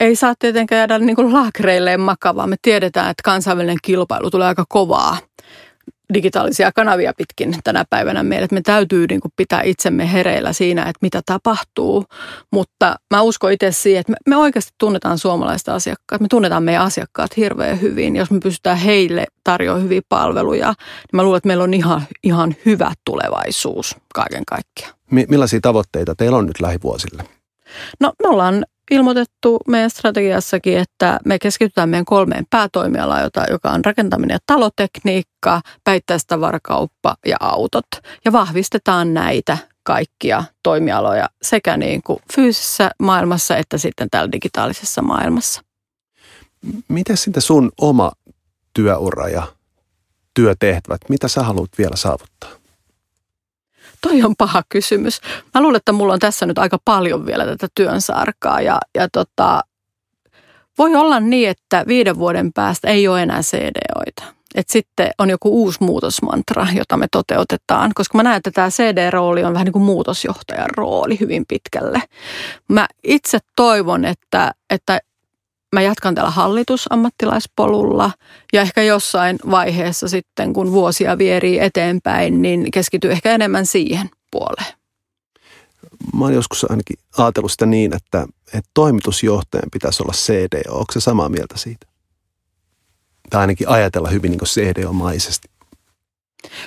ei 0.03 0.17
saa 0.17 0.35
tietenkään 0.39 0.79
jäädä 0.79 0.99
niin 0.99 1.17
kuin 1.17 1.33
laakereilleen 1.33 2.01
makavaa. 2.01 2.47
Me 2.47 2.57
tiedetään, 2.63 3.11
että 3.11 3.23
kansainvälinen 3.25 3.79
kilpailu 3.83 4.31
tulee 4.31 4.49
aika 4.49 4.65
kovaa 4.69 5.19
digitaalisia 6.15 6.73
kanavia 6.73 7.13
pitkin 7.17 7.57
tänä 7.65 7.85
päivänä 7.91 8.23
meille, 8.23 8.45
että 8.45 8.55
me 8.55 8.61
täytyy 8.61 9.07
niin 9.07 9.21
kuin 9.21 9.33
pitää 9.37 9.63
itsemme 9.63 10.13
hereillä 10.13 10.53
siinä, 10.53 10.83
että 10.83 10.99
mitä 11.03 11.23
tapahtuu. 11.27 12.05
Mutta 12.53 12.97
mä 13.11 13.23
uskon 13.23 13.53
itse 13.53 13.73
siihen, 13.73 14.01
että 14.01 14.13
me 14.29 14.37
oikeasti 14.37 14.73
tunnetaan 14.79 15.19
suomalaista 15.19 15.75
asiakkaat, 15.75 16.21
me 16.21 16.29
tunnetaan 16.29 16.63
meidän 16.63 16.83
asiakkaat 16.83 17.37
hirveän 17.37 17.81
hyvin. 17.81 18.17
Jos 18.17 18.31
me 18.31 18.41
pystytään 18.41 18.77
heille 18.77 19.27
tarjoamaan 19.45 19.85
hyviä 19.85 20.01
palveluja, 20.09 20.69
niin 20.69 21.09
mä 21.13 21.23
luulen, 21.23 21.37
että 21.37 21.47
meillä 21.47 21.65
on 21.65 21.75
ihan, 21.75 22.03
ihan 22.23 22.57
hyvä 22.67 22.93
tulevaisuus 23.05 23.97
kaiken 24.15 24.43
kaikkiaan. 24.47 24.95
Millaisia 25.11 25.61
tavoitteita 25.63 26.15
teillä 26.15 26.37
on 26.37 26.47
nyt 26.47 26.61
lähivuosille? 26.61 27.25
No 28.01 28.13
me 28.23 28.29
ollaan 28.29 28.65
ilmoitettu 28.91 29.59
meidän 29.69 29.91
strategiassakin, 29.91 30.79
että 30.79 31.19
me 31.25 31.39
keskitytään 31.39 31.89
meidän 31.89 32.05
kolmeen 32.05 32.47
päätoimialaan, 32.51 33.31
joka 33.51 33.71
on 33.71 33.85
rakentaminen 33.85 34.35
ja 34.35 34.39
talotekniikka, 34.47 35.61
päittäistavarakauppa 35.85 37.17
ja 37.27 37.37
autot. 37.41 37.87
Ja 38.25 38.33
vahvistetaan 38.33 39.15
näitä 39.15 39.59
kaikkia 39.83 40.45
toimialoja 40.63 41.29
sekä 41.43 41.77
niin 41.77 42.03
kuin 42.03 42.19
fyysisessä 42.35 42.91
maailmassa 42.99 43.57
että 43.57 43.79
sitten 43.79 44.11
täällä 44.11 44.33
digitaalisessa 44.33 45.03
maailmassa. 45.03 45.63
Miten 46.89 47.17
sitten 47.17 47.43
sun 47.43 47.73
oma 47.81 48.13
työura 48.75 49.29
ja 49.29 49.43
työtehtävät? 50.35 51.01
Mitä 51.09 51.29
sä 51.29 51.43
haluat 51.43 51.71
vielä 51.79 51.97
saavuttaa? 51.97 52.62
Toi 54.03 54.23
on 54.23 54.37
paha 54.39 54.63
kysymys. 54.69 55.21
Mä 55.55 55.61
luulen, 55.63 55.77
että 55.77 55.93
mulla 55.93 56.13
on 56.13 56.19
tässä 56.19 56.47
nyt 56.47 56.59
aika 56.59 56.79
paljon 56.85 57.27
vielä 57.27 57.47
tätä 57.47 57.69
työnsarkaa 57.75 58.61
ja, 58.61 58.79
ja 58.95 59.09
tota, 59.13 59.61
voi 60.79 60.95
olla 60.95 61.21
niin, 61.21 61.49
että 61.49 61.85
viiden 61.87 62.19
vuoden 62.19 62.53
päästä 62.53 62.89
ei 62.89 63.09
ole 63.09 63.23
enää 63.23 63.41
CDOita. 63.41 64.35
Et 64.55 64.69
sitten 64.69 65.11
on 65.19 65.31
joku 65.31 65.63
uusi 65.63 65.79
muutosmantra, 65.81 66.67
jota 66.75 66.97
me 66.97 67.07
toteutetaan, 67.13 67.91
koska 67.95 68.19
mä 68.19 68.23
näen, 68.23 68.37
että 68.37 68.51
tämä 68.51 68.71
CD-rooli 68.71 69.45
on 69.45 69.53
vähän 69.53 69.65
niin 69.65 69.73
kuin 69.73 69.83
muutosjohtajan 69.83 70.71
rooli 70.77 71.21
hyvin 71.21 71.45
pitkälle. 71.49 72.03
Mä 72.69 72.87
itse 73.05 73.39
toivon, 73.57 74.05
että, 74.05 74.51
että 74.71 75.01
mä 75.73 75.83
jatkan 75.83 76.15
tällä 76.15 76.31
hallitusammattilaispolulla 76.31 78.11
ja 78.53 78.61
ehkä 78.61 78.83
jossain 78.83 79.39
vaiheessa 79.51 80.09
sitten, 80.09 80.53
kun 80.53 80.73
vuosia 80.73 81.19
vierii 81.19 81.59
eteenpäin, 81.59 82.43
niin 82.43 82.71
keskity 82.71 83.13
ehkä 83.13 83.33
enemmän 83.33 83.67
siihen 83.67 84.11
puoleen. 84.31 84.75
Mä 86.15 86.25
oon 86.25 86.35
joskus 86.35 86.71
ainakin 86.71 86.97
ajatellut 87.19 87.53
sitä 87.53 87.67
niin, 87.67 87.97
että, 87.97 88.27
että 88.47 88.71
toimitusjohtajan 88.75 89.69
pitäisi 89.73 90.03
olla 90.03 90.13
CDO. 90.13 90.79
Onko 90.79 90.93
se 90.93 91.01
samaa 91.01 91.29
mieltä 91.29 91.59
siitä? 91.59 91.87
Tai 93.31 93.41
ainakin 93.41 93.69
ajatella 93.69 94.09
hyvin 94.09 94.31
niin 94.31 94.41
CDO-maisesti. 94.41 95.49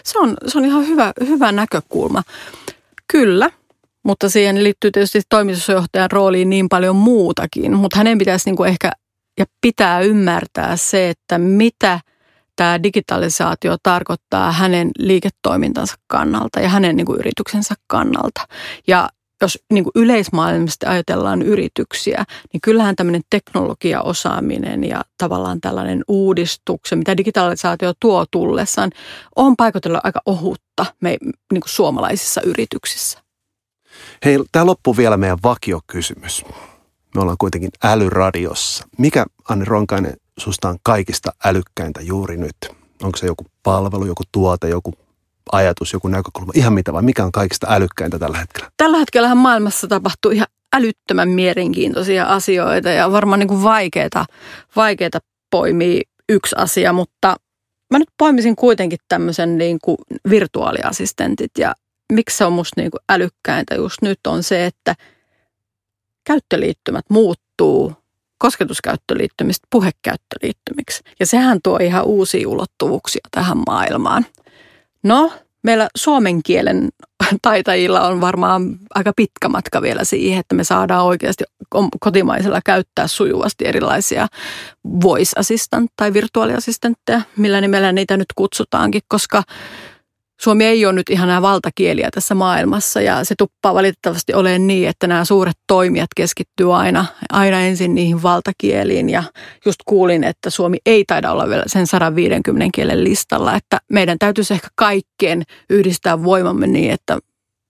Se 0.04 0.20
on, 0.20 0.38
se 0.48 0.58
on 0.58 0.66
ihan 0.66 0.88
hyvä, 0.88 1.14
hyvä 1.28 1.52
näkökulma. 1.52 2.24
Kyllä, 3.08 3.52
mutta 4.06 4.30
siihen 4.30 4.64
liittyy 4.64 4.92
tietysti 4.92 5.22
toimitusjohtajan 5.30 6.12
rooliin 6.12 6.50
niin 6.50 6.70
paljon 6.70 6.96
muutakin, 6.96 7.74
mutta 7.74 7.98
hänen 7.98 8.18
pitäisi 8.18 8.50
niin 8.50 8.56
kuin 8.56 8.70
ehkä 8.70 8.92
ja 9.40 9.46
pitää 9.62 10.00
ymmärtää 10.00 10.78
se, 10.78 11.10
että 11.10 11.38
mitä 11.38 12.00
tämä 12.56 12.84
digitalisaatio 12.84 13.78
tarkoittaa 13.84 14.52
hänen 14.52 14.92
liiketoimintansa 14.98 15.96
kannalta 16.08 16.60
ja 16.60 16.70
hänen 16.70 16.96
niin 16.96 17.06
kuin 17.06 17.20
yrityksensä 17.20 17.76
kannalta. 17.88 18.48
Ja 18.88 19.10
jos 19.42 19.60
niin 19.74 19.84
kuin 19.84 19.92
yleismaailmallisesti 19.96 20.86
ajatellaan 20.86 21.42
yrityksiä, 21.42 22.24
niin 22.54 22.62
kyllähän 22.62 22.96
tämmöinen 22.96 23.22
teknologiaosaaminen 23.30 24.84
ja 24.84 25.02
tavallaan 25.18 25.62
tällainen 25.62 26.04
uudistuksen, 26.08 26.98
mitä 26.98 27.18
digitalisaatio 27.18 27.94
tuo 28.00 28.26
tullessaan, 28.32 28.92
on 29.36 29.56
paikotella 29.56 30.02
aika 30.04 30.22
ohutta 30.26 30.86
me, 31.02 31.18
niin 31.52 31.62
kuin 31.62 31.70
suomalaisissa 31.70 32.42
yrityksissä. 32.42 33.25
Hei, 34.26 34.40
tämä 34.52 34.66
loppuu 34.66 34.98
vielä 34.98 35.18
meidän 35.18 35.38
vakiokysymys. 35.44 36.46
Me 37.16 37.22
ollaan 37.22 37.38
kuitenkin 37.40 37.70
älyradiossa. 37.84 38.88
Mikä, 38.98 39.26
Anni 39.50 39.66
Ronkainen, 39.66 40.14
susta 40.38 40.70
on 40.70 40.78
kaikista 40.84 41.32
älykkäintä 41.46 42.02
juuri 42.02 42.38
nyt? 42.38 42.56
Onko 43.04 43.18
se 43.18 43.26
joku 43.26 43.46
palvelu, 43.64 44.06
joku 44.06 44.24
tuote, 44.32 44.70
joku 44.70 44.94
ajatus, 45.52 45.94
joku 45.94 46.08
näkökulma, 46.08 46.52
ihan 46.56 46.74
mitä 46.74 46.94
vai 46.94 47.02
mikä 47.02 47.24
on 47.24 47.32
kaikista 47.32 47.68
älykkäintä 47.70 48.20
tällä 48.20 48.38
hetkellä? 48.38 48.70
Tällä 48.78 48.98
hetkellä 48.98 49.36
maailmassa 49.36 49.88
tapahtuu 49.88 50.32
ihan 50.32 50.48
älyttömän 50.76 51.30
mielenkiintoisia 51.30 52.26
asioita 52.26 52.90
ja 52.90 53.12
varmaan 53.12 53.40
niin 53.40 53.48
kuin 53.48 53.64
vaikeita, 53.64 54.26
vaikeita 54.76 55.20
poimii 55.52 56.02
yksi 56.30 56.56
asia, 56.60 56.94
mutta 56.94 57.36
mä 57.92 58.00
nyt 58.00 58.10
poimisin 58.18 58.56
kuitenkin 58.56 59.00
tämmöisen 59.08 59.58
niin 59.58 59.78
kuin 59.84 59.98
virtuaaliassistentit 60.30 61.52
ja 61.58 61.74
miksi 62.12 62.38
se 62.38 62.46
on 62.46 62.54
musta 62.54 62.82
niin 62.82 62.92
kuin 62.92 63.02
älykkäintä 63.10 63.76
just 63.76 64.02
nyt 64.02 64.20
on 64.28 64.44
se, 64.44 64.66
että 64.66 64.96
käyttöliittymät 66.24 67.06
muuttuu 67.10 67.94
kosketuskäyttöliittymistä 68.38 69.68
puhekäyttöliittymiksi. 69.72 71.04
Ja 71.20 71.26
sehän 71.26 71.60
tuo 71.64 71.78
ihan 71.78 72.06
uusia 72.06 72.50
ulottuvuuksia 72.50 73.22
tähän 73.32 73.58
maailmaan. 73.68 74.26
No, 75.04 75.32
meillä 75.64 75.88
suomen 75.98 76.44
kielen 76.44 76.90
taitajilla 77.42 78.08
on 78.08 78.22
varmaan 78.22 78.80
aika 78.96 79.14
pitkä 79.16 79.50
matka 79.50 79.82
vielä 79.82 80.04
siihen, 80.04 80.40
että 80.40 80.56
me 80.56 80.64
saadaan 80.64 81.06
oikeasti 81.06 81.44
kotimaisella 82.00 82.60
käyttää 82.66 83.08
sujuvasti 83.08 83.68
erilaisia 83.68 84.28
voice 85.02 85.32
assistant 85.40 85.92
tai 85.98 86.14
virtuaaliassistentteja, 86.14 87.22
millä 87.38 87.62
nimellä 87.62 87.92
niitä 87.92 88.18
nyt 88.18 88.34
kutsutaankin, 88.36 89.02
koska 89.08 89.44
Suomi 90.42 90.66
ei 90.66 90.86
ole 90.86 90.94
nyt 90.94 91.10
ihan 91.10 91.28
nämä 91.28 91.42
valtakieliä 91.42 92.10
tässä 92.14 92.36
maailmassa 92.36 93.02
ja 93.02 93.24
se 93.24 93.36
tuppaa 93.38 93.74
valitettavasti 93.74 94.34
olemaan 94.34 94.68
niin, 94.68 94.90
että 94.90 95.08
nämä 95.08 95.26
suuret 95.26 95.58
toimijat 95.68 96.10
keskittyy 96.16 96.76
aina, 96.76 97.06
aina 97.30 97.62
ensin 97.62 97.96
niihin 97.96 98.24
valtakieliin 98.24 99.10
ja 99.10 99.24
just 99.66 99.80
kuulin, 99.86 100.24
että 100.24 100.50
Suomi 100.50 100.78
ei 100.86 101.04
taida 101.08 101.32
olla 101.32 101.50
vielä 101.50 101.64
sen 101.68 101.88
150 101.88 102.70
kielen 102.74 103.04
listalla, 103.04 103.56
että 103.56 103.78
meidän 103.92 104.20
täytyisi 104.20 104.54
ehkä 104.54 104.68
kaikkeen 104.76 105.44
yhdistää 105.70 106.24
voimamme 106.24 106.68
niin, 106.68 106.92
että 106.92 107.20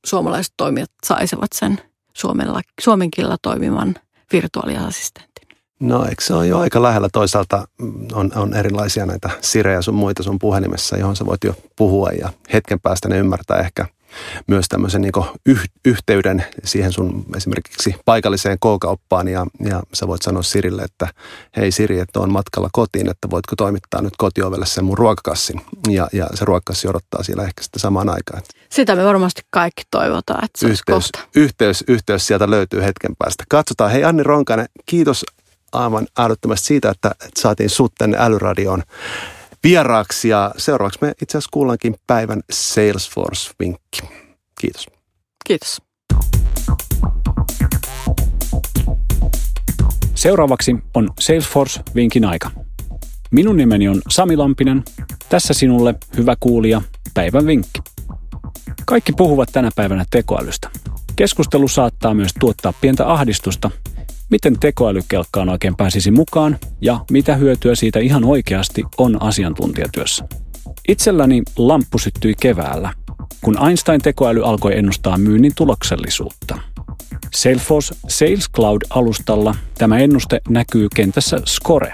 suomalaiset 0.06 0.54
toimijat 0.58 0.92
saisivat 1.06 1.50
sen 1.56 1.82
suomella, 2.14 2.62
suomen 2.82 3.12
kielellä 3.12 3.38
toimivan 3.42 3.96
virtuaaliassistentin. 4.34 5.35
No 5.80 6.06
eikö 6.06 6.24
se 6.24 6.34
ole 6.34 6.48
jo 6.48 6.60
aika 6.60 6.82
lähellä? 6.82 7.10
Toisaalta 7.14 7.68
on, 8.14 8.32
on 8.36 8.54
erilaisia 8.54 9.06
näitä 9.06 9.30
sirejä 9.42 9.82
sun 9.82 9.96
muita 9.96 10.24
sun 10.24 10.40
puhelimessa, 10.40 10.98
johon 10.98 11.16
sä 11.16 11.26
voit 11.26 11.44
jo 11.44 11.56
puhua 11.76 12.10
ja 12.10 12.30
hetken 12.54 12.80
päästä 12.80 13.10
ne 13.10 13.18
ymmärtää 13.18 13.58
ehkä 13.58 13.86
myös 14.48 14.66
tämmöisen 14.70 15.02
niin 15.02 15.12
yh, 15.46 15.64
yhteyden 15.86 16.46
siihen 16.64 16.92
sun 16.92 17.26
esimerkiksi 17.38 17.96
paikalliseen 18.06 18.58
K-kauppaan 18.58 19.28
ja, 19.28 19.46
ja 19.60 19.84
sä 19.94 20.08
voit 20.08 20.22
sanoa 20.22 20.44
Sirille, 20.44 20.82
että 20.82 21.08
hei 21.58 21.72
Siri, 21.72 22.00
että 22.00 22.20
on 22.20 22.32
matkalla 22.32 22.70
kotiin, 22.72 23.10
että 23.10 23.30
voitko 23.30 23.56
toimittaa 23.56 24.02
nyt 24.02 24.14
kotiovelle 24.18 24.66
sen 24.66 24.86
mun 24.86 24.98
ruokakassin 24.98 25.62
ja, 25.90 26.08
ja 26.14 26.28
se 26.34 26.46
ruokakassi 26.46 26.88
odottaa 26.88 27.24
siellä 27.24 27.44
ehkä 27.44 27.64
sitten 27.64 27.80
samaan 27.80 28.10
aikaan. 28.10 28.42
Sitä 28.70 28.96
me 28.96 29.06
varmasti 29.06 29.42
kaikki 29.50 29.84
toivotaan, 29.92 30.46
että 30.46 30.60
se 30.60 30.68
yhteys, 30.68 31.12
yhteys, 31.36 31.84
yhteys 31.88 32.28
sieltä 32.28 32.50
löytyy 32.50 32.84
hetken 32.84 33.16
päästä. 33.18 33.44
Katsotaan. 33.50 33.92
Hei 33.92 34.04
Anni 34.04 34.24
Ronkainen, 34.24 34.66
kiitos 34.86 35.26
aivan 35.84 36.08
älyttömästi 36.18 36.68
siitä, 36.68 36.90
että, 36.90 37.12
että 37.12 37.42
saatiin 37.42 37.70
sut 37.70 37.94
tänne 37.98 38.18
Älyradioon 38.20 38.84
vieraaksi. 39.64 40.30
Ja 40.30 40.52
seuraavaksi 40.58 41.00
me 41.02 41.14
itse 41.22 41.38
asiassa 41.38 41.52
kuullaankin 41.54 41.96
päivän 42.08 42.42
Salesforce-vinkki. 42.52 44.02
Kiitos. 44.62 44.88
Kiitos. 45.46 45.82
Seuraavaksi 50.16 50.76
on 50.94 51.10
Salesforce-vinkin 51.20 52.26
aika. 52.26 52.52
Minun 53.32 53.58
nimeni 53.58 53.88
on 53.88 54.02
Sami 54.10 54.38
Lampinen. 54.38 54.84
Tässä 55.30 55.54
sinulle, 55.54 55.96
hyvä 56.18 56.36
kuulija, 56.40 56.82
päivän 57.14 57.48
vinkki. 57.48 57.80
Kaikki 58.86 59.14
puhuvat 59.14 59.50
tänä 59.52 59.70
päivänä 59.76 60.06
tekoälystä. 60.10 60.70
Keskustelu 61.16 61.68
saattaa 61.68 62.14
myös 62.14 62.32
tuottaa 62.40 62.74
pientä 62.82 63.14
ahdistusta, 63.14 63.72
miten 64.30 64.60
tekoälykelkkaan 64.60 65.50
oikein 65.50 65.76
pääsisi 65.76 66.12
mukaan 66.12 66.58
ja 66.82 67.06
mitä 67.12 67.36
hyötyä 67.36 67.76
siitä 67.76 68.00
ihan 68.00 68.24
oikeasti 68.24 68.84
on 68.98 69.22
asiantuntijatyössä. 69.22 70.28
Itselläni 70.88 71.42
lamppu 71.58 71.98
syttyi 71.98 72.34
keväällä, 72.40 72.94
kun 73.42 73.68
Einstein-tekoäly 73.68 74.46
alkoi 74.46 74.78
ennustaa 74.78 75.18
myynnin 75.18 75.52
tuloksellisuutta. 75.56 76.60
Salesforce 77.36 77.96
Sales 78.08 78.50
Cloud-alustalla 78.58 79.56
tämä 79.78 80.00
ennuste 80.00 80.42
näkyy 80.50 80.88
kentässä 80.96 81.38
Score. 81.46 81.94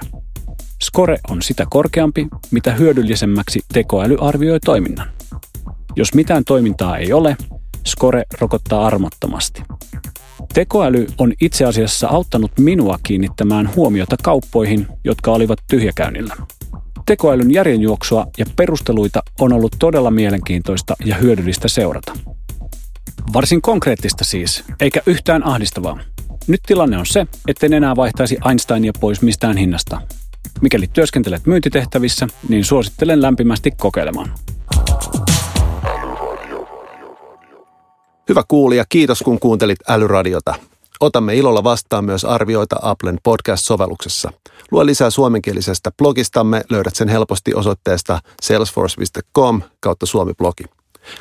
Score 0.84 1.18
on 1.30 1.42
sitä 1.42 1.66
korkeampi, 1.70 2.28
mitä 2.52 2.74
hyödyllisemmäksi 2.74 3.60
tekoäly 3.74 4.18
arvioi 4.22 4.60
toiminnan. 4.60 5.08
Jos 5.96 6.14
mitään 6.14 6.44
toimintaa 6.46 6.98
ei 6.98 7.14
ole, 7.14 7.38
Score 7.88 8.24
rokottaa 8.40 8.86
armottomasti. 8.86 9.64
Tekoäly 10.54 11.08
on 11.18 11.34
itse 11.42 11.66
asiassa 11.66 12.08
auttanut 12.08 12.52
minua 12.60 13.00
kiinnittämään 13.04 13.70
huomiota 13.76 14.16
kauppoihin, 14.24 14.88
jotka 15.04 15.32
olivat 15.32 15.60
tyhjäkäynnillä. 15.70 16.36
Tekoälyn 17.06 17.54
järjenjuoksua 17.54 18.28
ja 18.38 18.46
perusteluita 18.56 19.24
on 19.40 19.54
ollut 19.54 19.76
todella 19.80 20.12
mielenkiintoista 20.12 20.96
ja 21.06 21.16
hyödyllistä 21.16 21.68
seurata. 21.68 22.14
Varsin 23.34 23.62
konkreettista 23.62 24.24
siis, 24.24 24.64
eikä 24.80 25.02
yhtään 25.06 25.46
ahdistavaa. 25.48 26.00
Nyt 26.48 26.62
tilanne 26.68 26.98
on 26.98 27.06
se, 27.06 27.28
etten 27.48 27.74
enää 27.74 27.96
vaihtaisi 27.96 28.38
Einsteinia 28.50 28.92
pois 29.00 29.22
mistään 29.22 29.58
hinnasta. 29.58 30.02
Mikäli 30.62 30.88
työskentelet 30.94 31.46
myyntitehtävissä, 31.46 32.28
niin 32.50 32.66
suosittelen 32.66 33.22
lämpimästi 33.22 33.72
kokeilemaan. 33.72 34.32
Hyvä 38.32 38.44
kuulija, 38.48 38.86
kiitos 38.90 39.22
kun 39.22 39.40
kuuntelit 39.40 39.80
Älyradiota. 39.90 40.54
Otamme 41.00 41.36
ilolla 41.36 41.64
vastaan 41.64 42.06
myös 42.06 42.26
arvioita 42.26 42.76
Applen 42.82 43.18
podcast-sovelluksessa. 43.24 44.34
Lue 44.72 44.86
lisää 44.86 45.10
suomenkielisestä 45.10 45.92
blogistamme, 45.98 46.62
löydät 46.70 46.96
sen 46.96 47.10
helposti 47.10 47.54
osoitteesta 47.54 48.20
salesforce.com 48.42 49.62
kautta 49.80 50.06
suomi-blogi. 50.06 50.64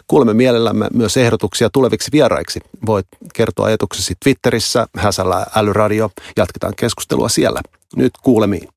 Kuulemme 0.06 0.34
mielellämme 0.34 0.88
myös 0.94 1.16
ehdotuksia 1.16 1.70
tuleviksi 1.72 2.12
vieraiksi. 2.12 2.60
Voit 2.86 3.06
kertoa 3.34 3.66
ajatuksesi 3.66 4.14
Twitterissä, 4.24 4.86
häsällä 4.96 5.46
älyradio. 5.54 6.10
Jatketaan 6.36 6.72
keskustelua 6.76 7.28
siellä. 7.28 7.60
Nyt 7.96 8.12
kuulemiin. 8.22 8.68